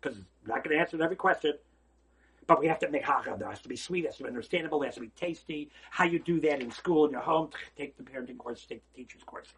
because 0.00 0.16
it's 0.16 0.26
not 0.46 0.64
going 0.64 0.76
to 0.76 0.80
answer 0.80 1.02
every 1.02 1.16
question. 1.16 1.54
But 2.46 2.60
we 2.60 2.68
have 2.68 2.78
to 2.80 2.90
make 2.90 3.04
haggadah. 3.04 3.40
It 3.40 3.46
has 3.46 3.60
to 3.62 3.68
be 3.68 3.76
sweet. 3.76 4.04
It 4.04 4.08
has 4.08 4.16
to 4.16 4.22
be 4.24 4.28
understandable. 4.28 4.82
It 4.82 4.86
has 4.86 4.94
to 4.96 5.00
be 5.02 5.08
tasty. 5.08 5.70
How 5.90 6.04
you 6.04 6.18
do 6.18 6.40
that 6.40 6.60
in 6.60 6.70
school, 6.70 7.06
in 7.06 7.12
your 7.12 7.20
home, 7.20 7.50
take 7.76 7.96
the 7.96 8.02
parenting 8.02 8.38
course, 8.38 8.64
take 8.66 8.82
the 8.92 9.02
teacher's 9.02 9.22
course. 9.24 9.48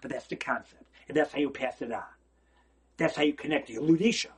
But 0.00 0.10
that's 0.10 0.26
the 0.26 0.36
concept. 0.36 0.84
And 1.08 1.16
that's 1.16 1.32
how 1.32 1.40
you 1.40 1.50
pass 1.50 1.80
it 1.82 1.92
on. 1.92 2.02
That's 2.96 3.16
how 3.16 3.22
you 3.22 3.32
connect 3.32 3.68
the 3.68 3.76
Ludisha 3.76 4.28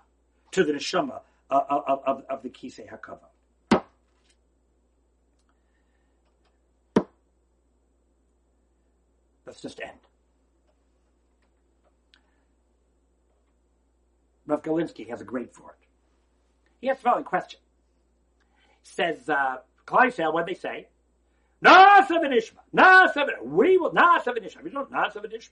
to 0.53 0.65
the 0.65 0.73
neshama 0.73 1.21
of, 1.51 1.63
of, 1.69 2.03
of, 2.07 2.23
of 2.31 2.43
the 2.43 2.49
Kisei 2.49 2.89
Hakavod. 2.89 3.83
Let's 9.47 9.61
just 9.61 9.81
end. 9.81 9.99
Rav 14.47 14.63
Galinsky 14.63 15.09
has 15.09 15.21
a 15.21 15.25
great 15.25 15.55
for 15.55 15.71
it. 15.71 15.87
He 16.81 16.89
has 16.89 16.99
the 16.99 17.03
following 17.03 17.25
question. 17.25 17.61
Says, 18.83 19.29
uh, 19.29 19.59
Kleisel, 19.87 20.33
what 20.33 20.47
they 20.47 20.55
say? 20.55 20.89
Na 21.63 22.05
seven 22.05 22.31
ishma. 22.33 22.61
Na 22.73 23.11
seven. 23.11 23.35
We 23.43 23.79
will, 23.79 23.93
na 23.93 24.21
seven 24.21 24.43
ishma. 24.43 24.63
We 24.63 24.71
don't, 24.71 24.91
na 24.91 25.09
seven 25.09 25.31
ishma. 25.31 25.51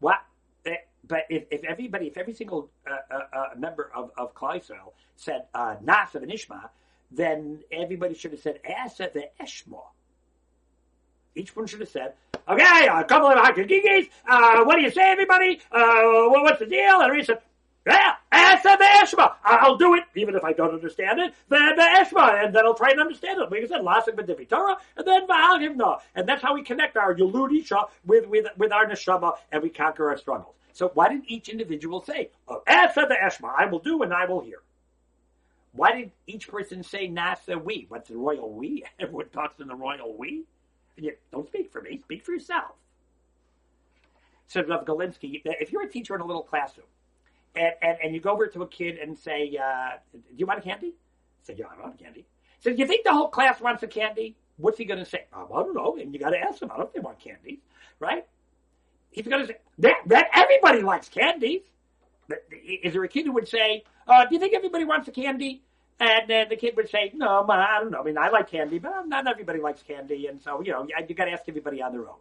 What? 0.00 0.20
But 1.06 1.26
if, 1.28 1.44
if 1.50 1.64
everybody, 1.64 2.06
if 2.06 2.16
every 2.16 2.34
single 2.34 2.70
uh, 2.88 3.14
uh, 3.14 3.36
uh, 3.36 3.46
member 3.58 3.90
of 3.94 4.10
of 4.16 4.34
Klal 4.34 4.62
said 5.16 5.46
uh, 5.54 5.76
Nasa 5.84 6.16
and 6.16 6.30
Ishma, 6.30 6.68
then 7.10 7.60
everybody 7.72 8.14
should 8.14 8.32
have 8.32 8.40
said 8.40 8.60
Asa 8.68 9.10
the 9.12 9.28
Eshma. 9.40 9.82
Each 11.34 11.54
one 11.56 11.66
should 11.66 11.80
have 11.80 11.88
said, 11.88 12.14
"Okay, 12.48 12.86
a 12.86 13.04
couple 13.04 13.28
of 13.28 13.36
hakagigis. 13.36 14.10
Uh, 14.28 14.64
what 14.64 14.76
do 14.76 14.82
you 14.82 14.90
say, 14.90 15.10
everybody? 15.10 15.60
Uh, 15.72 16.28
what's 16.28 16.60
the 16.60 16.66
deal?" 16.66 17.00
And 17.00 17.16
he 17.16 17.24
said, 17.24 17.40
"Yeah, 17.86 18.16
the 18.30 18.88
Eshma. 19.02 19.34
I'll 19.42 19.76
do 19.76 19.94
it, 19.94 20.04
even 20.14 20.36
if 20.36 20.44
I 20.44 20.52
don't 20.52 20.74
understand 20.74 21.20
it. 21.20 21.34
The, 21.48 21.56
the 21.56 21.82
Eshma, 21.82 22.44
and 22.44 22.54
then 22.54 22.64
I'll 22.64 22.74
try 22.74 22.90
and 22.90 23.00
understand 23.00 23.40
it. 23.40 23.50
Like 23.50 23.64
I 23.64 23.66
said, 23.66 23.80
Lasik 23.80 24.14
B'Divi 24.14 24.48
Torah, 24.48 24.76
and 24.96 25.06
then 25.06 25.26
Va'al 25.26 25.58
Hivna, 25.58 26.00
and 26.14 26.28
that's 26.28 26.42
how 26.42 26.54
we 26.54 26.62
connect 26.62 26.96
our 26.96 27.16
Isha 27.16 27.86
with 28.06 28.28
with 28.28 28.46
with 28.56 28.72
our 28.72 28.86
neshama, 28.86 29.34
and 29.50 29.62
we 29.62 29.70
conquer 29.70 30.10
our 30.10 30.16
struggles." 30.16 30.54
So 30.72 30.90
why 30.94 31.08
did 31.08 31.22
each 31.26 31.48
individual 31.48 32.02
say, 32.02 32.30
oh, 32.48 32.62
the 32.66 33.16
Eshma, 33.22 33.52
I 33.56 33.66
will 33.66 33.78
do 33.78 34.02
and 34.02 34.12
I 34.12 34.26
will 34.26 34.40
hear? 34.40 34.62
Why 35.72 35.92
did 35.92 36.12
each 36.26 36.48
person 36.48 36.82
say 36.82 37.08
Nasa 37.08 37.62
we? 37.62 37.86
What's 37.88 38.08
the 38.08 38.16
royal 38.16 38.52
we? 38.52 38.84
Everyone 39.00 39.28
talks 39.30 39.60
in 39.60 39.68
the 39.68 39.74
royal 39.74 40.16
we. 40.16 40.44
You, 40.96 41.14
don't 41.30 41.46
speak 41.46 41.72
for 41.72 41.80
me. 41.80 42.00
Speak 42.02 42.24
for 42.24 42.32
yourself. 42.32 42.72
Said 44.46 44.68
Rav 44.68 44.84
Galinsky, 44.84 45.40
if 45.44 45.72
you're 45.72 45.82
a 45.82 45.88
teacher 45.88 46.14
in 46.14 46.20
a 46.20 46.26
little 46.26 46.42
classroom, 46.42 46.86
and, 47.54 47.72
and, 47.80 47.96
and 48.02 48.14
you 48.14 48.20
go 48.20 48.32
over 48.32 48.46
to 48.46 48.62
a 48.62 48.68
kid 48.68 48.98
and 48.98 49.18
say, 49.18 49.56
uh, 49.56 49.96
"Do 50.12 50.20
you 50.36 50.44
want 50.44 50.58
a 50.58 50.62
candy?" 50.62 50.94
Said, 51.42 51.58
"Yeah, 51.58 51.66
I 51.74 51.80
want 51.80 51.98
a 51.98 52.02
candy." 52.02 52.26
Said, 52.60 52.78
"You 52.78 52.86
think 52.86 53.04
the 53.04 53.12
whole 53.12 53.28
class 53.28 53.60
wants 53.60 53.82
a 53.82 53.86
candy?" 53.86 54.36
What's 54.58 54.78
he 54.78 54.84
going 54.84 55.00
to 55.00 55.06
say? 55.06 55.24
Oh, 55.32 55.48
I 55.54 55.62
don't 55.62 55.74
know. 55.74 55.96
And 55.96 56.12
you 56.12 56.20
got 56.20 56.30
to 56.30 56.38
ask 56.38 56.60
them. 56.60 56.70
I 56.70 56.76
don't 56.76 56.80
know 56.80 56.86
if 56.88 56.92
they 56.92 57.00
want 57.00 57.18
candy, 57.18 57.60
right? 57.98 58.26
He's 59.12 59.26
going 59.26 59.42
to 59.42 59.46
say 59.48 59.58
that, 59.78 59.96
that 60.06 60.26
everybody 60.34 60.82
likes 60.82 61.08
candies. 61.08 61.60
Is 62.82 62.94
there 62.94 63.04
a 63.04 63.08
kid 63.08 63.26
who 63.26 63.32
would 63.32 63.48
say, 63.48 63.84
uh, 64.08 64.24
"Do 64.24 64.34
you 64.34 64.40
think 64.40 64.54
everybody 64.54 64.84
wants 64.84 65.06
a 65.08 65.12
candy?" 65.12 65.62
And 66.00 66.28
then 66.28 66.48
the 66.48 66.56
kid 66.56 66.76
would 66.76 66.88
say, 66.88 67.12
"No, 67.14 67.46
I 67.48 67.80
don't 67.80 67.90
know. 67.90 68.00
I 68.00 68.04
mean, 68.04 68.16
I 68.16 68.30
like 68.30 68.50
candy, 68.50 68.78
but 68.78 69.06
not 69.06 69.28
everybody 69.28 69.60
likes 69.60 69.82
candy, 69.82 70.26
and 70.26 70.40
so 70.40 70.62
you 70.62 70.72
know, 70.72 70.86
you 71.06 71.14
got 71.14 71.26
to 71.26 71.32
ask 71.32 71.44
everybody 71.46 71.82
on 71.82 71.92
their 71.92 72.08
own." 72.08 72.16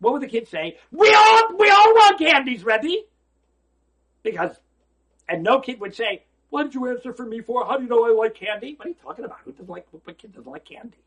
What 0.00 0.14
would 0.14 0.22
the 0.22 0.28
kid 0.28 0.48
say? 0.48 0.76
We 0.90 1.12
all 1.14 1.56
we 1.56 1.70
all 1.70 1.94
want 1.94 2.18
candies, 2.18 2.64
Rebbe. 2.64 3.04
Because, 4.22 4.56
and 5.28 5.42
no 5.42 5.60
kid 5.60 5.80
would 5.80 5.94
say, 5.94 6.24
"What 6.50 6.64
did 6.64 6.74
you 6.74 6.88
answer 6.88 7.12
for 7.12 7.24
me 7.24 7.40
for? 7.40 7.64
How 7.64 7.76
do 7.76 7.84
you 7.84 7.88
know 7.88 8.04
I 8.04 8.12
like 8.12 8.34
candy?" 8.34 8.74
What 8.76 8.86
are 8.86 8.88
you 8.90 8.96
talking 9.00 9.24
about? 9.24 9.38
Who 9.44 9.52
doesn't 9.52 9.68
like? 9.68 9.86
What 9.92 10.18
kid 10.18 10.32
doesn't 10.32 10.50
like 10.50 10.64
candy? 10.64 10.98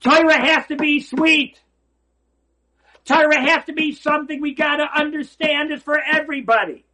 Torah 0.00 0.40
has 0.40 0.66
to 0.68 0.76
be 0.76 1.00
sweet. 1.00 1.60
Torah 3.04 3.40
has 3.40 3.64
to 3.64 3.72
be 3.72 3.92
something 3.92 4.40
we 4.40 4.54
gotta 4.54 4.86
understand 4.94 5.72
is 5.72 5.82
for 5.82 6.00
everybody. 6.00 6.84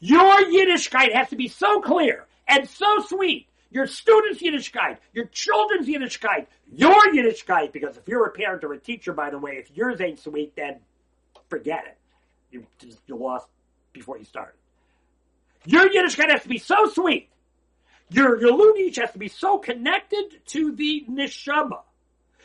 Your 0.00 0.36
Yiddishkeit 0.38 1.12
has 1.12 1.28
to 1.30 1.36
be 1.36 1.48
so 1.48 1.80
clear 1.80 2.26
and 2.48 2.68
so 2.68 3.00
sweet. 3.06 3.46
Your 3.72 3.86
students' 3.86 4.42
Yiddishkeit, 4.42 4.98
your 5.12 5.26
children's 5.26 5.86
Yiddishkeit, 5.86 6.46
your 6.72 7.00
Yiddishkeit, 7.12 7.72
because 7.72 7.96
if 7.96 8.08
you're 8.08 8.26
a 8.26 8.30
parent 8.32 8.64
or 8.64 8.72
a 8.72 8.78
teacher, 8.78 9.12
by 9.12 9.30
the 9.30 9.38
way, 9.38 9.52
if 9.52 9.70
yours 9.76 10.00
ain't 10.00 10.18
sweet, 10.18 10.56
then 10.56 10.80
forget 11.48 11.84
it. 11.86 11.96
You, 12.50 12.66
you 13.06 13.16
lost 13.16 13.46
before 13.92 14.18
you 14.18 14.24
started. 14.24 14.56
Your 15.66 15.88
Yiddishkeit 15.88 16.30
has 16.30 16.42
to 16.42 16.48
be 16.48 16.58
so 16.58 16.88
sweet. 16.88 17.28
Your, 18.10 18.40
your 18.40 18.74
has 19.00 19.12
to 19.12 19.18
be 19.18 19.28
so 19.28 19.58
connected 19.58 20.40
to 20.46 20.72
the 20.72 21.04
Neshama 21.08 21.82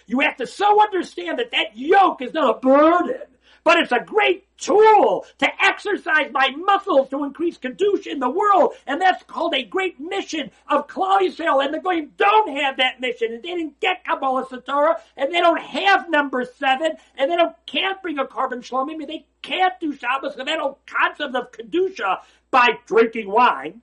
you 0.07 0.19
have 0.21 0.37
to 0.37 0.47
so 0.47 0.81
understand 0.81 1.39
that 1.39 1.51
that 1.51 1.77
yoke 1.77 2.21
is 2.21 2.33
not 2.33 2.57
a 2.57 2.59
burden, 2.59 3.21
but 3.63 3.79
it's 3.79 3.91
a 3.91 3.99
great 3.99 4.45
tool 4.57 5.25
to 5.39 5.47
exercise 5.63 6.31
my 6.31 6.49
muscles 6.51 7.09
to 7.09 7.23
increase 7.23 7.57
kedusha 7.57 8.07
in 8.07 8.19
the 8.19 8.29
world, 8.29 8.73
and 8.85 9.01
that's 9.01 9.23
called 9.23 9.53
a 9.55 9.63
great 9.63 9.99
mission 9.99 10.51
of 10.69 10.87
Klal 10.87 11.19
Yisrael. 11.19 11.65
And 11.65 11.73
the 11.73 11.79
Goyim 11.79 12.11
don't 12.15 12.55
have 12.55 12.77
that 12.77 13.01
mission, 13.01 13.33
and 13.33 13.43
they 13.43 13.55
didn't 13.55 13.79
get 13.79 14.05
Kabbalah 14.05 14.45
Satorah, 14.45 14.99
and 15.17 15.33
they 15.33 15.39
don't 15.39 15.61
have 15.61 16.09
number 16.09 16.45
seven, 16.45 16.91
and 17.17 17.31
they 17.31 17.35
don't 17.35 17.55
can't 17.65 18.01
bring 18.01 18.19
a 18.19 18.25
korban 18.25 18.61
shlomim, 18.61 19.01
and 19.01 19.09
they 19.09 19.25
can't 19.41 19.73
do 19.79 19.93
Shabbos, 19.93 20.35
and 20.35 20.47
they 20.47 20.55
don't 20.55 20.77
concept 20.85 21.35
of 21.35 21.51
kedusha 21.51 22.19
by 22.51 22.77
drinking 22.85 23.29
wine. 23.29 23.81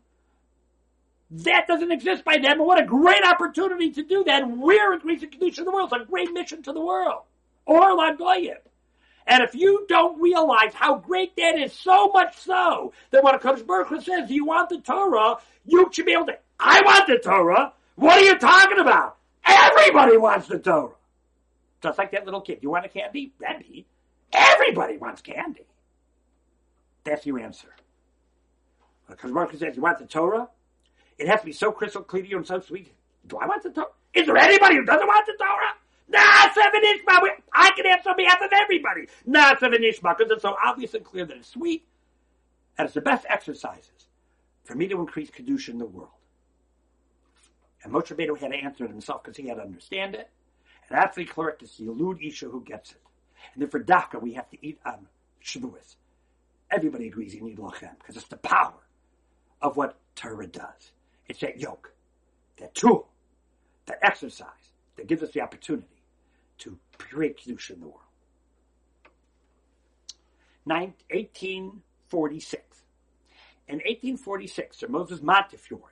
That 1.35 1.67
doesn't 1.67 1.91
exist 1.91 2.25
by 2.25 2.37
them, 2.37 2.59
and 2.59 2.67
what 2.67 2.79
a 2.79 2.85
great 2.85 3.25
opportunity 3.25 3.91
to 3.93 4.03
do 4.03 4.23
that. 4.25 4.47
We're 4.47 4.93
increasing 4.93 5.31
Kedusha 5.31 5.61
in 5.61 5.65
the 5.65 5.71
world. 5.71 5.91
It's 5.91 6.03
a 6.03 6.07
great 6.07 6.31
mission 6.31 6.63
to 6.65 6.73
the 6.75 6.81
world. 6.81 7.23
Or 7.65 7.81
Lagoyim. 7.97 8.59
And 9.27 9.43
if 9.43 9.55
you 9.55 9.87
don't 9.89 10.21
realize 10.21 10.75
how 10.75 10.97
great 10.97 11.35
that 11.37 11.59
is, 11.59 11.73
so 11.73 12.09
much 12.09 12.37
so 12.37 12.93
that 13.13 13.25
when 13.25 13.35
it 13.35 13.41
comes 13.41 13.63
Baruch 13.63 14.03
says, 14.03 14.31
you 14.31 14.45
want 14.45 14.69
the 14.69 14.81
Torah? 14.81 15.37
You 15.65 15.89
should 15.91 16.05
be 16.05 16.13
able 16.13 16.27
to, 16.27 16.39
I 16.61 16.83
want 16.83 17.07
the 17.07 17.19
Torah. 17.19 17.73
What 17.95 18.21
are 18.21 18.25
you 18.25 18.39
talking 18.39 18.79
about? 18.79 19.17
Everybody 19.47 20.19
wants 20.19 20.49
the 20.49 20.59
Torah. 20.59 20.93
Just 21.83 21.97
like 21.97 22.11
that 22.13 22.27
little 22.27 22.43
kid. 22.43 22.59
You 22.61 22.71
want 22.71 22.85
a 22.85 22.89
candy? 22.91 23.33
Rebbe. 23.41 23.87
Everybody 24.35 24.99
wants 24.99 25.23
candy. 25.23 25.67
That's 27.05 27.25
your 27.25 27.39
answer. 27.39 27.75
Because 29.09 29.31
Baruch 29.31 29.53
says, 29.53 29.77
You 29.77 29.83
want 29.83 29.99
the 29.99 30.07
Torah? 30.07 30.49
It 31.23 31.29
has 31.29 31.39
to 31.39 31.47
be 31.47 31.53
so 31.53 31.71
crystal 31.71 32.03
clear 32.03 32.25
to 32.25 32.29
you 32.29 32.37
and 32.37 32.47
so 32.47 32.59
sweet. 32.59 32.93
Do 33.29 33.39
I 33.39 33.47
want 33.47 33.63
the 33.63 33.71
Torah? 33.71 33.87
Is 34.13 34.27
there 34.27 34.37
anybody 34.37 34.75
who 34.75 34.85
doesn't 34.85 35.07
want 35.07 35.25
the 35.25 35.35
Torah? 35.39 35.75
Nah, 36.09 36.53
seven 36.53 36.83
Ishma. 36.83 37.29
I 37.53 37.71
can 37.77 37.87
answer 37.87 38.11
on 38.11 38.17
behalf 38.17 38.41
of 38.43 38.51
everybody. 38.53 39.07
Nah, 39.25 39.57
seven 39.57 39.83
Ishma, 39.83 40.19
because 40.19 40.33
it's 40.33 40.43
so 40.43 40.57
obvious 40.65 40.95
and 40.95 41.05
clear 41.05 41.25
that 41.25 41.37
it's 41.37 41.47
sweet, 41.47 41.87
and 42.77 42.87
it's 42.87 42.95
the 42.95 43.01
best 43.01 43.25
exercises 43.29 44.09
for 44.65 44.75
me 44.75 44.89
to 44.89 44.99
increase 44.99 45.31
kedusha 45.31 45.69
in 45.69 45.79
the 45.79 45.87
world. 45.87 46.11
And 47.85 47.93
Moshe 47.93 48.09
had 48.09 48.51
to 48.51 48.57
answer 48.57 48.85
it 48.85 48.91
himself 48.91 49.23
because 49.23 49.37
he 49.37 49.47
had 49.47 49.59
to 49.59 49.63
understand 49.63 50.17
it. 50.17 50.29
And 50.91 50.99
absolutely 50.99 51.33
correct, 51.33 51.63
it's 51.63 51.77
the 51.77 51.85
Yaludisha 51.85 52.51
who 52.51 52.65
gets 52.65 52.91
it. 52.91 53.03
And 53.55 53.63
then 53.63 53.71
for 53.71 53.79
Daka, 53.79 54.19
we 54.19 54.33
have 54.33 54.51
to 54.51 54.57
eat 54.61 54.81
on 54.85 55.07
Shavuos. 55.41 55.95
Everybody 56.69 57.07
agrees 57.07 57.33
you 57.33 57.43
need 57.45 57.59
Lachem 57.59 57.97
because 58.01 58.17
it's 58.17 58.27
the 58.27 58.39
power 58.39 58.75
of 59.61 59.77
what 59.77 59.99
Torah 60.17 60.49
does. 60.49 60.91
It's 61.29 61.41
that 61.41 61.59
yoke, 61.61 61.93
that 62.59 62.75
tool, 62.75 63.09
that 63.87 63.99
exercise 64.03 64.49
that 64.97 65.07
gives 65.07 65.23
us 65.23 65.33
the 65.33 65.41
opportunity 65.41 66.03
to 66.59 66.79
create 66.99 67.39
Kedusha 67.39 67.71
in 67.73 67.81
the 67.81 67.87
world. 67.89 68.01
1846. 71.11 72.83
In 73.69 73.77
1846, 73.77 74.79
Sir 74.79 74.89
Moses 74.89 75.23
Montefiore 75.23 75.92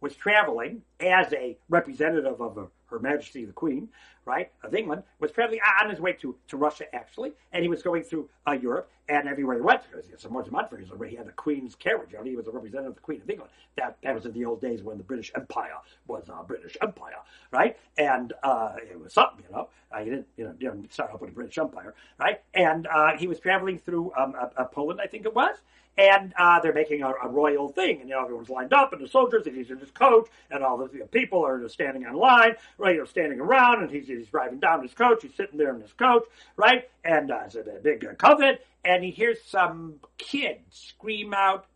was 0.00 0.14
traveling 0.14 0.82
as 1.00 1.32
a 1.32 1.56
representative 1.68 2.40
of 2.40 2.70
her 2.86 2.98
Majesty 2.98 3.44
the 3.44 3.52
Queen, 3.52 3.88
right, 4.24 4.50
of 4.62 4.74
England, 4.74 5.02
was 5.20 5.30
traveling 5.30 5.60
on 5.82 5.90
his 5.90 6.00
way 6.00 6.12
to, 6.14 6.36
to 6.48 6.56
Russia, 6.56 6.84
actually, 6.94 7.32
and 7.52 7.62
he 7.62 7.68
was 7.68 7.82
going 7.82 8.02
through 8.02 8.28
uh, 8.46 8.52
Europe, 8.52 8.90
and 9.08 9.28
everywhere 9.28 9.56
he 9.56 9.62
went, 9.62 9.82
some 10.18 10.32
more 10.32 10.44
Montfort, 10.50 10.84
he 11.08 11.16
had 11.16 11.26
the 11.26 11.32
Queen's 11.32 11.74
carriage, 11.74 12.12
know, 12.12 12.24
he 12.24 12.36
was 12.36 12.48
a 12.48 12.50
representative 12.50 12.90
of 12.90 12.94
the 12.96 13.00
Queen 13.00 13.20
of 13.20 13.30
England. 13.30 13.50
That, 13.76 13.96
that 14.02 14.14
was 14.14 14.26
in 14.26 14.32
the 14.32 14.44
old 14.44 14.60
days 14.60 14.82
when 14.82 14.98
the 14.98 15.04
British 15.04 15.30
Empire 15.36 15.76
was 16.06 16.28
a 16.28 16.42
British 16.42 16.76
Empire, 16.82 17.18
right? 17.52 17.76
And 17.98 18.32
uh, 18.42 18.74
it 18.90 18.98
was 18.98 19.12
something, 19.12 19.44
you 19.48 19.54
know. 19.54 19.68
Uh, 19.92 19.98
he 19.98 20.10
didn't, 20.10 20.26
you 20.36 20.44
know, 20.44 20.52
didn't 20.52 20.92
start 20.92 21.12
off 21.12 21.20
with 21.20 21.30
a 21.30 21.34
British 21.34 21.58
Empire, 21.58 21.94
right? 22.18 22.40
And 22.54 22.86
uh, 22.88 23.16
he 23.16 23.28
was 23.28 23.38
traveling 23.38 23.78
through 23.78 24.12
um, 24.16 24.34
Poland, 24.72 25.00
I 25.00 25.06
think 25.06 25.24
it 25.24 25.34
was, 25.34 25.56
and 25.98 26.34
uh, 26.38 26.60
they're 26.60 26.74
making 26.74 27.02
a, 27.02 27.10
a, 27.22 27.28
royal 27.28 27.68
thing, 27.68 28.00
and 28.00 28.08
you 28.08 28.14
know 28.14 28.22
everyone's 28.22 28.50
lined 28.50 28.72
up, 28.72 28.92
and 28.92 29.02
the 29.02 29.08
soldiers, 29.08 29.46
and 29.46 29.56
he's 29.56 29.70
in 29.70 29.78
his 29.78 29.90
coach, 29.90 30.28
and 30.50 30.62
all 30.62 30.76
the 30.76 30.88
you 30.92 31.00
know, 31.00 31.06
people 31.06 31.44
are 31.44 31.60
just 31.60 31.74
standing 31.74 32.04
on 32.06 32.14
line, 32.14 32.54
right, 32.78 32.94
you 32.94 33.00
know, 33.00 33.06
standing 33.06 33.40
around, 33.40 33.82
and 33.82 33.90
he's, 33.90 34.06
he's 34.06 34.26
driving 34.28 34.58
down 34.58 34.82
his 34.82 34.92
coach, 34.92 35.22
he's 35.22 35.34
sitting 35.34 35.58
there 35.58 35.74
in 35.74 35.80
his 35.80 35.92
coach, 35.92 36.24
right, 36.56 36.88
and 37.04 37.30
uh, 37.30 37.40
it's 37.46 37.54
a 37.54 37.62
big 37.82 38.04
uh, 38.04 38.14
covet, 38.14 38.66
and 38.84 39.02
he 39.02 39.10
hears 39.10 39.38
some 39.46 39.94
kid 40.18 40.58
scream 40.70 41.32
out, 41.32 41.66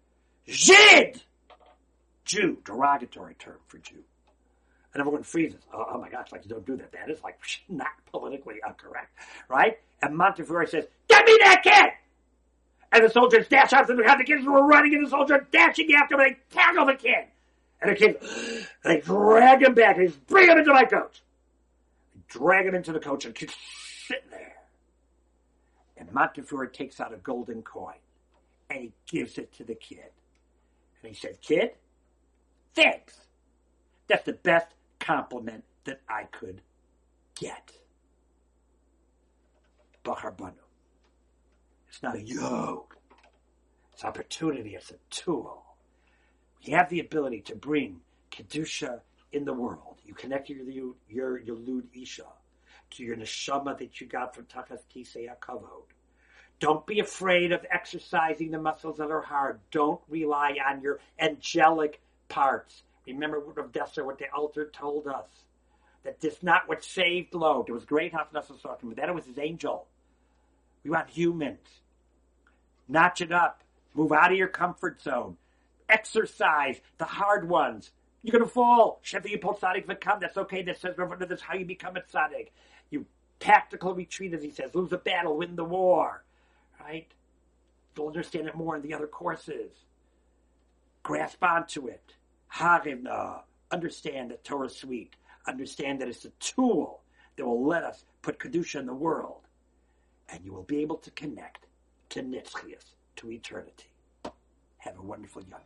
"Jid!" 0.46 1.22
Jew, 2.24 2.58
derogatory 2.64 3.34
term 3.34 3.56
for 3.66 3.78
Jew. 3.78 4.04
And 4.92 5.00
everyone 5.00 5.22
freezes. 5.22 5.60
Oh, 5.72 5.84
oh, 5.94 5.98
my 5.98 6.08
gosh, 6.08 6.32
like 6.32 6.46
don't 6.46 6.66
do 6.66 6.76
that. 6.76 6.92
That 6.92 7.10
is 7.10 7.22
like 7.22 7.38
not 7.68 7.88
politically 8.10 8.56
incorrect, 8.66 9.12
right? 9.48 9.78
And 10.02 10.16
Montefiore 10.16 10.66
says, 10.66 10.86
"Get 11.08 11.24
me 11.24 11.38
that 11.42 11.62
kid!" 11.62 11.90
And 12.92 13.04
the 13.04 13.10
soldiers 13.10 13.46
dash 13.48 13.72
after 13.72 13.94
them. 13.94 14.04
Have 14.04 14.18
the 14.18 14.24
kids 14.24 14.44
were 14.44 14.66
running, 14.66 14.94
and 14.94 15.06
the 15.06 15.10
soldier 15.10 15.46
dashing 15.52 15.92
after 15.94 16.16
them. 16.16 16.26
and 16.26 16.36
They 16.36 16.56
tackle 16.56 16.86
the 16.86 16.94
kid. 16.94 17.24
And 17.80 17.90
the 17.92 17.94
kid, 17.94 18.16
they 18.84 19.00
drag 19.00 19.62
him 19.62 19.74
back. 19.74 19.96
And 19.96 20.08
they 20.08 20.14
bring 20.26 20.48
him 20.50 20.58
into 20.58 20.72
my 20.72 20.84
coach. 20.84 21.22
They 22.14 22.20
drag 22.28 22.66
him 22.66 22.74
into 22.74 22.92
the 22.92 23.00
coach, 23.00 23.24
and 23.24 23.34
the 23.34 23.38
kid's 23.38 23.54
sitting 24.06 24.30
there. 24.30 24.54
And 25.96 26.12
Montefiore 26.12 26.66
takes 26.66 27.00
out 27.00 27.12
a 27.14 27.16
golden 27.18 27.62
coin, 27.62 27.94
and 28.68 28.80
he 28.80 28.92
gives 29.06 29.38
it 29.38 29.52
to 29.54 29.64
the 29.64 29.74
kid. 29.74 30.10
And 31.02 31.14
he 31.14 31.18
said, 31.18 31.40
Kid, 31.40 31.70
thanks. 32.74 33.16
That's 34.08 34.24
the 34.24 34.32
best 34.32 34.66
compliment 34.98 35.64
that 35.84 36.00
I 36.08 36.24
could 36.24 36.60
get. 37.38 37.72
Bachar 40.04 40.36
Banu. 40.36 40.52
It's 41.90 42.02
not 42.02 42.14
a 42.14 42.22
yoke. 42.22 42.96
It's 43.92 44.04
opportunity. 44.04 44.74
It's 44.74 44.90
a 44.90 44.98
tool. 45.10 45.64
We 46.64 46.72
have 46.72 46.88
the 46.88 47.00
ability 47.00 47.42
to 47.42 47.56
bring 47.56 48.00
kedusha 48.30 49.00
in 49.32 49.44
the 49.44 49.52
world. 49.52 50.00
You 50.04 50.14
connect 50.14 50.48
your 50.48 50.94
your 51.08 51.38
your 51.38 51.82
isha 51.94 52.26
to 52.92 53.02
your 53.02 53.16
neshama 53.16 53.76
that 53.78 54.00
you 54.00 54.06
got 54.06 54.34
from 54.34 54.44
tachas 54.44 54.80
kisei 54.94 55.28
hakavod. 55.28 55.84
Don't 56.60 56.86
be 56.86 57.00
afraid 57.00 57.52
of 57.52 57.64
exercising 57.70 58.50
the 58.50 58.60
muscles 58.60 58.98
that 58.98 59.10
are 59.10 59.22
hard. 59.22 59.60
Don't 59.70 60.00
rely 60.08 60.56
on 60.68 60.82
your 60.82 61.00
angelic 61.18 62.00
parts. 62.28 62.82
Remember 63.06 63.40
what 63.40 63.56
Rav 63.56 63.96
what 64.04 64.18
the 64.18 64.30
Alter 64.32 64.70
told 64.70 65.06
us. 65.06 65.28
That 66.04 66.20
this 66.20 66.42
not 66.42 66.68
what 66.68 66.84
saved 66.84 67.34
Lot. 67.34 67.68
It 67.68 67.72
was 67.72 67.84
great 67.84 68.12
Hachnasas 68.12 68.62
Orchim, 68.62 68.88
but 68.88 68.96
that 68.96 69.08
it 69.08 69.14
was 69.14 69.26
his 69.26 69.38
angel. 69.38 69.86
We 70.84 70.90
want 70.90 71.10
humans. 71.10 71.79
Notch 72.90 73.20
it 73.20 73.32
up. 73.32 73.62
Move 73.94 74.12
out 74.12 74.32
of 74.32 74.38
your 74.38 74.48
comfort 74.48 75.00
zone. 75.00 75.36
Exercise 75.88 76.80
the 76.98 77.04
hard 77.04 77.48
ones. 77.48 77.90
You're 78.22 78.32
gonna 78.32 78.50
fall. 78.50 79.00
Shevi 79.04 79.40
Tzaddik 79.40 79.86
become. 79.86 80.20
That's 80.20 80.36
okay. 80.36 80.62
That 80.62 80.78
says 80.78 80.94
that's 80.96 81.42
how 81.42 81.54
you 81.54 81.64
become 81.64 81.96
a 81.96 82.00
tzaddik. 82.00 82.48
You 82.90 83.06
tactical 83.38 83.94
retreat, 83.94 84.34
as 84.34 84.42
he 84.42 84.50
says, 84.50 84.74
lose 84.74 84.92
a 84.92 84.98
battle, 84.98 85.38
win 85.38 85.56
the 85.56 85.64
war 85.64 86.22
right? 86.82 87.06
You'll 87.96 88.08
understand 88.08 88.48
it 88.48 88.54
more 88.54 88.76
in 88.76 88.82
the 88.82 88.94
other 88.94 89.06
courses. 89.06 89.72
Grasp 91.02 91.42
onto 91.42 91.86
it. 91.88 92.14
Harivna. 92.54 93.42
Understand 93.70 94.30
the 94.30 94.36
Torah 94.36 94.68
suite. 94.68 95.16
Understand 95.46 96.00
that 96.00 96.08
it's 96.08 96.24
a 96.24 96.30
tool 96.40 97.02
that 97.36 97.46
will 97.46 97.64
let 97.64 97.84
us 97.84 98.04
put 98.22 98.38
Kedusha 98.38 98.80
in 98.80 98.86
the 98.86 98.94
world. 98.94 99.42
And 100.28 100.44
you 100.44 100.52
will 100.52 100.62
be 100.62 100.78
able 100.78 100.96
to 100.98 101.10
connect 101.12 101.66
to 102.10 102.22
Nitzchias, 102.22 102.94
to 103.16 103.30
eternity. 103.30 103.86
Have 104.78 104.98
a 104.98 105.02
wonderful 105.02 105.42
Yom 105.48 105.60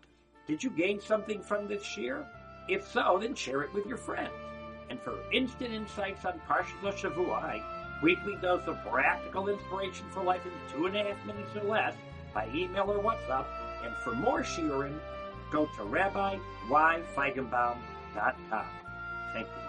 Did 0.46 0.62
you 0.62 0.70
gain 0.70 1.00
something 1.00 1.40
from 1.40 1.66
this 1.66 1.96
year? 1.96 2.26
If 2.68 2.86
so, 2.86 3.18
then 3.20 3.34
share 3.34 3.62
it 3.62 3.72
with 3.72 3.86
your 3.86 3.96
friends. 3.96 4.32
And 4.90 5.00
for 5.00 5.18
instant 5.32 5.72
insights 5.72 6.24
on 6.24 6.40
Parshas 6.46 6.80
Shavua, 6.82 7.62
weekly 8.02 8.36
dose 8.42 8.66
of 8.66 8.76
practical 8.84 9.48
inspiration 9.48 10.06
for 10.10 10.22
life 10.22 10.44
in 10.44 10.52
two 10.72 10.86
and 10.86 10.96
a 10.96 11.04
half 11.04 11.26
minutes 11.26 11.56
or 11.56 11.64
less 11.64 11.94
by 12.34 12.48
email 12.54 12.90
or 12.90 13.02
WhatsApp. 13.02 13.46
And 13.84 13.94
for 13.96 14.14
more 14.14 14.42
shiurim, 14.42 14.98
go 15.50 15.66
to 15.66 15.82
RabbiYFeigenbaum.com. 15.82 18.66
Thank 19.32 19.46
you. 19.46 19.63